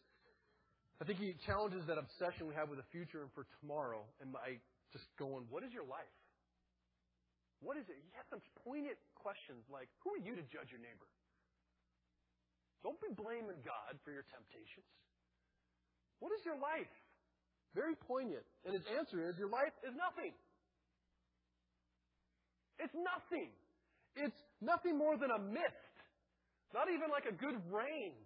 I 0.99 1.05
think 1.07 1.23
he 1.23 1.37
challenges 1.47 1.87
that 1.87 2.01
obsession 2.01 2.51
we 2.51 2.57
have 2.59 2.73
with 2.73 2.83
the 2.83 2.89
future 2.91 3.23
and 3.23 3.31
for 3.37 3.47
tomorrow. 3.61 4.03
And 4.19 4.35
by 4.35 4.59
just 4.91 5.07
going, 5.15 5.47
what 5.53 5.63
is 5.63 5.71
your 5.71 5.87
life? 5.87 6.11
What 7.63 7.79
is 7.79 7.87
it? 7.87 7.97
You 8.03 8.13
have 8.19 8.27
some 8.29 8.43
poignant 8.67 8.99
questions 9.15 9.65
like, 9.71 9.89
who 10.03 10.13
are 10.17 10.23
you 10.23 10.35
to 10.37 10.45
judge 10.51 10.75
your 10.75 10.83
neighbor? 10.83 11.09
Don't 12.85 13.01
be 13.01 13.15
blaming 13.17 13.61
God 13.65 13.97
for 14.05 14.13
your 14.13 14.29
temptations. 14.29 14.91
What 16.25 16.33
is 16.33 16.41
your 16.41 16.57
life? 16.57 16.89
Very 17.77 17.93
poignant. 18.09 18.49
And 18.65 18.73
his 18.73 18.89
answer 18.97 19.21
is, 19.29 19.37
your 19.37 19.53
life 19.53 19.77
is 19.85 19.93
nothing. 19.93 20.33
It's 22.81 22.97
nothing. 22.97 23.53
It's 24.17 24.41
nothing 24.65 24.97
more 24.97 25.21
than 25.21 25.29
a 25.29 25.41
mist. 25.53 25.95
Not 26.73 26.89
even 26.89 27.13
like 27.13 27.29
a 27.29 27.37
good 27.37 27.61
rain 27.69 28.17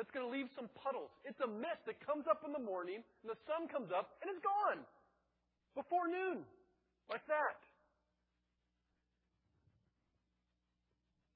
that's 0.00 0.08
going 0.16 0.24
to 0.24 0.32
leave 0.32 0.48
some 0.56 0.72
puddles. 0.80 1.12
It's 1.28 1.36
a 1.44 1.50
mist 1.60 1.84
that 1.84 2.00
comes 2.00 2.24
up 2.24 2.40
in 2.40 2.56
the 2.56 2.64
morning, 2.64 3.04
and 3.04 3.28
the 3.28 3.36
sun 3.44 3.68
comes 3.68 3.92
up, 3.92 4.16
and 4.24 4.32
it's 4.32 4.40
gone 4.40 4.80
before 5.76 6.08
noon. 6.08 6.40
Like 7.12 7.22
that. 7.28 7.60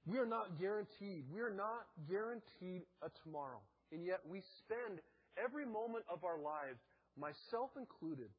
We 0.09 0.17
are 0.17 0.25
not 0.25 0.57
guaranteed. 0.57 1.29
We 1.29 1.45
are 1.45 1.53
not 1.53 1.85
guaranteed 2.09 2.89
a 3.05 3.13
tomorrow. 3.21 3.61
And 3.93 4.01
yet 4.01 4.25
we 4.25 4.41
spend 4.65 5.05
every 5.37 5.67
moment 5.67 6.05
of 6.11 6.25
our 6.25 6.39
lives, 6.39 6.81
myself 7.19 7.71
included, 7.77 8.31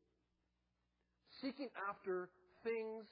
seeking 1.39 1.69
after 1.87 2.29
things 2.63 3.07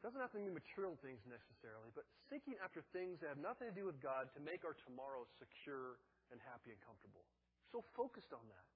doesn't 0.00 0.20
have 0.20 0.32
to 0.32 0.40
mean 0.40 0.56
material 0.56 0.96
things 1.04 1.20
necessarily, 1.28 1.92
but 1.92 2.08
seeking 2.32 2.56
after 2.64 2.80
things 2.96 3.20
that 3.20 3.28
have 3.36 3.42
nothing 3.42 3.68
to 3.68 3.76
do 3.76 3.84
with 3.84 4.00
God 4.00 4.32
to 4.32 4.40
make 4.40 4.64
our 4.64 4.72
tomorrow 4.88 5.28
secure 5.36 6.00
and 6.32 6.40
happy 6.48 6.72
and 6.72 6.80
comfortable. 6.80 7.20
So 7.68 7.84
focused 7.92 8.32
on 8.32 8.40
that. 8.48 8.66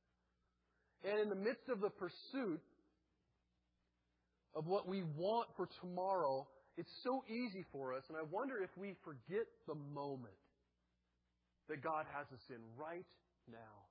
And 1.09 1.16
in 1.24 1.29
the 1.33 1.40
midst 1.40 1.72
of 1.72 1.81
the 1.81 1.88
pursuit 1.88 2.61
of 4.53 4.68
what 4.68 4.85
we 4.85 5.03
want 5.16 5.48
for 5.57 5.68
tomorrow, 5.81 6.46
it's 6.77 6.92
so 7.03 7.24
easy 7.24 7.64
for 7.72 7.96
us, 7.96 8.05
and 8.09 8.20
I 8.20 8.24
wonder 8.29 8.61
if 8.61 8.70
we 8.77 8.92
forget 9.05 9.48
the 9.66 9.74
moment 9.96 10.37
that 11.68 11.81
God 11.81 12.05
has 12.12 12.29
us 12.37 12.44
in 12.53 12.61
right 12.77 13.09
now. 13.51 13.89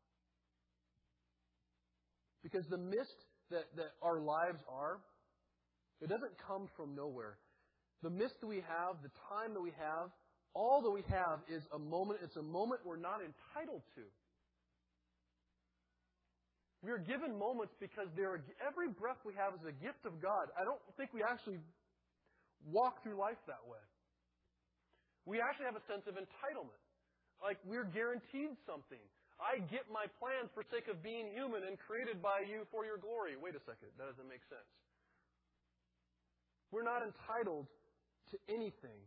Because 2.44 2.66
the 2.70 2.78
mist 2.78 3.16
that, 3.52 3.66
that 3.78 3.94
our 4.02 4.20
lives 4.20 4.60
are, 4.68 5.00
it 6.02 6.10
doesn't 6.10 6.34
come 6.48 6.68
from 6.76 6.96
nowhere. 6.96 7.38
The 8.02 8.10
mist 8.10 8.36
that 8.42 8.48
we 8.48 8.58
have, 8.68 9.00
the 9.02 9.14
time 9.32 9.54
that 9.54 9.62
we 9.62 9.72
have, 9.80 10.12
all 10.54 10.82
that 10.84 10.92
we 10.92 11.02
have 11.10 11.40
is 11.50 11.64
a 11.74 11.80
moment. 11.80 12.20
It's 12.22 12.36
a 12.36 12.44
moment 12.44 12.82
we're 12.86 13.00
not 13.00 13.22
entitled 13.24 13.82
to. 13.96 14.04
We 16.84 16.92
are 16.92 17.00
given 17.00 17.40
moments 17.40 17.74
because 17.80 18.12
are, 18.20 18.44
every 18.60 18.92
breath 18.92 19.24
we 19.24 19.32
have 19.40 19.56
is 19.56 19.64
a 19.64 19.72
gift 19.72 20.04
of 20.04 20.20
God. 20.20 20.52
I 20.60 20.68
don't 20.68 20.84
think 21.00 21.16
we 21.16 21.24
actually 21.24 21.64
walk 22.68 23.02
through 23.02 23.16
life 23.16 23.40
that 23.48 23.64
way. 23.64 23.80
We 25.24 25.40
actually 25.40 25.72
have 25.72 25.80
a 25.80 25.86
sense 25.88 26.04
of 26.12 26.20
entitlement. 26.20 26.84
Like 27.40 27.56
we're 27.64 27.88
guaranteed 27.88 28.60
something. 28.68 29.00
I 29.44 29.60
get 29.68 29.92
my 29.92 30.08
plans 30.24 30.48
for 30.56 30.64
sake 30.72 30.88
of 30.88 31.04
being 31.04 31.28
human 31.36 31.68
and 31.68 31.76
created 31.76 32.24
by 32.24 32.48
you 32.48 32.64
for 32.72 32.88
your 32.88 32.96
glory. 32.96 33.36
Wait 33.36 33.60
a 33.60 33.64
second, 33.68 33.92
that 34.00 34.08
doesn't 34.08 34.32
make 34.32 34.42
sense. 34.48 34.72
We're 36.72 36.88
not 36.88 37.04
entitled 37.04 37.68
to 38.32 38.36
anything. 38.48 39.04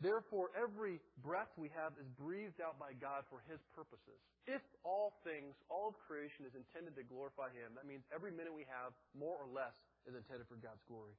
Therefore, 0.00 0.48
every 0.56 0.96
breath 1.20 1.52
we 1.60 1.68
have 1.76 1.92
is 2.00 2.08
breathed 2.16 2.58
out 2.64 2.80
by 2.80 2.96
God 2.96 3.28
for 3.28 3.44
His 3.52 3.60
purposes. 3.76 4.16
If 4.48 4.64
all 4.80 5.20
things, 5.28 5.52
all 5.68 5.92
of 5.92 5.96
creation 6.08 6.48
is 6.48 6.56
intended 6.56 6.96
to 6.96 7.04
glorify 7.04 7.52
Him, 7.52 7.76
that 7.76 7.84
means 7.84 8.02
every 8.08 8.32
minute 8.32 8.56
we 8.56 8.64
have, 8.64 8.96
more 9.12 9.36
or 9.36 9.46
less, 9.52 9.76
is 10.08 10.16
intended 10.16 10.48
for 10.48 10.56
God's 10.56 10.80
glory. 10.88 11.12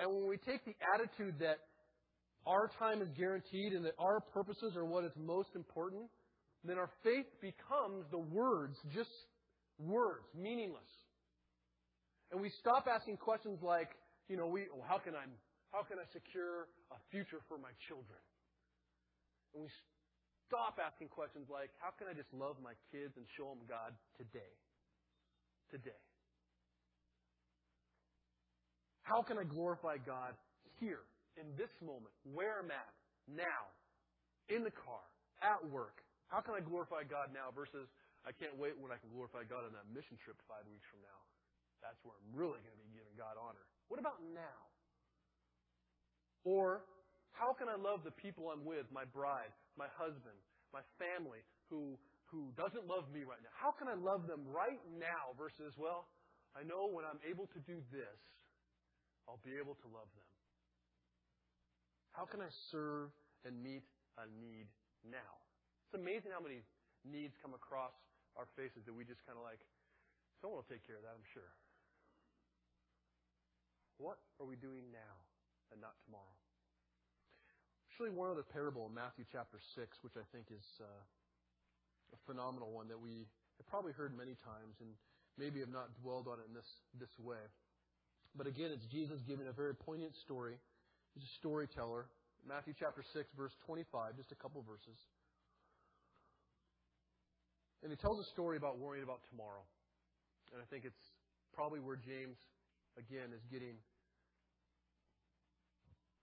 And 0.00 0.08
when 0.08 0.26
we 0.26 0.40
take 0.40 0.64
the 0.64 0.74
attitude 0.96 1.36
that 1.44 1.60
our 2.48 2.72
time 2.80 3.04
is 3.04 3.12
guaranteed 3.12 3.76
and 3.76 3.84
that 3.84 3.94
our 4.00 4.20
purposes 4.32 4.74
are 4.76 4.88
what 4.88 5.04
is 5.04 5.12
most 5.20 5.52
important, 5.54 6.08
then 6.70 6.78
our 6.78 6.90
faith 7.02 7.28
becomes 7.40 8.04
the 8.10 8.18
words, 8.18 8.76
just 8.94 9.12
words, 9.78 10.24
meaningless. 10.34 10.88
And 12.32 12.40
we 12.40 12.50
stop 12.60 12.88
asking 12.88 13.18
questions 13.18 13.60
like, 13.62 13.92
you 14.28 14.36
know, 14.36 14.46
we, 14.46 14.66
well, 14.72 14.86
how 14.88 14.98
can 14.98 15.14
I, 15.14 15.28
how 15.72 15.84
can 15.84 15.98
I 15.98 16.06
secure 16.12 16.66
a 16.90 16.98
future 17.10 17.44
for 17.48 17.58
my 17.58 17.70
children? 17.86 18.18
And 19.52 19.62
we 19.64 19.70
stop 20.48 20.80
asking 20.80 21.08
questions 21.08 21.46
like, 21.52 21.70
how 21.78 21.92
can 21.96 22.08
I 22.08 22.14
just 22.16 22.32
love 22.32 22.56
my 22.62 22.72
kids 22.90 23.12
and 23.16 23.26
show 23.36 23.52
them 23.52 23.62
God 23.68 23.92
today? 24.16 24.54
Today. 25.70 26.02
How 29.02 29.20
can 29.20 29.36
I 29.36 29.44
glorify 29.44 30.00
God 30.00 30.32
here, 30.80 31.04
in 31.36 31.44
this 31.60 31.70
moment, 31.84 32.14
where 32.24 32.60
I'm 32.64 32.70
at, 32.72 32.92
now, 33.28 33.68
in 34.48 34.64
the 34.64 34.72
car, 34.72 35.04
at 35.44 35.60
work? 35.68 36.03
How 36.34 36.42
can 36.42 36.58
I 36.58 36.62
glorify 36.66 37.06
God 37.06 37.30
now 37.30 37.54
versus 37.54 37.86
I 38.26 38.34
can't 38.34 38.58
wait 38.58 38.74
when 38.74 38.90
I 38.90 38.98
can 38.98 39.06
glorify 39.14 39.46
God 39.46 39.62
on 39.62 39.70
that 39.78 39.86
mission 39.94 40.18
trip 40.18 40.34
five 40.50 40.66
weeks 40.66 40.82
from 40.90 40.98
now? 41.06 41.20
That's 41.78 42.02
where 42.02 42.10
I'm 42.18 42.34
really 42.34 42.58
going 42.58 42.74
to 42.74 42.82
be 42.82 42.90
giving 42.90 43.14
God 43.14 43.38
honor. 43.38 43.62
What 43.86 44.02
about 44.02 44.18
now? 44.34 44.58
Or, 46.42 46.82
how 47.38 47.54
can 47.54 47.70
I 47.70 47.78
love 47.78 48.02
the 48.02 48.10
people 48.10 48.50
I'm 48.50 48.66
with, 48.66 48.90
my 48.90 49.06
bride, 49.06 49.54
my 49.78 49.86
husband, 49.94 50.34
my 50.74 50.82
family, 50.98 51.38
who, 51.70 51.94
who 52.26 52.50
doesn't 52.58 52.82
love 52.90 53.06
me 53.14 53.22
right 53.22 53.38
now? 53.38 53.54
How 53.54 53.70
can 53.70 53.86
I 53.86 53.94
love 53.94 54.26
them 54.26 54.42
right 54.50 54.82
now 54.98 55.38
versus, 55.38 55.70
well, 55.78 56.10
I 56.58 56.66
know 56.66 56.90
when 56.90 57.06
I'm 57.06 57.22
able 57.22 57.46
to 57.54 57.62
do 57.62 57.78
this, 57.94 58.18
I'll 59.30 59.38
be 59.46 59.54
able 59.54 59.78
to 59.86 59.88
love 59.94 60.10
them. 60.18 60.30
How 62.10 62.26
can 62.26 62.42
I 62.42 62.50
serve 62.74 63.14
and 63.46 63.54
meet 63.62 63.86
a 64.18 64.26
need 64.26 64.66
now? 65.06 65.43
It's 65.94 66.02
amazing 66.02 66.34
how 66.34 66.42
many 66.42 66.58
needs 67.06 67.38
come 67.38 67.54
across 67.54 67.94
our 68.34 68.50
faces 68.58 68.82
that 68.82 68.90
we 68.90 69.06
just 69.06 69.22
kind 69.30 69.38
of 69.38 69.46
like, 69.46 69.62
someone 70.42 70.58
will 70.58 70.66
take 70.66 70.82
care 70.82 70.98
of 70.98 71.06
that, 71.06 71.14
I'm 71.14 71.28
sure. 71.30 71.46
What 74.02 74.18
are 74.42 74.46
we 74.50 74.58
doing 74.58 74.90
now 74.90 75.14
and 75.70 75.78
not 75.78 75.94
tomorrow? 76.02 76.34
Actually, 77.86 78.10
one 78.10 78.26
other 78.26 78.42
parable 78.42 78.90
in 78.90 78.92
Matthew 78.98 79.22
chapter 79.30 79.62
6, 79.78 79.86
which 80.02 80.18
I 80.18 80.26
think 80.34 80.50
is 80.50 80.66
uh, 80.82 80.98
a 82.10 82.18
phenomenal 82.26 82.74
one 82.74 82.90
that 82.90 82.98
we 82.98 83.30
have 83.62 83.66
probably 83.70 83.94
heard 83.94 84.18
many 84.18 84.34
times 84.42 84.74
and 84.82 84.90
maybe 85.38 85.62
have 85.62 85.70
not 85.70 85.94
dwelled 86.02 86.26
on 86.26 86.42
it 86.42 86.50
in 86.50 86.58
this, 86.58 86.66
this 86.98 87.14
way. 87.22 87.38
But 88.34 88.50
again, 88.50 88.74
it's 88.74 88.90
Jesus 88.90 89.22
giving 89.30 89.46
a 89.46 89.54
very 89.54 89.78
poignant 89.78 90.18
story. 90.26 90.58
He's 91.14 91.22
a 91.22 91.34
storyteller. 91.38 92.10
Matthew 92.42 92.74
chapter 92.74 93.06
6, 93.14 93.30
verse 93.38 93.54
25, 93.62 94.18
just 94.18 94.34
a 94.34 94.38
couple 94.42 94.58
verses. 94.66 94.98
And 97.84 97.92
he 97.92 97.96
tells 98.00 98.18
a 98.18 98.24
story 98.32 98.56
about 98.56 98.78
worrying 98.78 99.04
about 99.04 99.20
tomorrow. 99.28 99.60
And 100.52 100.62
I 100.62 100.64
think 100.72 100.86
it's 100.88 101.04
probably 101.52 101.80
where 101.80 102.00
James, 102.00 102.40
again, 102.96 103.28
is 103.36 103.44
getting 103.52 103.76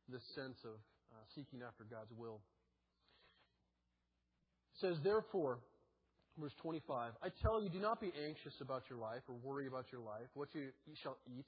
this 0.10 0.26
sense 0.34 0.58
of 0.66 0.74
uh, 1.14 1.24
seeking 1.36 1.62
after 1.62 1.86
God's 1.86 2.12
will. 2.18 2.42
It 4.74 4.82
says, 4.82 4.98
Therefore, 5.04 5.60
verse 6.40 6.54
25, 6.64 7.14
I 7.22 7.28
tell 7.44 7.62
you, 7.62 7.70
do 7.70 7.80
not 7.80 8.02
be 8.02 8.12
anxious 8.26 8.58
about 8.60 8.90
your 8.90 8.98
life 8.98 9.22
or 9.30 9.36
worry 9.44 9.68
about 9.68 9.86
your 9.92 10.02
life, 10.02 10.28
what 10.34 10.50
you 10.56 10.72
shall 11.04 11.18
eat, 11.28 11.46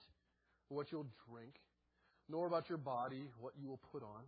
or 0.69 0.77
what 0.77 0.91
you'll 0.91 1.09
drink, 1.27 1.55
nor 2.29 2.45
about 2.45 2.69
your 2.69 2.77
body, 2.77 3.25
what 3.39 3.53
you 3.59 3.67
will 3.67 3.81
put 3.91 4.03
on. 4.03 4.21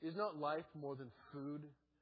Is 0.00 0.14
not 0.14 0.38
life 0.38 0.64
more 0.78 0.94
than 0.94 1.10
food, 1.32 1.62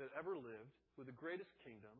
that 0.00 0.08
ever 0.18 0.34
lived, 0.34 0.74
with 0.96 1.06
the 1.06 1.16
greatest 1.16 1.50
kingdom, 1.62 1.94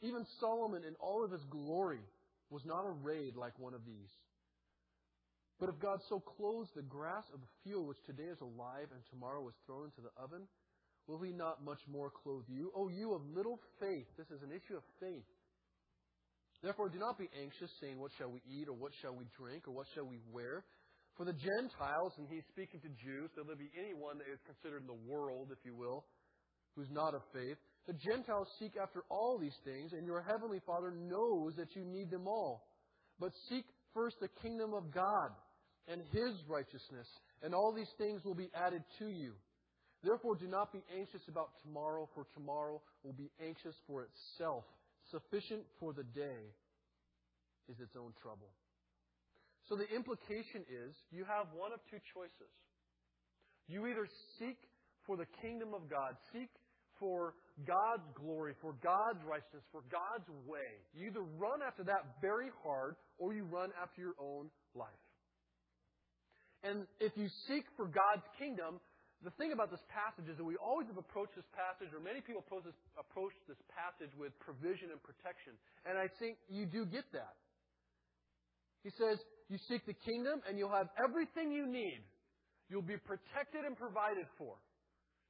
even 0.00 0.24
Solomon 0.38 0.84
in 0.84 0.94
all 1.00 1.24
of 1.24 1.32
his 1.32 1.44
glory 1.50 2.04
was 2.50 2.62
not 2.64 2.84
arrayed 2.84 3.36
like 3.36 3.58
one 3.58 3.74
of 3.74 3.84
these. 3.84 4.12
But 5.58 5.68
if 5.68 5.78
God 5.80 6.00
so 6.08 6.20
clothes 6.20 6.68
the 6.74 6.82
grass 6.82 7.24
of 7.32 7.40
the 7.40 7.52
field, 7.64 7.88
which 7.88 8.02
today 8.06 8.28
is 8.28 8.40
alive 8.40 8.92
and 8.92 9.00
tomorrow 9.10 9.48
is 9.48 9.54
thrown 9.66 9.88
into 9.88 10.02
the 10.02 10.12
oven, 10.20 10.46
will 11.06 11.22
he 11.22 11.32
not 11.32 11.64
much 11.64 11.80
more 11.90 12.10
clothe 12.10 12.44
you? 12.48 12.72
O 12.74 12.88
you 12.88 13.14
of 13.14 13.22
little 13.34 13.60
faith. 13.80 14.06
This 14.18 14.28
is 14.28 14.42
an 14.42 14.50
issue 14.50 14.76
of 14.76 14.82
faith. 15.00 15.24
Therefore, 16.62 16.88
do 16.88 16.98
not 16.98 17.18
be 17.18 17.28
anxious, 17.40 17.70
saying, 17.80 17.98
What 17.98 18.10
shall 18.18 18.30
we 18.30 18.40
eat, 18.48 18.68
or 18.68 18.74
what 18.74 18.92
shall 19.00 19.14
we 19.14 19.26
drink, 19.36 19.68
or 19.68 19.72
what 19.72 19.86
shall 19.94 20.06
we 20.06 20.18
wear? 20.32 20.64
For 21.16 21.24
the 21.24 21.32
Gentiles, 21.32 22.12
and 22.18 22.26
he's 22.28 22.42
speaking 22.50 22.80
to 22.80 22.90
Jews, 22.98 23.30
so 23.34 23.42
there 23.46 23.54
be 23.54 23.70
anyone 23.78 24.18
that 24.18 24.26
is 24.26 24.42
considered 24.46 24.82
in 24.82 24.90
the 24.90 25.02
world, 25.06 25.50
if 25.52 25.58
you 25.64 25.74
will, 25.74 26.04
who's 26.74 26.90
not 26.90 27.14
of 27.14 27.22
faith. 27.32 27.56
The 27.86 27.94
Gentiles 27.94 28.48
seek 28.58 28.74
after 28.80 29.04
all 29.10 29.38
these 29.38 29.56
things, 29.64 29.92
and 29.92 30.06
your 30.06 30.22
heavenly 30.22 30.60
Father 30.66 30.90
knows 30.90 31.54
that 31.56 31.76
you 31.76 31.84
need 31.84 32.10
them 32.10 32.26
all. 32.26 32.66
But 33.20 33.30
seek 33.48 33.64
first 33.92 34.16
the 34.20 34.28
kingdom 34.42 34.74
of 34.74 34.92
God 34.92 35.30
and 35.86 36.02
His 36.10 36.34
righteousness, 36.48 37.06
and 37.42 37.54
all 37.54 37.72
these 37.72 37.92
things 37.96 38.24
will 38.24 38.34
be 38.34 38.50
added 38.54 38.82
to 38.98 39.06
you. 39.06 39.34
Therefore, 40.02 40.34
do 40.34 40.48
not 40.48 40.72
be 40.72 40.82
anxious 40.98 41.22
about 41.28 41.50
tomorrow, 41.62 42.08
for 42.14 42.26
tomorrow 42.34 42.82
will 43.04 43.12
be 43.12 43.30
anxious 43.40 43.76
for 43.86 44.02
itself. 44.02 44.64
Sufficient 45.10 45.62
for 45.78 45.92
the 45.92 46.02
day 46.02 46.42
is 47.68 47.78
its 47.80 47.94
own 47.96 48.12
trouble. 48.20 48.50
So 49.68 49.76
the 49.76 49.88
implication 49.88 50.64
is 50.68 50.92
you 51.10 51.24
have 51.24 51.48
one 51.56 51.72
of 51.72 51.80
two 51.88 52.00
choices. 52.12 52.52
You 53.68 53.86
either 53.88 54.04
seek 54.38 54.60
for 55.08 55.16
the 55.16 55.24
kingdom 55.40 55.72
of 55.72 55.88
God, 55.88 56.16
seek 56.32 56.52
for 57.00 57.34
God's 57.64 58.04
glory, 58.12 58.52
for 58.60 58.76
God's 58.84 59.24
righteousness, 59.24 59.64
for 59.72 59.80
God's 59.88 60.28
way. 60.44 60.68
You 60.92 61.08
either 61.08 61.24
run 61.40 61.64
after 61.64 61.84
that 61.84 62.20
very 62.20 62.52
hard 62.62 62.96
or 63.16 63.32
you 63.32 63.44
run 63.44 63.70
after 63.80 64.00
your 64.00 64.16
own 64.20 64.52
life. 64.76 65.04
And 66.64 66.88
if 67.00 67.12
you 67.16 67.28
seek 67.48 67.64
for 67.76 67.88
God's 67.88 68.24
kingdom, 68.40 68.80
the 69.24 69.32
thing 69.40 69.52
about 69.52 69.72
this 69.72 69.84
passage 69.88 70.28
is 70.28 70.36
that 70.36 70.44
we 70.44 70.56
always 70.60 70.88
have 70.88 71.00
approached 71.00 71.36
this 71.36 71.48
passage, 71.56 71.92
or 71.96 72.00
many 72.00 72.20
people 72.20 72.44
approach 72.44 72.64
this, 72.68 72.76
approach 73.00 73.32
this 73.48 73.60
passage 73.72 74.12
with 74.16 74.36
provision 74.40 74.92
and 74.92 75.00
protection. 75.00 75.56
And 75.88 75.96
I 75.96 76.08
think 76.20 76.36
you 76.48 76.68
do 76.68 76.84
get 76.84 77.08
that. 77.16 77.36
He 78.84 78.92
says, 79.00 79.18
you 79.48 79.58
seek 79.66 79.84
the 79.88 79.96
kingdom 79.96 80.44
and 80.46 80.60
you'll 80.60 80.72
have 80.72 80.92
everything 81.00 81.50
you 81.50 81.66
need. 81.66 82.04
You'll 82.68 82.84
be 82.84 83.00
protected 83.00 83.64
and 83.64 83.76
provided 83.76 84.28
for. 84.36 84.54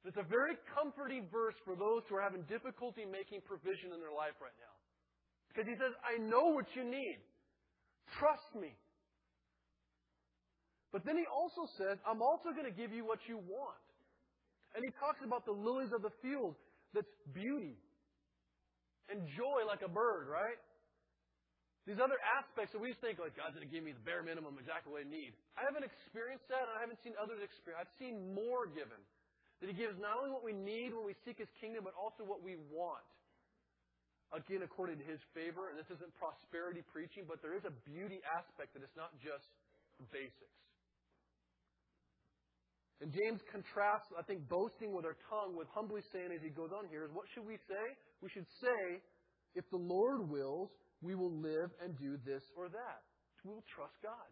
It's 0.05 0.19
a 0.21 0.27
very 0.27 0.53
comforting 0.77 1.25
verse 1.33 1.55
for 1.65 1.73
those 1.73 2.05
who 2.07 2.15
are 2.19 2.21
having 2.21 2.43
difficulty 2.45 3.09
making 3.09 3.41
provision 3.41 3.89
in 3.89 3.99
their 3.99 4.13
life 4.13 4.37
right 4.37 4.53
now. 4.61 4.75
Because 5.49 5.65
he 5.65 5.73
says, 5.81 5.95
I 6.05 6.21
know 6.21 6.53
what 6.53 6.69
you 6.75 6.83
need. 6.83 7.17
Trust 8.19 8.53
me. 8.53 8.75
But 10.93 11.03
then 11.03 11.17
he 11.17 11.25
also 11.25 11.65
says, 11.79 11.97
I'm 12.05 12.21
also 12.21 12.53
going 12.53 12.69
to 12.69 12.75
give 12.75 12.93
you 12.93 13.03
what 13.03 13.19
you 13.27 13.41
want. 13.41 13.85
And 14.75 14.83
he 14.83 14.91
talks 14.99 15.19
about 15.25 15.47
the 15.47 15.55
lilies 15.55 15.89
of 15.95 16.03
the 16.03 16.13
field 16.21 16.55
that's 16.93 17.09
beauty 17.33 17.79
and 19.09 19.25
joy 19.35 19.65
like 19.65 19.81
a 19.81 19.89
bird, 19.89 20.27
right? 20.29 20.59
These 21.85 22.01
other 22.01 22.17
aspects 22.41 22.73
that 22.73 22.81
we 22.81 22.97
think 22.97 23.21
like 23.21 23.37
God's 23.37 23.53
going 23.53 23.65
to 23.65 23.69
give 23.69 23.85
me 23.85 23.93
the 23.93 24.01
bare 24.01 24.25
minimum 24.25 24.57
exactly 24.57 24.89
what 24.89 25.05
I 25.05 25.09
need. 25.09 25.37
I 25.53 25.61
haven't 25.69 25.85
experienced 25.85 26.49
that, 26.49 26.65
and 26.65 26.73
I 26.73 26.81
haven't 26.81 26.97
seen 27.05 27.13
others 27.21 27.45
experience. 27.45 27.85
I've 27.85 27.95
seen 28.01 28.33
more 28.33 28.65
given. 28.65 28.97
That 29.61 29.69
He 29.69 29.77
gives 29.77 29.93
not 30.01 30.17
only 30.17 30.33
what 30.33 30.41
we 30.41 30.57
need 30.57 30.97
when 30.97 31.05
we 31.05 31.13
seek 31.21 31.37
His 31.37 31.51
kingdom, 31.61 31.85
but 31.85 31.93
also 31.93 32.25
what 32.25 32.41
we 32.41 32.57
want. 32.73 33.05
Again, 34.33 34.65
according 34.65 34.97
to 34.97 35.05
His 35.05 35.21
favor, 35.37 35.69
and 35.69 35.77
this 35.77 35.87
isn't 35.93 36.09
prosperity 36.17 36.81
preaching, 36.89 37.29
but 37.29 37.45
there 37.45 37.53
is 37.53 37.63
a 37.69 37.73
beauty 37.85 38.17
aspect 38.33 38.73
that 38.73 38.81
it's 38.81 38.97
not 38.97 39.13
just 39.21 39.45
basics. 40.09 40.57
And 42.97 43.13
James 43.13 43.45
contrasts, 43.53 44.09
I 44.17 44.25
think, 44.25 44.49
boasting 44.49 44.89
with 44.89 45.05
our 45.05 45.19
tongue 45.29 45.53
with 45.53 45.69
humbly 45.69 46.01
saying 46.09 46.33
as 46.33 46.41
he 46.41 46.49
goes 46.49 46.73
on 46.73 46.87
here 46.89 47.05
is 47.05 47.11
what 47.13 47.29
should 47.35 47.45
we 47.45 47.61
say? 47.69 47.85
We 48.23 48.33
should 48.33 48.47
say, 48.57 49.03
if 49.53 49.67
the 49.69 49.77
Lord 49.77 50.25
wills, 50.25 50.71
we 51.01 51.15
will 51.15 51.31
live 51.31 51.71
and 51.83 51.97
do 51.97 52.17
this 52.25 52.43
or 52.55 52.69
that. 52.69 53.01
We 53.43 53.51
will 53.51 53.65
trust 53.75 53.95
God. 54.01 54.29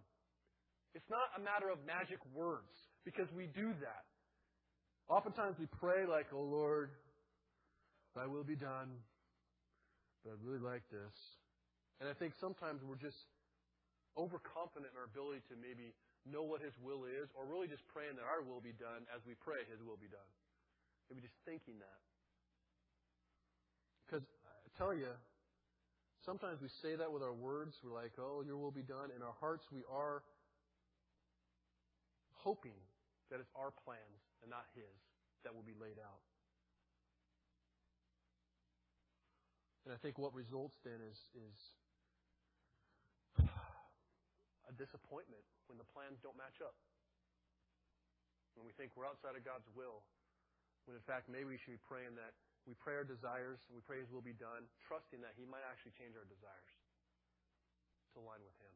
It's 0.94 1.10
not 1.10 1.34
a 1.38 1.42
matter 1.42 1.70
of 1.70 1.82
magic 1.86 2.22
words 2.34 2.74
because 3.06 3.30
we 3.34 3.50
do 3.50 3.74
that. 3.82 4.06
Oftentimes 5.10 5.58
we 5.60 5.68
pray 5.80 6.06
like, 6.06 6.30
oh 6.34 6.46
Lord, 6.46 6.90
thy 8.16 8.26
will 8.26 8.46
be 8.46 8.56
done, 8.56 9.02
but 10.24 10.34
I 10.34 10.36
really 10.42 10.62
like 10.62 10.86
this. 10.90 11.14
And 12.00 12.10
I 12.10 12.14
think 12.14 12.34
sometimes 12.40 12.82
we're 12.86 13.02
just 13.02 13.18
overconfident 14.18 14.94
in 14.94 14.98
our 14.98 15.10
ability 15.10 15.42
to 15.50 15.58
maybe 15.58 15.94
know 16.30 16.46
what 16.46 16.62
His 16.62 16.74
will 16.80 17.04
is, 17.04 17.28
or 17.36 17.44
really 17.44 17.68
just 17.68 17.84
praying 17.92 18.16
that 18.16 18.24
our 18.24 18.46
will 18.46 18.64
be 18.64 18.72
done 18.80 19.04
as 19.12 19.20
we 19.28 19.36
pray 19.44 19.66
His 19.68 19.82
will 19.84 20.00
be 20.00 20.08
done. 20.08 20.30
Maybe 21.10 21.26
just 21.26 21.36
thinking 21.44 21.82
that. 21.84 22.00
Because 24.08 24.24
I 24.48 24.70
tell 24.78 24.96
you, 24.96 25.12
sometimes 26.26 26.60
we 26.62 26.72
say 26.82 26.96
that 26.96 27.12
with 27.12 27.22
our 27.24 27.34
words. 27.36 27.76
We're 27.84 27.94
like, 27.96 28.16
oh, 28.20 28.44
your 28.46 28.58
will 28.58 28.72
be 28.72 28.84
done. 28.84 29.12
In 29.16 29.22
our 29.22 29.36
hearts, 29.40 29.68
we 29.72 29.84
are 29.92 30.24
hoping 32.34 32.76
that 33.32 33.40
it's 33.40 33.52
our 33.56 33.72
plans 33.72 34.20
and 34.42 34.50
not 34.52 34.68
His 34.76 34.96
that 35.44 35.56
will 35.56 35.64
be 35.64 35.76
laid 35.76 36.00
out. 36.00 36.24
And 39.84 39.92
I 39.92 40.00
think 40.00 40.16
what 40.16 40.32
results 40.32 40.80
then 40.88 41.04
is, 41.04 41.20
is 41.36 41.58
a 44.72 44.74
disappointment 44.80 45.44
when 45.68 45.76
the 45.76 45.88
plans 45.92 46.24
don't 46.24 46.40
match 46.40 46.64
up. 46.64 46.76
When 48.56 48.64
we 48.64 48.72
think 48.80 48.96
we're 48.96 49.10
outside 49.10 49.36
of 49.36 49.44
God's 49.44 49.68
will, 49.76 50.08
when 50.88 50.96
in 50.96 51.04
fact 51.04 51.28
maybe 51.28 51.52
we 51.52 51.60
should 51.60 51.76
be 51.76 51.84
praying 51.84 52.16
that 52.16 52.32
we 52.64 52.74
pray 52.80 52.96
our 52.96 53.08
desires 53.08 53.60
we 53.68 53.84
pray 53.84 54.00
His 54.00 54.12
will 54.12 54.24
be 54.24 54.36
done, 54.36 54.64
trusting 54.88 55.20
that 55.20 55.36
He 55.36 55.44
might 55.44 55.64
actually 55.68 55.96
change 56.00 56.16
our 56.16 56.28
desires 56.28 56.74
to 58.16 58.24
align 58.24 58.40
with 58.44 58.56
Him. 58.64 58.74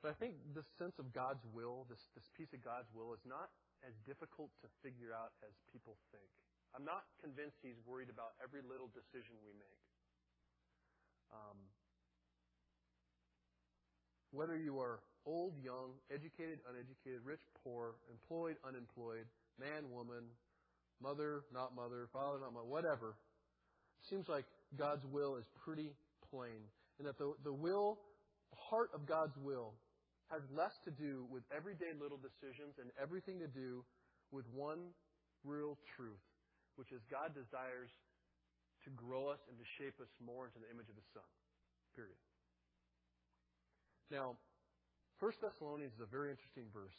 But 0.00 0.14
I 0.14 0.16
think 0.16 0.38
this 0.54 0.68
sense 0.78 0.96
of 1.02 1.10
God's 1.12 1.42
will, 1.50 1.84
this, 1.90 2.00
this 2.14 2.28
piece 2.36 2.52
of 2.52 2.62
God's 2.62 2.88
will, 2.94 3.12
is 3.12 3.24
not 3.26 3.50
as 3.84 3.96
difficult 4.08 4.54
to 4.64 4.68
figure 4.80 5.12
out 5.12 5.36
as 5.44 5.52
people 5.68 5.98
think. 6.12 6.28
I'm 6.72 6.84
not 6.84 7.08
convinced 7.20 7.60
He's 7.60 7.80
worried 7.84 8.08
about 8.08 8.36
every 8.40 8.64
little 8.64 8.88
decision 8.92 9.36
we 9.44 9.52
make. 9.56 9.82
Um, 11.32 11.58
whether 14.30 14.56
you 14.56 14.78
are 14.78 15.00
old, 15.24 15.58
young, 15.58 15.98
educated, 16.12 16.60
uneducated, 16.68 17.24
rich, 17.24 17.42
poor, 17.64 17.98
employed, 18.08 18.56
unemployed, 18.62 19.26
man, 19.58 19.90
woman, 19.90 20.28
mother, 21.02 21.44
not 21.52 21.74
mother, 21.74 22.08
father, 22.12 22.38
not 22.40 22.52
mother, 22.52 22.66
whatever, 22.66 23.16
It 24.02 24.08
seems 24.08 24.28
like 24.28 24.44
God's 24.76 25.04
will 25.06 25.36
is 25.36 25.46
pretty 25.64 25.92
plain. 26.30 26.64
And 26.98 27.06
that 27.06 27.18
the, 27.18 27.34
the 27.44 27.52
will, 27.52 27.98
heart 28.54 28.90
of 28.94 29.06
God's 29.06 29.36
will, 29.36 29.74
has 30.32 30.42
less 30.50 30.74
to 30.84 30.90
do 30.90 31.26
with 31.30 31.44
everyday 31.54 31.94
little 31.94 32.18
decisions 32.18 32.80
and 32.82 32.90
everything 33.00 33.38
to 33.38 33.46
do 33.46 33.84
with 34.32 34.44
one 34.50 34.90
real 35.44 35.78
truth, 35.94 36.24
which 36.74 36.90
is 36.90 36.98
God 37.06 37.30
desires 37.30 37.94
to 38.82 38.90
grow 38.90 39.30
us 39.30 39.38
and 39.46 39.54
to 39.58 39.66
shape 39.78 40.00
us 40.02 40.10
more 40.18 40.50
into 40.50 40.58
the 40.58 40.66
image 40.72 40.90
of 40.90 40.96
His 40.98 41.06
Son. 41.14 41.26
Period. 41.94 42.18
Now, 44.10 44.34
1 45.18 45.32
Thessalonians 45.40 45.94
is 45.94 46.02
a 46.02 46.10
very 46.10 46.30
interesting 46.30 46.66
verse. 46.74 46.94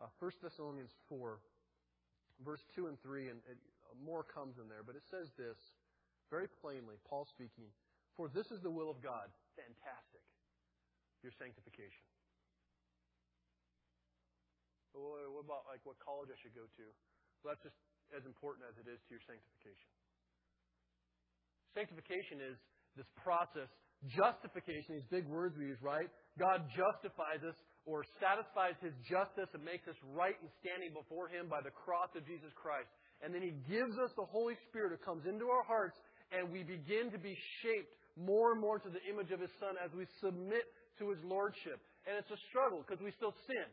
Uh, 0.00 0.12
1 0.20 0.44
Thessalonians 0.44 0.92
4, 1.08 1.40
verse 2.44 2.64
2 2.74 2.88
and 2.88 3.00
3, 3.00 3.30
and, 3.32 3.40
and 3.48 3.58
more 4.04 4.24
comes 4.24 4.58
in 4.60 4.68
there, 4.68 4.84
but 4.84 4.96
it 4.96 5.04
says 5.08 5.32
this 5.38 5.56
very 6.28 6.50
plainly, 6.60 6.98
Paul 7.06 7.24
speaking, 7.30 7.70
For 8.18 8.28
this 8.28 8.50
is 8.50 8.60
the 8.60 8.70
will 8.70 8.90
of 8.90 8.98
God. 9.00 9.30
Fantastic. 9.54 10.24
Your 11.22 11.32
sanctification. 11.38 12.04
What 14.96 15.44
about 15.44 15.68
like 15.68 15.84
what 15.84 16.00
college 16.00 16.32
I 16.32 16.38
should 16.40 16.56
go 16.56 16.64
to? 16.64 16.84
Well, 17.44 17.52
that's 17.52 17.60
just 17.60 17.76
as 18.16 18.24
important 18.24 18.64
as 18.64 18.80
it 18.80 18.88
is 18.88 18.96
to 18.96 19.10
your 19.12 19.24
sanctification. 19.28 19.90
Sanctification 21.76 22.40
is 22.40 22.56
this 22.96 23.08
process. 23.20 23.68
Justification, 24.08 24.96
these 24.96 25.10
big 25.12 25.28
words 25.28 25.56
we 25.60 25.68
use, 25.68 25.80
right? 25.84 26.08
God 26.40 26.64
justifies 26.72 27.44
us 27.44 27.56
or 27.86 28.02
satisfies 28.18 28.74
His 28.82 28.92
justice 29.06 29.48
and 29.54 29.62
makes 29.62 29.86
us 29.86 29.96
right 30.12 30.34
and 30.42 30.50
standing 30.58 30.90
before 30.90 31.30
Him 31.30 31.46
by 31.46 31.62
the 31.62 31.70
cross 31.70 32.10
of 32.18 32.26
Jesus 32.26 32.50
Christ. 32.58 32.90
And 33.22 33.30
then 33.32 33.40
He 33.40 33.54
gives 33.70 33.94
us 33.96 34.10
the 34.18 34.26
Holy 34.26 34.58
Spirit 34.68 34.92
who 34.92 35.00
comes 35.00 35.24
into 35.24 35.46
our 35.46 35.62
hearts 35.64 35.96
and 36.34 36.50
we 36.50 36.66
begin 36.66 37.14
to 37.14 37.20
be 37.22 37.38
shaped 37.62 37.94
more 38.18 38.52
and 38.52 38.60
more 38.60 38.82
to 38.82 38.90
the 38.90 39.00
image 39.06 39.30
of 39.30 39.38
His 39.38 39.54
Son 39.62 39.78
as 39.78 39.94
we 39.94 40.04
submit 40.18 40.66
to 40.98 41.14
His 41.14 41.22
Lordship. 41.22 41.78
And 42.04 42.18
it's 42.18 42.30
a 42.34 42.40
struggle 42.50 42.82
because 42.82 42.98
we 42.98 43.14
still 43.14 43.34
sin. 43.46 43.70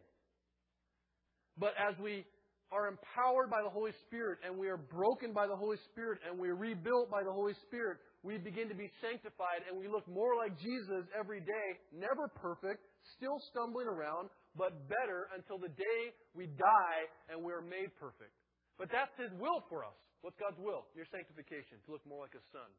But 1.57 1.73
as 1.77 1.97
we 1.97 2.25
are 2.73 2.89
empowered 2.89 3.49
by 3.49 3.61
the 3.61 3.69
Holy 3.69 3.93
Spirit 4.09 4.41
and 4.45 4.57
we 4.57 4.69
are 4.69 4.77
broken 4.77 5.33
by 5.33 5.45
the 5.45 5.55
Holy 5.55 5.77
Spirit 5.93 6.21
and 6.25 6.37
we 6.37 6.49
are 6.49 6.57
rebuilt 6.57 7.09
by 7.09 7.21
the 7.21 7.31
Holy 7.31 7.53
Spirit, 7.69 7.97
we 8.23 8.37
begin 8.37 8.69
to 8.69 8.75
be 8.75 8.89
sanctified 9.01 9.61
and 9.69 9.77
we 9.77 9.87
look 9.87 10.07
more 10.09 10.35
like 10.35 10.57
Jesus 10.57 11.05
every 11.13 11.39
day, 11.39 11.67
never 11.93 12.27
perfect, 12.27 12.81
still 13.17 13.39
stumbling 13.51 13.87
around, 13.87 14.29
but 14.55 14.87
better 14.87 15.27
until 15.35 15.57
the 15.57 15.71
day 15.73 16.01
we 16.33 16.47
die 16.55 17.01
and 17.29 17.41
we 17.41 17.51
are 17.51 17.63
made 17.63 17.91
perfect. 17.99 18.33
But 18.77 18.89
that's 18.91 19.13
His 19.19 19.31
will 19.37 19.63
for 19.69 19.83
us. 19.85 19.97
What's 20.21 20.39
God's 20.39 20.59
will? 20.59 20.87
Your 20.95 21.05
sanctification, 21.11 21.83
to 21.85 21.91
look 21.91 22.05
more 22.07 22.23
like 22.23 22.35
a 22.35 22.43
son. 22.55 22.69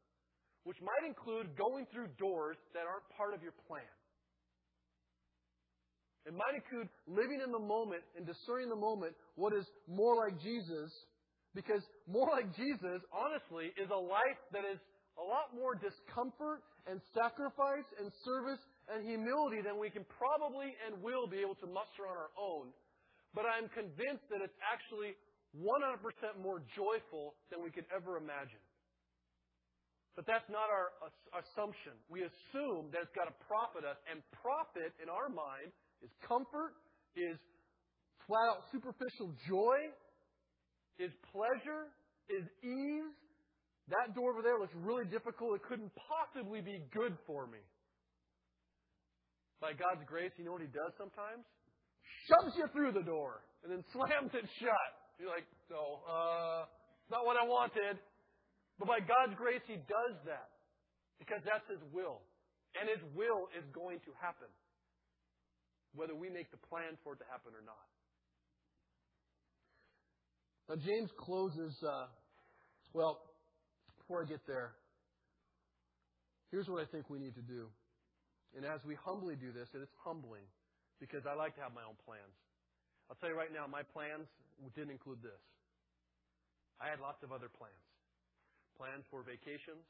Which 0.65 0.81
might 0.81 1.05
include 1.05 1.53
going 1.53 1.85
through 1.93 2.09
doors 2.17 2.57
that 2.73 2.89
aren't 2.89 3.05
part 3.13 3.37
of 3.37 3.45
your 3.45 3.53
plan. 3.69 3.85
It 6.25 6.33
might 6.33 6.57
include 6.57 6.89
living 7.05 7.37
in 7.45 7.53
the 7.53 7.61
moment 7.61 8.01
and 8.17 8.25
discerning 8.25 8.73
the 8.73 8.81
moment 8.81 9.13
what 9.37 9.53
is 9.53 9.69
more 9.85 10.17
like 10.17 10.41
Jesus, 10.41 10.89
because 11.53 11.85
more 12.09 12.25
like 12.33 12.49
Jesus, 12.57 13.05
honestly, 13.13 13.69
is 13.77 13.93
a 13.93 14.01
life 14.01 14.41
that 14.49 14.65
is 14.65 14.81
a 15.21 15.23
lot 15.23 15.53
more 15.53 15.77
discomfort 15.77 16.65
and 16.89 16.97
sacrifice 17.13 17.85
and 18.01 18.09
service 18.25 18.59
and 18.91 19.01
humility 19.01 19.61
than 19.65 19.81
we 19.81 19.89
can 19.89 20.05
probably 20.05 20.77
and 20.85 21.01
will 21.01 21.25
be 21.25 21.41
able 21.41 21.57
to 21.61 21.67
muster 21.67 22.05
on 22.05 22.15
our 22.15 22.33
own. 22.37 22.69
But 23.33 23.49
I'm 23.49 23.67
convinced 23.73 24.29
that 24.29 24.39
it's 24.39 24.55
actually 24.61 25.17
100% 25.57 26.01
more 26.39 26.61
joyful 26.75 27.35
than 27.49 27.63
we 27.63 27.71
could 27.71 27.87
ever 27.91 28.17
imagine. 28.17 28.61
But 30.15 30.23
that's 30.23 30.47
not 30.47 30.71
our 30.71 30.95
assumption. 31.35 31.91
We 32.07 32.23
assume 32.23 32.87
that 32.95 33.03
it's 33.03 33.11
got 33.11 33.27
to 33.27 33.35
profit 33.51 33.83
us, 33.83 33.99
and 34.07 34.23
profit 34.39 34.95
in 35.03 35.11
our 35.11 35.27
mind 35.27 35.75
is 35.99 36.11
comfort, 36.23 36.71
is 37.19 37.35
flat 38.23 38.47
out 38.55 38.63
superficial 38.71 39.35
joy, 39.43 39.91
is 41.03 41.11
pleasure, 41.35 41.91
is 42.31 42.47
ease. 42.63 43.11
That 43.91 44.15
door 44.15 44.31
over 44.31 44.41
there 44.41 44.57
looks 44.57 44.73
really 44.79 45.05
difficult. 45.05 45.59
It 45.59 45.67
couldn't 45.67 45.91
possibly 45.99 46.63
be 46.63 46.79
good 46.95 47.19
for 47.27 47.45
me. 47.45 47.59
By 49.61 49.73
God's 49.73 50.03
grace, 50.05 50.31
you 50.37 50.45
know 50.45 50.53
what 50.53 50.61
He 50.61 50.71
does 50.71 50.91
sometimes? 50.97 51.47
Shoves 52.27 52.55
you 52.57 52.67
through 52.73 52.91
the 52.91 53.05
door 53.05 53.41
and 53.63 53.71
then 53.71 53.83
slams 53.93 54.31
it 54.33 54.45
shut. 54.59 54.91
You're 55.19 55.31
like, 55.31 55.47
no, 55.71 56.03
uh, 56.03 56.67
not 57.09 57.25
what 57.25 57.39
I 57.39 57.45
wanted. 57.47 57.97
But 58.77 58.87
by 58.91 58.99
God's 58.99 59.39
grace, 59.39 59.63
He 59.67 59.79
does 59.87 60.15
that 60.27 60.51
because 61.19 61.39
that's 61.47 61.63
His 61.71 61.79
will. 61.95 62.19
And 62.75 62.91
His 62.91 62.99
will 63.15 63.47
is 63.55 63.63
going 63.71 64.03
to 64.03 64.11
happen 64.19 64.51
whether 65.95 66.13
we 66.13 66.29
make 66.29 66.51
the 66.51 66.59
plan 66.67 66.99
for 67.03 67.13
it 67.13 67.19
to 67.23 67.27
happen 67.31 67.55
or 67.55 67.63
not. 67.63 67.87
Now, 70.67 70.75
James 70.75 71.09
closes, 71.17 71.73
uh, 71.83 72.07
well, 72.93 73.21
before 73.97 74.23
I 74.23 74.25
get 74.25 74.41
there, 74.47 74.73
here's 76.51 76.67
what 76.67 76.81
I 76.81 76.85
think 76.91 77.09
we 77.09 77.19
need 77.19 77.35
to 77.35 77.41
do. 77.41 77.67
And 78.55 78.63
as 78.63 78.79
we 78.87 78.95
humbly 78.95 79.35
do 79.35 79.51
this, 79.51 79.67
and 79.75 79.83
it's 79.83 79.95
humbling 79.99 80.47
because 80.99 81.27
I 81.27 81.35
like 81.35 81.59
to 81.59 81.61
have 81.61 81.75
my 81.75 81.83
own 81.83 81.99
plans. 82.07 82.35
I'll 83.11 83.19
tell 83.19 83.29
you 83.29 83.37
right 83.37 83.51
now, 83.51 83.67
my 83.67 83.83
plans 83.83 84.31
didn't 84.73 84.95
include 84.95 85.19
this. 85.21 85.43
I 86.79 86.87
had 86.87 87.03
lots 87.03 87.23
of 87.23 87.31
other 87.31 87.51
plans 87.51 87.83
plans 88.75 89.07
for 89.07 89.23
vacations, 89.23 89.87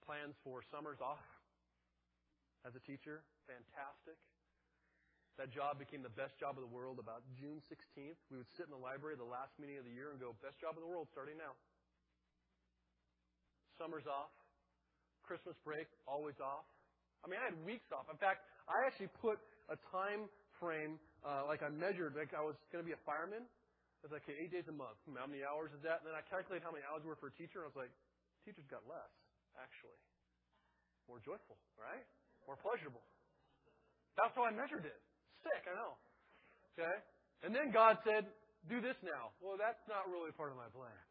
plans 0.00 0.32
for 0.40 0.64
summers 0.72 0.96
off 1.04 1.20
as 2.64 2.72
a 2.72 2.80
teacher, 2.88 3.20
fantastic. 3.44 4.16
That 5.36 5.52
job 5.52 5.76
became 5.76 6.00
the 6.00 6.16
best 6.16 6.40
job 6.40 6.56
of 6.56 6.64
the 6.64 6.72
world 6.72 6.96
about 6.96 7.20
June 7.36 7.60
16th. 7.68 8.16
We 8.32 8.40
would 8.40 8.48
sit 8.56 8.64
in 8.64 8.72
the 8.72 8.80
library 8.80 9.20
the 9.20 9.28
last 9.28 9.52
meeting 9.60 9.76
of 9.76 9.84
the 9.84 9.92
year 9.92 10.08
and 10.08 10.16
go, 10.16 10.32
best 10.40 10.56
job 10.56 10.80
in 10.80 10.82
the 10.82 10.88
world 10.88 11.12
starting 11.12 11.36
now. 11.36 11.52
Summer's 13.76 14.08
off. 14.08 14.32
Christmas 15.20 15.60
break, 15.60 15.84
always 16.08 16.40
off. 16.40 16.64
I 17.26 17.28
mean, 17.28 17.42
I 17.42 17.50
had 17.50 17.58
weeks 17.66 17.90
off. 17.90 18.06
In 18.06 18.16
fact, 18.22 18.46
I 18.70 18.86
actually 18.86 19.10
put 19.18 19.42
a 19.66 19.74
time 19.90 20.30
frame, 20.62 21.02
uh, 21.26 21.42
like 21.50 21.66
I 21.66 21.68
measured, 21.74 22.14
like 22.14 22.30
I 22.30 22.40
was 22.40 22.54
going 22.70 22.86
to 22.86 22.86
be 22.86 22.94
a 22.94 23.02
fireman. 23.02 23.42
I 23.42 24.00
was 24.06 24.14
like, 24.14 24.22
okay, 24.30 24.38
eight 24.38 24.54
days 24.54 24.70
a 24.70 24.76
month. 24.76 24.94
How 25.10 25.26
many 25.26 25.42
hours 25.42 25.74
is 25.74 25.82
that? 25.82 26.06
And 26.06 26.06
then 26.06 26.14
I 26.14 26.22
calculated 26.22 26.62
how 26.62 26.70
many 26.70 26.86
hours 26.86 27.02
were 27.02 27.18
for 27.18 27.34
a 27.34 27.34
teacher, 27.34 27.66
and 27.66 27.66
I 27.66 27.70
was 27.74 27.80
like, 27.90 27.92
teachers 28.46 28.62
got 28.70 28.86
less, 28.86 29.10
actually. 29.58 29.98
More 31.10 31.18
joyful, 31.18 31.58
right? 31.74 32.06
More 32.46 32.54
pleasurable. 32.54 33.02
That's 34.14 34.30
how 34.38 34.46
I 34.46 34.54
measured 34.54 34.86
it 34.86 35.02
sick, 35.46 35.62
I 35.70 35.74
know. 35.78 35.94
Okay? 36.74 36.96
And 37.46 37.54
then 37.54 37.70
God 37.70 38.02
said, 38.02 38.26
do 38.66 38.82
this 38.82 38.98
now. 39.06 39.30
Well, 39.38 39.54
that's 39.54 39.80
not 39.86 40.10
really 40.10 40.34
part 40.34 40.50
of 40.50 40.58
my 40.58 40.66
plans. 40.74 41.10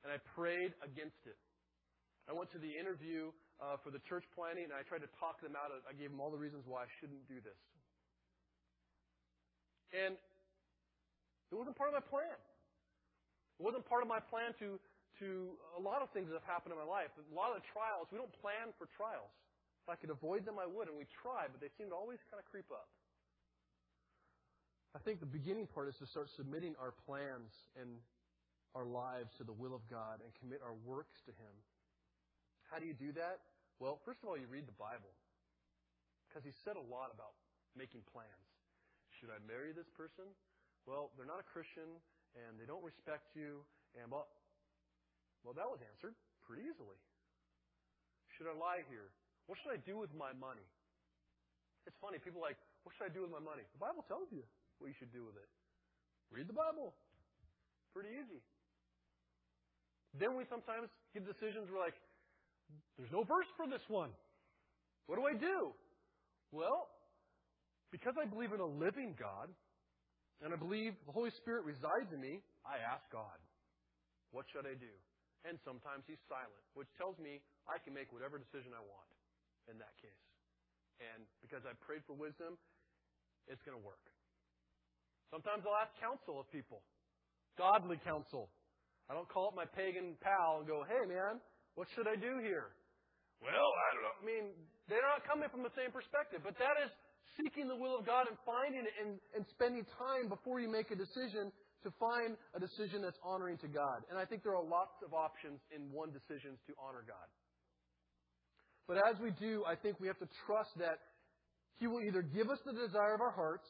And 0.00 0.08
I 0.08 0.18
prayed 0.32 0.72
against 0.80 1.20
it. 1.28 1.36
I 2.24 2.32
went 2.32 2.48
to 2.56 2.60
the 2.60 2.72
interview 2.72 3.28
uh, 3.64 3.80
for 3.80 3.88
the 3.88 4.02
church 4.04 4.28
planning, 4.36 4.68
and 4.68 4.76
I 4.76 4.84
tried 4.84 5.00
to 5.00 5.08
talk 5.16 5.40
them 5.40 5.56
out. 5.56 5.72
I 5.88 5.96
gave 5.96 6.12
them 6.12 6.20
all 6.20 6.28
the 6.28 6.40
reasons 6.40 6.68
why 6.68 6.84
I 6.84 6.90
shouldn't 7.00 7.24
do 7.24 7.40
this. 7.40 7.56
And 9.96 10.20
it 11.48 11.56
wasn't 11.56 11.78
part 11.80 11.88
of 11.88 11.96
my 11.96 12.04
plan. 12.04 12.36
It 13.56 13.64
wasn't 13.64 13.88
part 13.88 14.04
of 14.04 14.08
my 14.10 14.20
plan 14.20 14.52
to, 14.60 14.76
to 15.22 15.56
a 15.78 15.80
lot 15.80 16.02
of 16.02 16.10
things 16.12 16.28
that 16.28 16.36
have 16.36 16.50
happened 16.50 16.76
in 16.76 16.78
my 16.82 16.88
life. 16.88 17.08
A 17.16 17.22
lot 17.32 17.54
of 17.54 17.62
the 17.62 17.66
trials, 17.72 18.10
we 18.12 18.18
don't 18.20 18.34
plan 18.44 18.74
for 18.76 18.90
trials. 18.98 19.30
If 19.86 19.88
I 19.88 19.96
could 19.96 20.10
avoid 20.10 20.44
them, 20.44 20.58
I 20.58 20.66
would, 20.66 20.90
and 20.90 20.96
we 20.98 21.06
try, 21.22 21.46
but 21.48 21.62
they 21.62 21.70
seem 21.78 21.94
to 21.94 21.96
always 21.96 22.18
kind 22.28 22.42
of 22.42 22.46
creep 22.50 22.68
up. 22.74 22.90
I 24.96 25.00
think 25.02 25.20
the 25.20 25.30
beginning 25.30 25.66
part 25.70 25.88
is 25.88 25.96
to 26.02 26.06
start 26.06 26.28
submitting 26.34 26.74
our 26.78 26.94
plans 27.06 27.50
and 27.78 27.98
our 28.74 28.86
lives 28.86 29.30
to 29.38 29.44
the 29.44 29.54
will 29.54 29.74
of 29.74 29.82
God 29.86 30.18
and 30.22 30.30
commit 30.42 30.58
our 30.62 30.74
works 30.82 31.14
to 31.26 31.32
Him. 31.34 31.54
How 32.70 32.82
do 32.82 32.86
you 32.86 32.94
do 32.94 33.14
that? 33.14 33.38
Well, 33.82 33.98
first 34.06 34.22
of 34.22 34.28
all, 34.28 34.38
you 34.38 34.46
read 34.46 34.66
the 34.66 34.78
Bible. 34.78 35.10
Because 36.28 36.42
he 36.42 36.54
said 36.66 36.74
a 36.74 36.86
lot 36.90 37.14
about 37.14 37.34
making 37.78 38.02
plans. 38.10 38.48
Should 39.18 39.30
I 39.30 39.38
marry 39.46 39.70
this 39.70 39.86
person? 39.94 40.26
Well, 40.86 41.14
they're 41.14 41.28
not 41.28 41.38
a 41.38 41.46
Christian 41.46 41.86
and 42.34 42.58
they 42.58 42.66
don't 42.66 42.82
respect 42.82 43.30
you. 43.38 43.62
And 43.94 44.10
well, 44.10 44.26
well, 45.46 45.54
that 45.54 45.70
was 45.70 45.78
answered 45.86 46.18
pretty 46.42 46.66
easily. 46.66 46.98
Should 48.34 48.50
I 48.50 48.54
lie 48.58 48.82
here? 48.90 49.14
What 49.46 49.62
should 49.62 49.70
I 49.70 49.78
do 49.78 49.94
with 50.00 50.10
my 50.16 50.34
money? 50.34 50.66
It's 51.86 51.96
funny. 52.02 52.18
People 52.18 52.42
are 52.42 52.50
like, 52.50 52.58
what 52.82 52.96
should 52.96 53.06
I 53.06 53.12
do 53.14 53.22
with 53.22 53.30
my 53.30 53.42
money? 53.42 53.62
The 53.76 53.82
Bible 53.82 54.02
tells 54.10 54.26
you 54.34 54.42
what 54.82 54.90
you 54.90 54.96
should 54.96 55.12
do 55.14 55.22
with 55.22 55.38
it. 55.38 55.48
Read 56.32 56.50
the 56.50 56.56
Bible. 56.56 56.96
Pretty 57.94 58.10
easy. 58.10 58.42
Then 60.18 60.34
we 60.34 60.42
sometimes 60.50 60.90
get 61.14 61.22
decisions 61.22 61.70
we're 61.70 61.78
like, 61.78 61.94
there's 62.96 63.12
no 63.12 63.24
verse 63.24 63.48
for 63.56 63.66
this 63.66 63.82
one. 63.88 64.10
What 65.06 65.16
do 65.18 65.26
I 65.26 65.34
do? 65.34 65.74
Well, 66.52 66.88
because 67.90 68.14
I 68.18 68.26
believe 68.26 68.52
in 68.52 68.60
a 68.60 68.66
living 68.66 69.14
God, 69.18 69.50
and 70.42 70.50
I 70.52 70.58
believe 70.58 70.94
the 71.06 71.14
Holy 71.14 71.30
Spirit 71.38 71.64
resides 71.64 72.10
in 72.12 72.20
me, 72.20 72.42
I 72.66 72.80
ask 72.82 73.04
God, 73.12 73.38
what 74.32 74.46
should 74.50 74.66
I 74.66 74.74
do? 74.74 74.90
And 75.44 75.60
sometimes 75.62 76.08
He's 76.08 76.20
silent, 76.26 76.64
which 76.72 76.88
tells 76.96 77.20
me 77.20 77.44
I 77.68 77.78
can 77.78 77.92
make 77.92 78.10
whatever 78.10 78.40
decision 78.40 78.72
I 78.72 78.82
want 78.82 79.10
in 79.68 79.76
that 79.78 79.94
case. 80.00 80.24
And 81.02 81.26
because 81.44 81.62
I 81.68 81.76
prayed 81.84 82.02
for 82.08 82.16
wisdom, 82.16 82.56
it's 83.46 83.60
going 83.62 83.76
to 83.76 83.84
work. 83.84 84.00
Sometimes 85.30 85.66
I'll 85.66 85.76
ask 85.76 85.92
counsel 86.00 86.40
of 86.40 86.46
people, 86.48 86.80
godly 87.58 88.00
counsel. 88.06 88.48
I 89.10 89.12
don't 89.12 89.28
call 89.28 89.52
up 89.52 89.56
my 89.56 89.68
pagan 89.68 90.16
pal 90.22 90.62
and 90.62 90.66
go, 90.66 90.86
hey 90.86 91.04
man, 91.04 91.42
what 91.74 91.88
should 91.94 92.06
I 92.06 92.14
do 92.14 92.38
here? 92.42 92.74
Well, 93.42 93.68
I 93.68 93.88
don't 93.92 94.04
know. 94.06 94.16
I 94.20 94.24
mean, 94.24 94.44
they're 94.88 95.04
not 95.04 95.26
coming 95.26 95.50
from 95.50 95.66
the 95.66 95.74
same 95.74 95.90
perspective, 95.90 96.40
but 96.40 96.56
that 96.62 96.78
is 96.80 96.90
seeking 97.36 97.66
the 97.66 97.76
will 97.76 97.98
of 97.98 98.06
God 98.06 98.30
and 98.30 98.38
finding 98.46 98.86
it 98.86 98.94
and, 98.96 99.18
and 99.34 99.42
spending 99.50 99.84
time 99.98 100.30
before 100.30 100.62
you 100.62 100.70
make 100.70 100.90
a 100.94 100.98
decision 100.98 101.50
to 101.82 101.92
find 102.00 102.38
a 102.56 102.60
decision 102.60 103.02
that's 103.02 103.18
honoring 103.20 103.58
to 103.60 103.68
God. 103.68 104.06
And 104.08 104.16
I 104.16 104.24
think 104.24 104.42
there 104.42 104.56
are 104.56 104.64
lots 104.64 104.96
of 105.04 105.12
options 105.12 105.60
in 105.74 105.92
one 105.92 106.14
decision 106.14 106.56
to 106.66 106.72
honor 106.80 107.04
God. 107.04 107.28
But 108.88 109.02
as 109.04 109.20
we 109.20 109.32
do, 109.36 109.64
I 109.66 109.74
think 109.74 110.00
we 110.00 110.08
have 110.08 110.18
to 110.20 110.30
trust 110.46 110.72
that 110.78 111.00
He 111.80 111.86
will 111.86 112.00
either 112.00 112.22
give 112.22 112.48
us 112.48 112.60
the 112.64 112.72
desire 112.72 113.14
of 113.14 113.20
our 113.20 113.32
hearts 113.32 113.68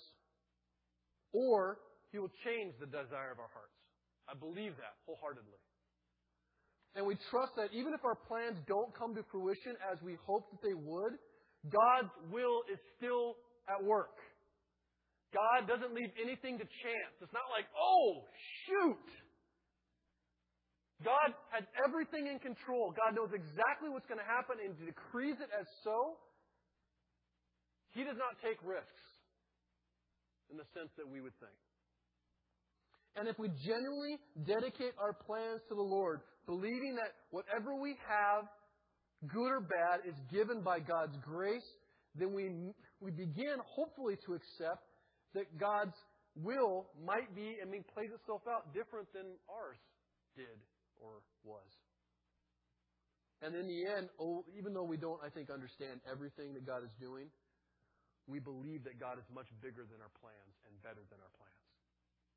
or 1.33 1.79
He 2.13 2.19
will 2.19 2.33
change 2.45 2.75
the 2.79 2.87
desire 2.87 3.33
of 3.35 3.43
our 3.43 3.51
hearts. 3.51 3.75
I 4.31 4.35
believe 4.39 4.77
that 4.79 4.95
wholeheartedly. 5.07 5.64
And 6.95 7.07
we 7.07 7.19
trust 7.31 7.59
that 7.59 7.75
even 7.75 7.93
if 7.93 8.05
our 8.05 8.15
plans 8.15 8.59
don't 8.67 8.95
come 8.95 9.15
to 9.15 9.23
fruition 9.31 9.75
as 9.91 9.99
we 10.03 10.17
hope 10.23 10.47
that 10.55 10.63
they 10.63 10.75
would, 10.75 11.19
God's 11.67 12.15
will 12.31 12.63
is 12.71 12.79
still 12.97 13.35
at 13.67 13.83
work. 13.83 14.15
God 15.35 15.67
doesn't 15.67 15.91
leave 15.91 16.15
anything 16.15 16.63
to 16.63 16.67
chance. 16.87 17.15
It's 17.19 17.35
not 17.35 17.51
like, 17.51 17.67
oh, 17.75 18.23
shoot. 18.67 19.07
God 21.03 21.35
has 21.51 21.67
everything 21.83 22.31
in 22.31 22.39
control. 22.39 22.95
God 22.95 23.19
knows 23.19 23.35
exactly 23.35 23.91
what's 23.91 24.07
going 24.07 24.23
to 24.23 24.31
happen 24.31 24.63
and 24.63 24.79
decrees 24.79 25.35
it 25.43 25.51
as 25.51 25.67
so. 25.83 26.23
He 27.91 28.07
does 28.07 28.15
not 28.15 28.39
take 28.39 28.63
risks 28.63 29.05
in 30.51 30.57
the 30.57 30.67
sense 30.71 30.95
that 30.95 31.07
we 31.07 31.19
would 31.19 31.35
think. 31.43 31.59
And 33.19 33.27
if 33.27 33.39
we 33.39 33.51
genuinely 33.67 34.23
dedicate 34.47 34.95
our 34.99 35.15
plans 35.15 35.63
to 35.71 35.75
the 35.75 35.83
Lord, 35.83 36.23
believing 36.47 36.97
that 36.97 37.13
whatever 37.31 37.75
we 37.75 37.97
have, 38.09 38.45
good 39.29 39.51
or 39.51 39.61
bad, 39.61 40.07
is 40.09 40.15
given 40.31 40.63
by 40.63 40.81
God's 40.81 41.17
grace, 41.25 41.67
then 42.15 42.33
we, 42.33 42.51
we 43.01 43.11
begin, 43.11 43.57
hopefully, 43.65 44.17
to 44.27 44.35
accept 44.35 44.85
that 45.35 45.59
God's 45.59 45.97
will 46.37 46.91
might 47.05 47.35
be, 47.35 47.59
I 47.63 47.67
mean, 47.67 47.85
plays 47.95 48.11
itself 48.15 48.43
out 48.51 48.75
different 48.75 49.07
than 49.15 49.39
ours 49.51 49.79
did 50.37 50.59
or 50.99 51.23
was. 51.43 51.67
And 53.43 53.55
in 53.55 53.67
the 53.67 53.81
end, 53.87 54.09
oh, 54.19 54.45
even 54.57 54.73
though 54.73 54.87
we 54.87 54.97
don't, 54.97 55.21
I 55.23 55.29
think, 55.29 55.51
understand 55.51 56.01
everything 56.09 56.55
that 56.55 56.65
God 56.67 56.83
is 56.83 56.91
doing, 56.97 57.29
we 58.27 58.41
believe 58.41 58.83
that 58.89 58.97
God 58.97 59.21
is 59.21 59.27
much 59.29 59.51
bigger 59.61 59.85
than 59.85 60.01
our 60.01 60.13
plans 60.17 60.55
and 60.65 60.73
better 60.81 61.05
than 61.13 61.21
our 61.21 61.35
plans, 61.37 61.65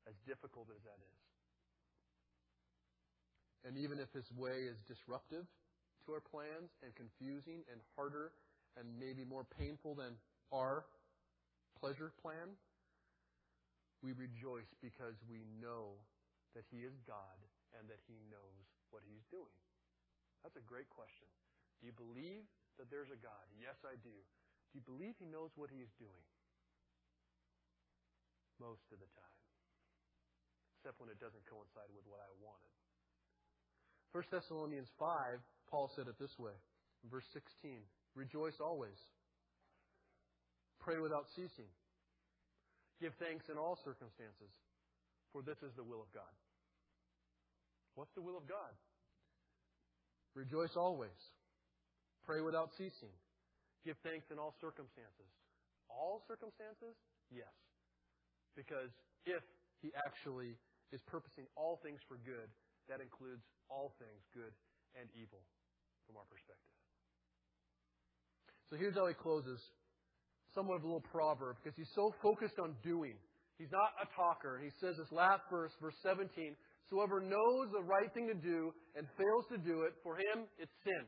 as 0.04 0.14
difficult 0.28 0.68
as 0.68 0.82
that 0.84 1.00
is. 1.00 1.27
And 3.68 3.76
even 3.76 4.00
if 4.00 4.08
His 4.16 4.24
way 4.32 4.64
is 4.64 4.80
disruptive 4.88 5.44
to 5.44 6.16
our 6.16 6.24
plans 6.24 6.72
and 6.80 6.88
confusing 6.96 7.60
and 7.68 7.84
harder 7.92 8.32
and 8.80 8.88
maybe 8.96 9.28
more 9.28 9.44
painful 9.44 9.92
than 9.92 10.16
our 10.48 10.88
pleasure 11.76 12.16
plan, 12.24 12.56
we 14.00 14.16
rejoice 14.16 14.72
because 14.80 15.20
we 15.28 15.44
know 15.60 16.00
that 16.56 16.64
He 16.72 16.80
is 16.80 16.96
God 17.04 17.36
and 17.76 17.84
that 17.92 18.00
He 18.08 18.16
knows 18.32 18.64
what 18.88 19.04
He's 19.04 19.28
doing? 19.28 19.60
That's 20.40 20.56
a 20.56 20.64
great 20.64 20.88
question. 20.88 21.28
Do 21.84 21.92
you 21.92 21.92
believe 21.92 22.48
that 22.80 22.88
there's 22.88 23.12
a 23.12 23.20
God? 23.20 23.44
Yes, 23.60 23.76
I 23.84 24.00
do. 24.00 24.16
Do 24.16 24.72
you 24.80 24.84
believe 24.88 25.20
He 25.20 25.28
knows 25.28 25.52
what 25.60 25.68
He's 25.68 25.92
doing? 26.00 26.24
Most 28.56 28.88
of 28.96 28.96
the 28.96 29.12
time. 29.12 29.38
Except 30.80 30.96
when 31.04 31.12
it 31.12 31.20
doesn't 31.20 31.44
coincide 31.44 31.92
with 31.92 32.08
what 32.08 32.24
I 32.24 32.32
wanted. 32.40 32.77
1 34.12 34.24
Thessalonians 34.32 34.88
5, 34.98 35.40
Paul 35.70 35.90
said 35.94 36.08
it 36.08 36.18
this 36.18 36.32
way, 36.38 36.56
verse 37.10 37.26
16 37.32 37.80
Rejoice 38.16 38.56
always. 38.58 38.98
Pray 40.80 40.98
without 40.98 41.28
ceasing. 41.36 41.68
Give 42.98 43.12
thanks 43.22 43.46
in 43.46 43.54
all 43.54 43.78
circumstances, 43.84 44.50
for 45.30 45.42
this 45.42 45.58
is 45.62 45.70
the 45.76 45.84
will 45.84 46.02
of 46.02 46.10
God. 46.10 46.34
What's 47.94 48.10
the 48.14 48.22
will 48.22 48.38
of 48.38 48.48
God? 48.48 48.74
Rejoice 50.34 50.74
always. 50.74 51.14
Pray 52.26 52.40
without 52.40 52.70
ceasing. 52.78 53.14
Give 53.84 53.96
thanks 54.02 54.26
in 54.30 54.38
all 54.38 54.54
circumstances. 54.60 55.30
All 55.90 56.22
circumstances? 56.26 56.94
Yes. 57.30 57.54
Because 58.56 58.90
if 59.26 59.42
He 59.82 59.90
actually 59.94 60.58
is 60.90 61.00
purposing 61.06 61.46
all 61.54 61.78
things 61.82 62.00
for 62.08 62.18
good, 62.26 62.50
that 62.88 63.00
includes 63.00 63.44
all 63.68 63.94
things 64.00 64.24
good 64.32 64.52
and 64.96 65.08
evil 65.12 65.44
from 66.08 66.16
our 66.16 66.26
perspective. 66.28 66.72
So 68.68 68.76
here's 68.76 68.96
how 68.96 69.06
he 69.06 69.14
closes. 69.14 69.60
Somewhat 70.54 70.80
of 70.80 70.84
a 70.84 70.88
little 70.88 71.04
proverb 71.12 71.56
because 71.62 71.76
he's 71.76 71.92
so 71.94 72.12
focused 72.24 72.56
on 72.58 72.74
doing. 72.82 73.14
He's 73.60 73.72
not 73.72 73.92
a 74.00 74.08
talker. 74.16 74.60
He 74.62 74.72
says 74.80 74.96
this 74.96 75.12
last 75.12 75.42
verse, 75.50 75.72
verse 75.80 75.96
17, 76.02 76.56
whoever 76.88 77.20
knows 77.20 77.68
the 77.72 77.84
right 77.84 78.12
thing 78.14 78.28
to 78.28 78.34
do 78.34 78.72
and 78.96 79.06
fails 79.16 79.44
to 79.52 79.58
do 79.58 79.82
it, 79.82 79.92
for 80.02 80.16
him 80.16 80.48
it's 80.58 80.72
sin. 80.84 81.04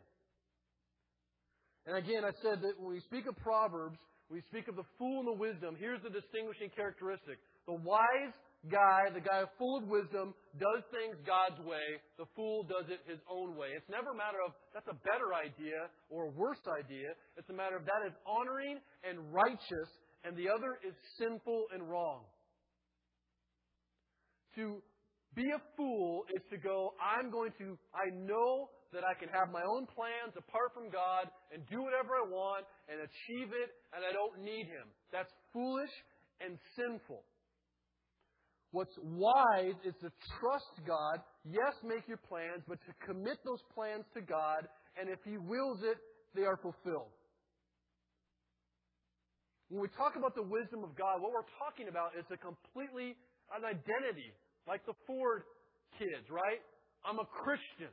And 1.87 1.97
again, 1.97 2.25
I 2.25 2.33
said 2.43 2.61
that 2.61 2.77
when 2.77 2.93
we 2.93 3.01
speak 3.01 3.27
of 3.27 3.37
Proverbs, 3.41 3.99
we 4.31 4.41
speak 4.47 4.69
of 4.69 4.77
the 4.79 4.87
fool 4.97 5.27
and 5.27 5.29
the 5.29 5.35
wisdom. 5.35 5.75
Here's 5.75 6.01
the 6.07 6.11
distinguishing 6.11 6.71
characteristic. 6.71 7.43
The 7.67 7.75
wise 7.75 8.31
guy, 8.71 9.11
the 9.11 9.21
guy 9.21 9.43
full 9.59 9.83
of 9.83 9.91
wisdom, 9.91 10.35
does 10.55 10.87
things 10.95 11.19
God's 11.27 11.59
way. 11.67 11.99
The 12.15 12.31
fool 12.39 12.63
does 12.63 12.87
it 12.87 13.03
his 13.11 13.19
own 13.27 13.59
way. 13.59 13.75
It's 13.75 13.91
never 13.91 14.15
a 14.15 14.19
matter 14.19 14.39
of 14.47 14.55
that's 14.71 14.87
a 14.87 14.99
better 15.03 15.35
idea 15.35 15.91
or 16.15 16.31
a 16.31 16.33
worse 16.39 16.63
idea. 16.71 17.11
It's 17.37 17.51
a 17.51 17.57
matter 17.57 17.75
of 17.75 17.85
that 17.91 18.07
is 18.07 18.15
honoring 18.23 18.79
and 19.03 19.19
righteous, 19.35 19.91
and 20.23 20.37
the 20.39 20.47
other 20.47 20.79
is 20.87 20.95
sinful 21.19 21.67
and 21.75 21.83
wrong. 21.91 22.23
To 24.55 24.83
be 25.35 25.47
a 25.51 25.61
fool 25.77 26.25
is 26.35 26.43
to 26.51 26.59
go, 26.59 26.95
I'm 26.99 27.31
going 27.31 27.53
to, 27.59 27.79
I 27.95 28.11
know 28.11 28.71
that 28.93 29.07
I 29.07 29.15
can 29.15 29.31
have 29.31 29.55
my 29.55 29.63
own 29.63 29.87
plans 29.87 30.35
apart 30.35 30.75
from 30.75 30.91
God 30.91 31.31
and 31.55 31.63
do 31.71 31.83
whatever 31.83 32.19
I 32.19 32.27
want 32.27 32.67
and 32.91 32.99
achieve 32.99 33.55
it, 33.55 33.71
and 33.95 34.03
I 34.03 34.11
don't 34.11 34.43
need 34.43 34.67
Him. 34.67 34.91
That's 35.15 35.31
foolish 35.53 35.95
and 36.43 36.59
sinful. 36.75 37.23
What's 38.73 38.95
wise 39.03 39.79
is 39.87 39.95
to 40.03 40.11
trust 40.39 40.75
God. 40.87 41.23
Yes, 41.47 41.75
make 41.83 42.07
your 42.07 42.23
plans, 42.23 42.63
but 42.67 42.79
to 42.87 42.93
commit 43.07 43.39
those 43.47 43.63
plans 43.75 44.07
to 44.15 44.23
God, 44.23 44.67
and 44.99 45.11
if 45.11 45.19
He 45.23 45.39
wills 45.39 45.83
it, 45.83 45.99
they 46.35 46.43
are 46.43 46.59
fulfilled. 46.59 47.15
When 49.71 49.83
we 49.83 49.91
talk 49.95 50.19
about 50.19 50.35
the 50.35 50.43
wisdom 50.43 50.83
of 50.83 50.99
God, 50.99 51.23
what 51.23 51.31
we're 51.31 51.51
talking 51.63 51.87
about 51.87 52.19
is 52.19 52.27
a 52.35 52.39
completely 52.39 53.15
an 53.55 53.67
identity, 53.67 54.35
like 54.67 54.85
the 54.87 54.97
Ford 55.07 55.43
kids, 55.99 56.29
right? 56.31 56.61
I'm 57.05 57.19
a 57.19 57.29
Christian. 57.29 57.93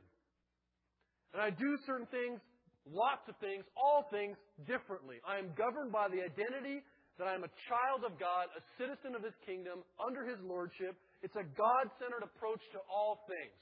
And 1.32 1.40
I 1.42 1.50
do 1.50 1.76
certain 1.84 2.08
things, 2.08 2.40
lots 2.88 3.24
of 3.28 3.36
things, 3.40 3.64
all 3.76 4.08
things 4.10 4.36
differently. 4.64 5.20
I 5.28 5.36
am 5.38 5.52
governed 5.56 5.92
by 5.92 6.08
the 6.08 6.24
identity 6.24 6.80
that 7.20 7.26
I 7.26 7.34
am 7.34 7.44
a 7.44 7.52
child 7.68 8.06
of 8.06 8.16
God, 8.16 8.48
a 8.54 8.62
citizen 8.78 9.18
of 9.18 9.24
His 9.24 9.34
kingdom, 9.44 9.82
under 9.98 10.24
His 10.24 10.38
lordship. 10.40 10.96
It's 11.20 11.34
a 11.34 11.44
God 11.58 11.84
centered 11.98 12.22
approach 12.22 12.62
to 12.72 12.80
all 12.86 13.26
things. 13.26 13.58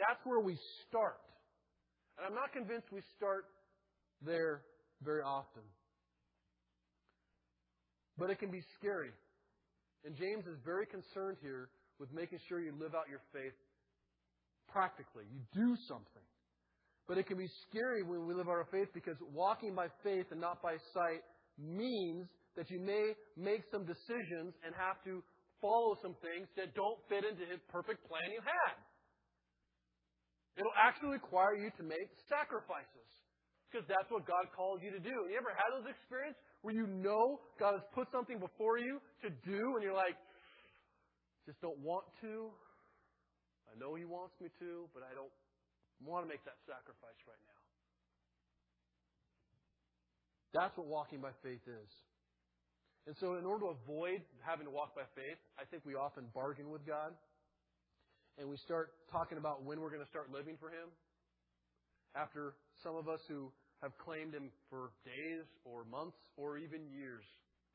That's 0.00 0.20
where 0.24 0.40
we 0.40 0.56
start. 0.88 1.20
And 2.16 2.24
I'm 2.26 2.34
not 2.34 2.52
convinced 2.52 2.88
we 2.90 3.04
start 3.16 3.44
there 4.24 4.64
very 5.04 5.20
often. 5.20 5.62
But 8.16 8.30
it 8.30 8.40
can 8.40 8.50
be 8.50 8.64
scary. 8.80 9.12
And 10.04 10.16
James 10.16 10.46
is 10.48 10.56
very 10.64 10.86
concerned 10.86 11.36
here 11.42 11.68
with 11.98 12.12
making 12.12 12.38
sure 12.48 12.60
you 12.60 12.72
live 12.78 12.94
out 12.94 13.08
your 13.08 13.22
faith 13.32 13.54
practically. 14.68 15.24
You 15.32 15.40
do 15.54 15.76
something. 15.88 16.26
But 17.08 17.18
it 17.18 17.26
can 17.26 17.38
be 17.38 17.48
scary 17.68 18.02
when 18.02 18.26
we 18.26 18.34
live 18.34 18.48
our 18.48 18.66
faith 18.70 18.88
because 18.92 19.16
walking 19.32 19.74
by 19.74 19.86
faith 20.02 20.26
and 20.30 20.40
not 20.40 20.60
by 20.60 20.76
sight 20.92 21.22
means 21.56 22.26
that 22.56 22.70
you 22.70 22.80
may 22.80 23.14
make 23.36 23.62
some 23.70 23.86
decisions 23.86 24.52
and 24.66 24.74
have 24.74 24.98
to 25.04 25.22
follow 25.62 25.96
some 26.02 26.16
things 26.20 26.48
that 26.56 26.74
don't 26.74 26.98
fit 27.08 27.22
into 27.24 27.46
his 27.46 27.60
perfect 27.70 28.02
plan 28.08 28.26
you 28.28 28.42
had. 28.42 28.74
It'll 30.58 30.76
actually 30.76 31.20
require 31.20 31.54
you 31.54 31.70
to 31.76 31.84
make 31.84 32.08
sacrifices 32.28 33.08
because 33.68 33.84
that's 33.86 34.08
what 34.08 34.24
God 34.24 34.48
called 34.56 34.80
you 34.80 34.90
to 34.90 35.00
do. 35.00 35.28
You 35.28 35.36
ever 35.36 35.52
had 35.52 35.68
those 35.76 35.88
experiences 35.88 36.40
where 36.64 36.72
you 36.72 36.88
know 36.88 37.44
God 37.60 37.76
has 37.76 37.84
put 37.92 38.08
something 38.10 38.40
before 38.40 38.80
you 38.80 38.98
to 39.20 39.28
do 39.44 39.60
and 39.76 39.84
you're 39.84 39.96
like, 39.96 40.16
just 41.46 41.62
don't 41.62 41.78
want 41.78 42.04
to? 42.20 42.50
I 43.70 43.78
know 43.78 43.94
He 43.94 44.04
wants 44.04 44.34
me 44.42 44.50
to, 44.58 44.90
but 44.92 45.06
I 45.06 45.14
don't 45.14 45.32
want 46.02 46.26
to 46.26 46.28
make 46.28 46.44
that 46.44 46.58
sacrifice 46.66 47.16
right 47.24 47.40
now. 47.46 47.62
That's 50.52 50.76
what 50.76 50.86
walking 50.86 51.22
by 51.22 51.30
faith 51.42 51.62
is. 51.64 51.90
And 53.06 53.14
so, 53.22 53.38
in 53.38 53.46
order 53.46 53.70
to 53.70 53.78
avoid 53.78 54.26
having 54.42 54.66
to 54.66 54.74
walk 54.74 54.98
by 54.98 55.06
faith, 55.14 55.38
I 55.54 55.62
think 55.70 55.86
we 55.86 55.94
often 55.94 56.26
bargain 56.34 56.70
with 56.70 56.82
God. 56.82 57.14
And 58.38 58.50
we 58.50 58.56
start 58.58 58.90
talking 59.12 59.38
about 59.38 59.62
when 59.64 59.80
we're 59.80 59.94
going 59.94 60.02
to 60.02 60.10
start 60.10 60.28
living 60.34 60.58
for 60.58 60.68
Him. 60.68 60.90
After 62.18 62.58
some 62.82 62.96
of 62.96 63.08
us 63.08 63.20
who 63.28 63.52
have 63.80 63.96
claimed 64.02 64.34
Him 64.34 64.50
for 64.68 64.90
days 65.06 65.46
or 65.64 65.84
months 65.86 66.18
or 66.36 66.58
even 66.58 66.88
years, 66.90 67.22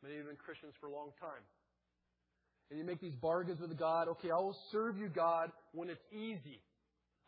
many 0.03 0.17
have 0.17 0.27
been 0.27 0.35
Christians 0.35 0.73
for 0.81 0.87
a 0.87 0.93
long 0.93 1.15
time. 1.21 1.45
And 2.71 2.79
you 2.79 2.85
make 2.85 3.01
these 3.01 3.19
bargains 3.19 3.59
with 3.59 3.77
God. 3.77 4.07
Okay, 4.07 4.31
I 4.31 4.39
will 4.39 4.55
serve 4.71 4.97
you, 4.97 5.09
God, 5.09 5.51
when 5.73 5.89
it's 5.89 6.07
easy. 6.15 6.63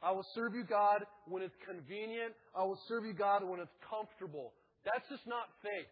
I 0.02 0.12
will 0.12 0.26
serve 0.34 0.56
you, 0.56 0.64
God, 0.64 1.04
when 1.28 1.44
it's 1.44 1.56
convenient. 1.68 2.32
I 2.56 2.64
will 2.64 2.80
serve 2.88 3.04
you, 3.04 3.12
God, 3.12 3.44
when 3.44 3.60
it's 3.60 3.76
comfortable. 3.84 4.56
That's 4.88 5.04
just 5.12 5.28
not 5.28 5.52
faith. 5.60 5.92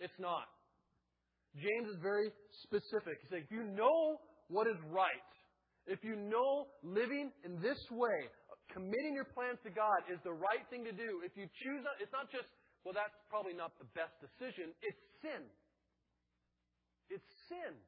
It's 0.00 0.20
not. 0.20 0.52
James 1.56 1.88
is 1.88 1.96
very 2.04 2.28
specific. 2.68 3.24
He's 3.24 3.32
saying, 3.32 3.44
if 3.48 3.52
you 3.52 3.64
know 3.64 4.20
what 4.52 4.68
is 4.68 4.76
right, 4.92 5.24
if 5.88 6.04
you 6.04 6.12
know 6.16 6.68
living 6.84 7.32
in 7.44 7.56
this 7.64 7.80
way, 7.88 8.28
committing 8.68 9.16
your 9.16 9.28
plans 9.32 9.58
to 9.64 9.72
God 9.72 10.04
is 10.12 10.20
the 10.24 10.36
right 10.36 10.64
thing 10.68 10.84
to 10.84 10.92
do, 10.92 11.24
if 11.24 11.32
you 11.40 11.48
choose, 11.64 11.82
it's 12.04 12.12
not 12.12 12.28
just, 12.28 12.46
well, 12.84 12.92
that's 12.92 13.16
probably 13.32 13.56
not 13.56 13.72
the 13.80 13.88
best 13.96 14.12
decision. 14.20 14.76
It's 14.84 15.00
sin. 15.24 15.42
It's 17.08 17.28
sin. 17.48 17.80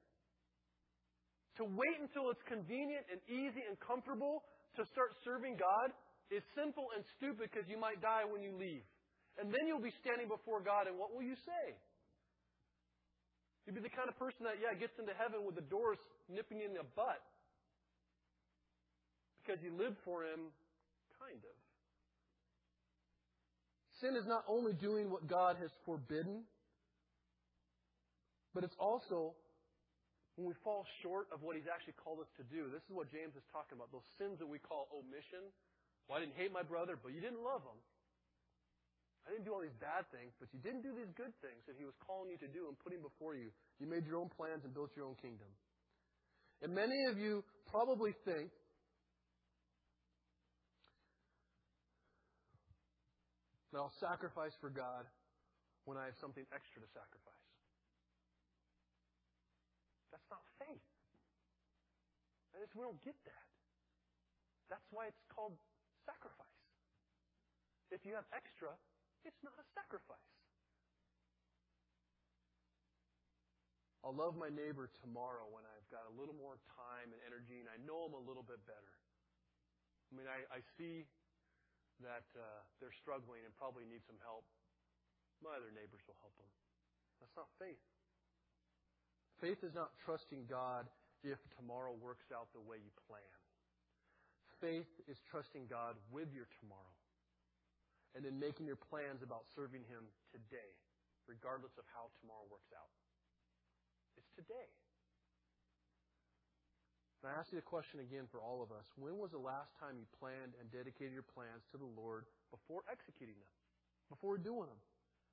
To 1.60 1.64
wait 1.68 2.00
until 2.00 2.32
it's 2.32 2.40
convenient 2.48 3.04
and 3.12 3.20
easy 3.28 3.60
and 3.68 3.76
comfortable 3.80 4.40
to 4.80 4.88
start 4.88 5.12
serving 5.20 5.60
God 5.60 5.92
is 6.32 6.40
sinful 6.56 6.96
and 6.96 7.04
stupid 7.20 7.52
because 7.52 7.68
you 7.68 7.76
might 7.76 8.00
die 8.00 8.24
when 8.24 8.40
you 8.40 8.56
leave. 8.56 8.80
And 9.36 9.52
then 9.52 9.68
you'll 9.68 9.84
be 9.84 9.92
standing 10.00 10.28
before 10.28 10.64
God, 10.64 10.88
and 10.88 10.96
what 10.96 11.12
will 11.12 11.24
you 11.24 11.36
say? 11.44 11.76
You'd 13.64 13.76
be 13.76 13.84
the 13.84 13.92
kind 13.92 14.08
of 14.08 14.16
person 14.18 14.44
that, 14.44 14.60
yeah, 14.60 14.72
gets 14.76 14.96
into 14.98 15.12
heaven 15.16 15.44
with 15.44 15.54
the 15.54 15.66
doors 15.68 16.00
nipping 16.28 16.60
you 16.60 16.66
in 16.68 16.74
the 16.74 16.88
butt. 16.96 17.20
Because 19.40 19.60
you 19.62 19.72
lived 19.76 19.96
for 20.04 20.24
Him, 20.24 20.52
kind 21.20 21.40
of. 21.40 21.56
Sin 24.00 24.16
is 24.16 24.26
not 24.26 24.44
only 24.48 24.72
doing 24.72 25.10
what 25.10 25.28
God 25.28 25.56
has 25.60 25.70
forbidden, 25.86 26.42
but 28.54 28.64
it's 28.64 28.76
also 28.78 29.34
when 30.36 30.48
we 30.48 30.56
fall 30.64 30.86
short 31.04 31.28
of 31.28 31.44
what 31.44 31.56
He's 31.56 31.68
actually 31.68 31.96
called 32.00 32.20
us 32.24 32.30
to 32.40 32.44
do. 32.48 32.72
This 32.72 32.84
is 32.88 32.92
what 32.92 33.12
James 33.12 33.36
is 33.36 33.44
talking 33.52 33.76
about. 33.76 33.92
Those 33.92 34.06
sins 34.16 34.40
that 34.40 34.48
we 34.48 34.56
call 34.58 34.88
omission. 34.92 35.44
Well, 36.08 36.18
I 36.18 36.24
didn't 36.24 36.36
hate 36.36 36.50
my 36.50 36.64
brother, 36.64 36.96
but 36.96 37.12
you 37.12 37.20
didn't 37.20 37.44
love 37.44 37.62
him. 37.62 37.78
I 39.22 39.30
didn't 39.30 39.46
do 39.46 39.54
all 39.54 39.62
these 39.62 39.78
bad 39.78 40.02
things, 40.10 40.34
but 40.42 40.50
you 40.50 40.58
didn't 40.58 40.82
do 40.82 40.90
these 40.98 41.10
good 41.14 41.30
things 41.38 41.62
that 41.70 41.78
he 41.78 41.86
was 41.86 41.94
calling 42.02 42.34
you 42.34 42.38
to 42.42 42.50
do 42.50 42.66
and 42.66 42.74
putting 42.82 42.98
before 42.98 43.38
you. 43.38 43.54
You 43.78 43.86
made 43.86 44.02
your 44.02 44.18
own 44.18 44.26
plans 44.34 44.66
and 44.66 44.74
built 44.74 44.90
your 44.98 45.06
own 45.06 45.14
kingdom. 45.22 45.46
And 46.58 46.74
many 46.74 47.06
of 47.06 47.18
you 47.18 47.44
probably 47.70 48.14
think 48.26 48.50
that 53.70 53.78
I'll 53.78 53.94
sacrifice 54.02 54.52
for 54.60 54.70
God 54.70 55.06
when 55.84 55.96
I 55.98 56.06
have 56.06 56.18
something 56.20 56.44
extra 56.50 56.82
to 56.82 56.88
sacrifice. 56.90 57.41
That's 60.12 60.28
not 60.28 60.44
faith. 60.60 60.86
That 62.52 62.60
is, 62.60 62.70
we 62.76 62.84
don't 62.84 63.00
get 63.00 63.16
that. 63.24 63.48
That's 64.68 64.84
why 64.92 65.08
it's 65.08 65.24
called 65.32 65.56
sacrifice. 66.04 66.60
If 67.88 68.04
you 68.04 68.12
have 68.16 68.28
extra, 68.32 68.72
it's 69.24 69.40
not 69.40 69.56
a 69.56 69.66
sacrifice. 69.72 70.32
I'll 74.02 74.16
love 74.16 74.34
my 74.34 74.50
neighbor 74.50 74.90
tomorrow 74.98 75.46
when 75.46 75.62
I've 75.62 75.86
got 75.86 76.02
a 76.10 76.14
little 76.18 76.34
more 76.34 76.58
time 76.74 77.14
and 77.14 77.20
energy 77.22 77.62
and 77.62 77.70
I 77.70 77.78
know 77.86 78.10
him 78.10 78.18
a 78.18 78.24
little 78.26 78.42
bit 78.42 78.58
better. 78.66 78.94
I 80.10 80.18
mean, 80.18 80.26
I, 80.26 80.42
I 80.50 80.60
see 80.74 81.06
that 82.02 82.26
uh, 82.34 82.60
they're 82.82 82.92
struggling 82.92 83.46
and 83.46 83.54
probably 83.54 83.86
need 83.86 84.02
some 84.04 84.18
help. 84.26 84.42
My 85.38 85.54
other 85.54 85.70
neighbors 85.70 86.02
will 86.10 86.18
help 86.18 86.34
them. 86.34 86.50
That's 87.22 87.36
not 87.38 87.46
faith. 87.62 87.78
Faith 89.42 89.66
is 89.66 89.74
not 89.74 89.90
trusting 90.06 90.46
God 90.46 90.86
if 91.26 91.34
tomorrow 91.58 91.90
works 91.98 92.30
out 92.30 92.46
the 92.54 92.62
way 92.62 92.78
you 92.78 92.94
plan. 93.10 93.34
Faith 94.62 94.86
is 95.10 95.18
trusting 95.26 95.66
God 95.66 95.98
with 96.14 96.30
your 96.30 96.46
tomorrow 96.62 96.94
and 98.14 98.22
then 98.22 98.38
making 98.38 98.70
your 98.70 98.78
plans 98.78 99.18
about 99.18 99.42
serving 99.58 99.82
Him 99.90 100.06
today, 100.30 100.70
regardless 101.26 101.74
of 101.74 101.82
how 101.90 102.14
tomorrow 102.22 102.46
works 102.46 102.70
out. 102.70 102.86
It's 104.14 104.30
today. 104.38 104.70
And 107.26 107.34
I 107.34 107.38
ask 107.42 107.50
you 107.50 107.58
the 107.58 107.66
question 107.66 107.98
again 107.98 108.30
for 108.30 108.38
all 108.38 108.62
of 108.62 108.70
us. 108.70 108.86
When 108.94 109.18
was 109.18 109.34
the 109.34 109.42
last 109.42 109.74
time 109.82 109.98
you 109.98 110.06
planned 110.22 110.54
and 110.62 110.70
dedicated 110.70 111.10
your 111.10 111.26
plans 111.26 111.66
to 111.74 111.82
the 111.82 111.90
Lord 111.98 112.30
before 112.54 112.86
executing 112.86 113.38
them? 113.42 113.52
Before 114.06 114.38
doing 114.38 114.70
them? 114.70 114.82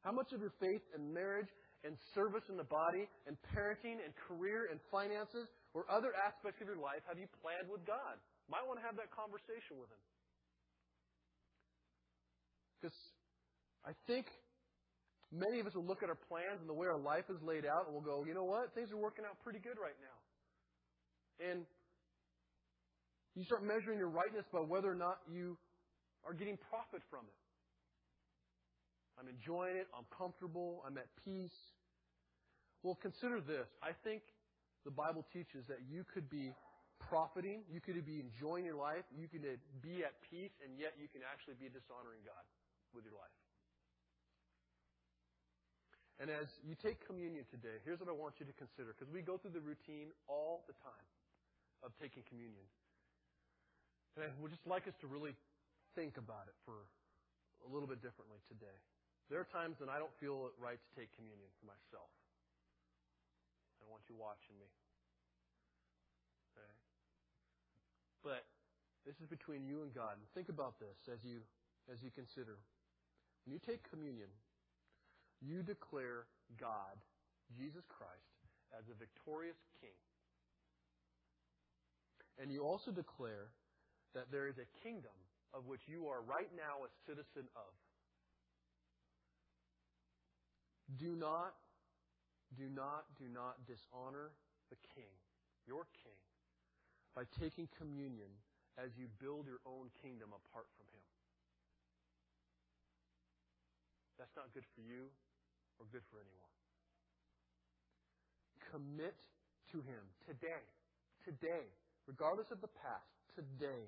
How 0.01 0.13
much 0.13 0.33
of 0.33 0.41
your 0.41 0.53
faith 0.57 0.81
and 0.97 1.13
marriage 1.13 1.53
and 1.83 1.95
service 2.13 2.43
in 2.49 2.57
the 2.57 2.67
body 2.67 3.07
and 3.27 3.39
parenting 3.55 4.03
and 4.03 4.11
career 4.27 4.67
and 4.71 4.79
finances 4.91 5.47
or 5.73 5.87
other 5.87 6.11
aspects 6.15 6.59
of 6.59 6.67
your 6.67 6.79
life 6.79 6.99
have 7.07 7.17
you 7.17 7.27
planned 7.39 7.71
with 7.71 7.85
God? 7.87 8.19
Might 8.51 8.65
want 8.67 8.81
to 8.81 8.85
have 8.85 8.97
that 8.97 9.13
conversation 9.13 9.79
with 9.79 9.87
Him. 9.87 10.03
Because 12.79 12.97
I 13.85 13.93
think 14.07 14.27
many 15.31 15.59
of 15.59 15.67
us 15.67 15.75
will 15.75 15.85
look 15.85 16.03
at 16.03 16.09
our 16.09 16.19
plans 16.27 16.59
and 16.59 16.67
the 16.67 16.75
way 16.75 16.87
our 16.87 16.99
life 16.99 17.27
is 17.29 17.39
laid 17.43 17.63
out 17.63 17.87
and 17.87 17.93
we'll 17.93 18.05
go, 18.05 18.25
you 18.25 18.33
know 18.33 18.47
what? 18.47 18.73
Things 18.73 18.91
are 18.91 18.99
working 18.99 19.23
out 19.23 19.37
pretty 19.43 19.59
good 19.59 19.77
right 19.79 19.97
now. 20.01 20.17
And 21.39 21.63
you 23.35 23.43
start 23.45 23.63
measuring 23.63 23.99
your 23.99 24.09
rightness 24.11 24.43
by 24.51 24.59
whether 24.59 24.91
or 24.91 24.99
not 24.99 25.23
you 25.31 25.55
are 26.25 26.33
getting 26.33 26.57
profit 26.69 26.99
from 27.07 27.23
it. 27.23 27.39
I'm 29.19 29.27
enjoying 29.27 29.75
it. 29.75 29.87
I'm 29.91 30.07
comfortable. 30.15 30.81
I'm 30.87 30.97
at 30.97 31.11
peace. 31.25 31.55
Well, 32.81 32.95
consider 32.95 33.43
this. 33.43 33.67
I 33.83 33.91
think 34.07 34.23
the 34.87 34.91
Bible 34.95 35.27
teaches 35.35 35.67
that 35.67 35.83
you 35.91 36.07
could 36.07 36.31
be 36.31 36.55
profiting, 36.99 37.63
you 37.71 37.79
could 37.79 37.99
be 38.03 38.19
enjoying 38.19 38.63
your 38.63 38.79
life, 38.79 39.03
you 39.15 39.27
could 39.27 39.43
be 39.83 40.03
at 40.03 40.15
peace, 40.31 40.51
and 40.63 40.75
yet 40.79 40.95
you 40.99 41.07
can 41.11 41.23
actually 41.23 41.55
be 41.59 41.71
dishonoring 41.71 42.23
God 42.23 42.43
with 42.95 43.03
your 43.03 43.15
life. 43.15 43.35
And 46.19 46.27
as 46.27 46.51
you 46.67 46.75
take 46.75 46.99
communion 47.07 47.47
today, 47.47 47.79
here's 47.87 48.03
what 48.03 48.11
I 48.11 48.15
want 48.15 48.39
you 48.43 48.47
to 48.47 48.55
consider, 48.59 48.91
because 48.91 49.07
we 49.07 49.23
go 49.23 49.39
through 49.39 49.55
the 49.55 49.63
routine 49.63 50.11
all 50.27 50.67
the 50.67 50.75
time 50.83 51.07
of 51.79 51.95
taking 51.95 52.27
communion. 52.27 52.67
And 54.19 54.27
I 54.27 54.29
would 54.43 54.51
just 54.51 54.67
like 54.67 54.83
us 54.83 54.95
to 54.99 55.07
really 55.07 55.31
think 55.95 56.19
about 56.19 56.51
it 56.51 56.55
for 56.67 56.83
a 57.63 57.69
little 57.71 57.87
bit 57.87 58.03
differently 58.03 58.43
today. 58.51 58.75
There 59.29 59.37
are 59.37 59.49
times 59.53 59.77
when 59.77 59.93
I 59.93 60.01
don't 60.01 60.13
feel 60.17 60.49
it 60.49 60.57
right 60.57 60.81
to 60.81 60.91
take 60.97 61.13
communion 61.13 61.53
for 61.61 61.69
myself. 61.69 62.09
I 63.77 63.85
don't 63.85 63.93
want 63.93 64.01
you 64.09 64.17
watching 64.17 64.57
me. 64.57 64.65
Okay? 66.49 66.73
But 68.25 68.49
this 69.05 69.21
is 69.21 69.29
between 69.29 69.63
you 69.69 69.85
and 69.85 69.93
God. 69.93 70.17
Think 70.33 70.49
about 70.49 70.81
this 70.81 70.97
as 71.13 71.21
you 71.21 71.45
as 71.89 72.01
you 72.01 72.09
consider. 72.09 72.57
When 73.45 73.53
you 73.53 73.61
take 73.61 73.85
communion, 73.89 74.29
you 75.41 75.61
declare 75.61 76.25
God, 76.57 76.97
Jesus 77.53 77.85
Christ, 77.89 78.33
as 78.73 78.85
a 78.89 78.97
victorious 78.97 79.57
king. 79.81 79.95
And 82.37 82.51
you 82.51 82.65
also 82.65 82.91
declare 82.91 83.49
that 84.13 84.31
there 84.31 84.47
is 84.47 84.57
a 84.57 84.67
kingdom 84.81 85.15
of 85.53 85.65
which 85.65 85.81
you 85.87 86.07
are 86.07 86.21
right 86.21 86.49
now 86.55 86.85
a 86.85 86.89
citizen 87.05 87.49
of. 87.55 87.71
Do 90.97 91.15
not 91.15 91.53
do 92.57 92.65
not, 92.65 93.05
do 93.21 93.29
not 93.29 93.61
dishonor 93.69 94.33
the 94.73 94.79
king, 94.97 95.13
your 95.69 95.85
king, 96.01 96.17
by 97.13 97.29
taking 97.37 97.69
communion 97.77 98.31
as 98.81 98.89
you 98.97 99.05
build 99.21 99.45
your 99.45 99.61
own 99.69 99.93
kingdom 100.01 100.33
apart 100.33 100.65
from 100.73 100.87
him. 100.89 101.05
That's 104.17 104.33
not 104.33 104.49
good 104.53 104.65
for 104.73 104.81
you 104.81 105.13
or 105.77 105.85
good 105.93 106.03
for 106.09 106.17
anyone. 106.17 106.53
Commit 108.73 109.17
to 109.71 109.77
him 109.85 110.03
today. 110.25 110.63
Today. 111.23 111.65
Regardless 112.07 112.49
of 112.51 112.61
the 112.61 112.71
past. 112.81 113.07
Today. 113.37 113.87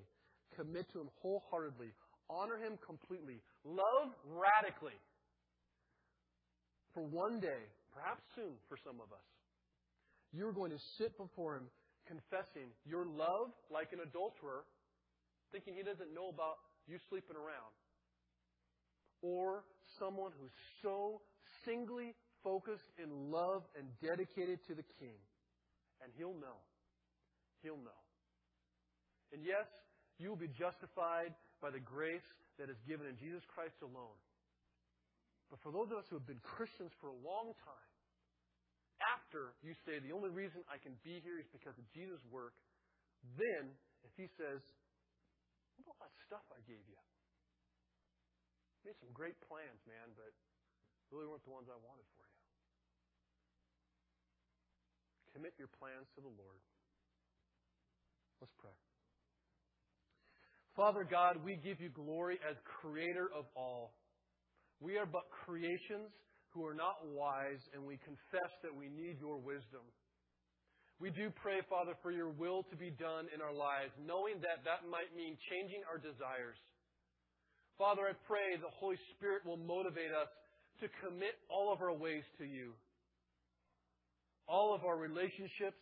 Commit 0.54 0.88
to 0.92 1.00
him 1.02 1.10
wholeheartedly. 1.20 1.92
Honor 2.30 2.56
him 2.56 2.78
completely. 2.80 3.42
Love 3.64 4.14
radically. 4.24 4.96
For 6.94 7.02
one 7.02 7.40
day, 7.40 7.62
perhaps 7.92 8.22
soon 8.36 8.56
for 8.68 8.76
some 8.84 9.00
of 9.00 9.12
us, 9.12 9.28
you're 10.32 10.52
going 10.52 10.70
to 10.70 10.80
sit 10.98 11.16
before 11.16 11.56
him 11.56 11.68
confessing 12.06 12.68
your 12.84 13.06
love 13.06 13.52
like 13.70 13.92
an 13.92 14.00
adulterer, 14.00 14.64
thinking 15.52 15.74
he 15.76 15.82
doesn't 15.82 16.12
know 16.12 16.28
about 16.28 16.58
you 16.88 16.98
sleeping 17.08 17.36
around. 17.36 17.72
Or 19.22 19.64
someone 19.98 20.32
who's 20.40 20.52
so 20.82 21.20
singly 21.64 22.14
focused 22.42 22.90
in 22.98 23.30
love 23.30 23.62
and 23.78 23.86
dedicated 24.02 24.58
to 24.66 24.74
the 24.74 24.84
king. 24.98 25.16
And 26.02 26.10
he'll 26.18 26.34
know. 26.34 26.58
He'll 27.62 27.78
know. 27.78 28.02
And 29.32 29.40
yes, 29.46 29.70
you 30.18 30.28
will 30.28 30.40
be 30.40 30.50
justified 30.50 31.32
by 31.62 31.70
the 31.70 31.80
grace 31.80 32.26
that 32.58 32.68
is 32.68 32.76
given 32.88 33.06
in 33.06 33.16
Jesus 33.16 33.42
Christ 33.54 33.78
alone. 33.80 34.18
For 35.62 35.70
those 35.70 35.94
of 35.94 36.02
us 36.02 36.06
who 36.10 36.18
have 36.18 36.26
been 36.26 36.42
Christians 36.42 36.90
for 36.98 37.14
a 37.14 37.18
long 37.22 37.54
time, 37.62 37.90
after 39.14 39.54
you 39.62 39.74
say 39.86 39.98
the 39.98 40.14
only 40.14 40.30
reason 40.30 40.62
I 40.66 40.78
can 40.78 40.94
be 41.06 41.22
here 41.22 41.38
is 41.38 41.46
because 41.50 41.74
of 41.78 41.86
Jesus' 41.94 42.22
work, 42.30 42.54
then 43.38 43.70
if 44.02 44.12
he 44.18 44.26
says, 44.38 44.58
What 45.78 45.86
about 45.86 45.98
that 46.02 46.14
stuff 46.26 46.46
I 46.50 46.62
gave 46.66 46.82
you? 46.86 46.98
Made 48.82 48.98
some 48.98 49.14
great 49.14 49.38
plans, 49.46 49.78
man, 49.86 50.10
but 50.18 50.34
really 51.14 51.30
weren't 51.30 51.46
the 51.46 51.54
ones 51.54 51.70
I 51.70 51.78
wanted 51.78 52.06
for 52.18 52.26
you. 52.26 52.42
Commit 55.38 55.54
your 55.56 55.70
plans 55.78 56.10
to 56.18 56.20
the 56.20 56.34
Lord. 56.34 56.60
Let's 58.42 58.52
pray. 58.58 58.74
Father 60.74 61.06
God, 61.06 61.38
we 61.44 61.54
give 61.62 61.80
you 61.80 61.94
glory 61.94 62.42
as 62.42 62.56
creator 62.64 63.30
of 63.30 63.46
all. 63.54 63.94
We 64.82 64.98
are 64.98 65.06
but 65.06 65.30
creations 65.46 66.10
who 66.50 66.66
are 66.66 66.74
not 66.74 67.06
wise, 67.06 67.62
and 67.72 67.86
we 67.86 68.02
confess 68.02 68.50
that 68.66 68.74
we 68.74 68.90
need 68.90 69.22
your 69.22 69.38
wisdom. 69.38 69.86
We 70.98 71.14
do 71.14 71.30
pray, 71.38 71.62
Father, 71.70 71.94
for 72.02 72.10
your 72.10 72.28
will 72.34 72.66
to 72.66 72.76
be 72.76 72.90
done 72.90 73.30
in 73.30 73.38
our 73.40 73.54
lives, 73.54 73.94
knowing 74.02 74.42
that 74.42 74.66
that 74.66 74.90
might 74.90 75.14
mean 75.14 75.38
changing 75.48 75.86
our 75.86 76.02
desires. 76.02 76.58
Father, 77.78 78.10
I 78.10 78.14
pray 78.26 78.58
the 78.58 78.74
Holy 78.74 78.98
Spirit 79.14 79.46
will 79.46 79.56
motivate 79.56 80.10
us 80.10 80.28
to 80.82 80.90
commit 80.98 81.38
all 81.48 81.72
of 81.72 81.80
our 81.80 81.94
ways 81.94 82.26
to 82.38 82.44
you. 82.44 82.74
All 84.50 84.74
of 84.74 84.84
our 84.84 84.98
relationships, 84.98 85.78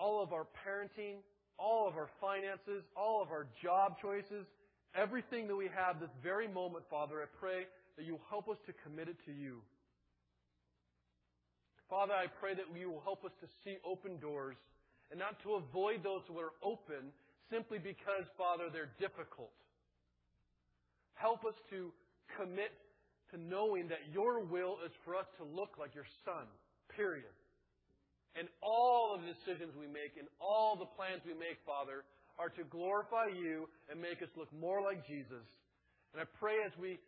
all 0.00 0.22
of 0.24 0.32
our 0.32 0.48
parenting, 0.64 1.20
all 1.58 1.86
of 1.86 1.94
our 1.94 2.08
finances, 2.20 2.82
all 2.96 3.22
of 3.22 3.28
our 3.28 3.46
job 3.62 4.00
choices, 4.00 4.48
everything 4.96 5.46
that 5.46 5.56
we 5.56 5.68
have 5.68 6.00
this 6.00 6.10
very 6.22 6.48
moment, 6.48 6.84
Father, 6.90 7.20
I 7.20 7.28
pray 7.38 7.68
that 7.96 8.04
you 8.04 8.12
will 8.12 8.28
help 8.30 8.48
us 8.48 8.58
to 8.66 8.72
commit 8.84 9.08
it 9.08 9.16
to 9.26 9.32
you. 9.32 9.62
Father, 11.88 12.14
I 12.14 12.26
pray 12.26 12.54
that 12.54 12.64
you 12.74 12.90
will 12.90 13.04
help 13.04 13.24
us 13.24 13.32
to 13.40 13.46
see 13.62 13.76
open 13.84 14.18
doors 14.18 14.56
and 15.10 15.20
not 15.20 15.38
to 15.42 15.54
avoid 15.60 16.02
those 16.02 16.22
that 16.26 16.34
are 16.34 16.56
open 16.62 17.12
simply 17.50 17.78
because, 17.78 18.24
Father, 18.36 18.72
they're 18.72 18.90
difficult. 18.98 19.52
Help 21.14 21.44
us 21.44 21.54
to 21.70 21.92
commit 22.36 22.72
to 23.30 23.36
knowing 23.38 23.88
that 23.88 24.00
your 24.12 24.40
will 24.40 24.78
is 24.84 24.92
for 25.04 25.14
us 25.14 25.26
to 25.38 25.44
look 25.44 25.76
like 25.78 25.94
your 25.94 26.08
Son, 26.24 26.48
period. 26.96 27.30
And 28.34 28.48
all 28.62 29.14
of 29.14 29.22
the 29.22 29.30
decisions 29.30 29.78
we 29.78 29.86
make 29.86 30.18
and 30.18 30.26
all 30.40 30.74
the 30.74 30.90
plans 30.98 31.22
we 31.22 31.34
make, 31.34 31.62
Father, 31.62 32.02
are 32.38 32.50
to 32.50 32.64
glorify 32.66 33.30
you 33.30 33.68
and 33.86 34.00
make 34.02 34.18
us 34.18 34.32
look 34.34 34.50
more 34.50 34.82
like 34.82 35.06
Jesus. 35.06 35.46
And 36.10 36.18
I 36.18 36.26
pray 36.40 36.58
as 36.66 36.74
we 36.80 36.98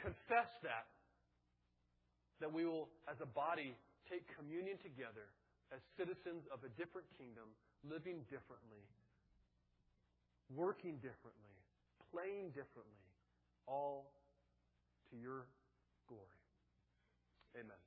confess 0.00 0.50
that, 0.62 0.86
that 2.40 2.52
we 2.52 2.64
will, 2.64 2.88
as 3.10 3.20
a 3.20 3.28
body, 3.28 3.76
take 4.10 4.24
communion 4.36 4.76
together 4.82 5.30
as 5.72 5.80
citizens 5.96 6.44
of 6.52 6.60
a 6.64 6.70
different 6.80 7.06
kingdom, 7.16 7.48
living 7.82 8.22
differently, 8.30 8.84
working 10.52 10.96
differently, 11.00 11.56
playing 12.12 12.50
differently, 12.52 13.08
all 13.66 14.12
to 15.10 15.16
your 15.16 15.46
glory. 16.08 16.40
Amen. 17.56 17.83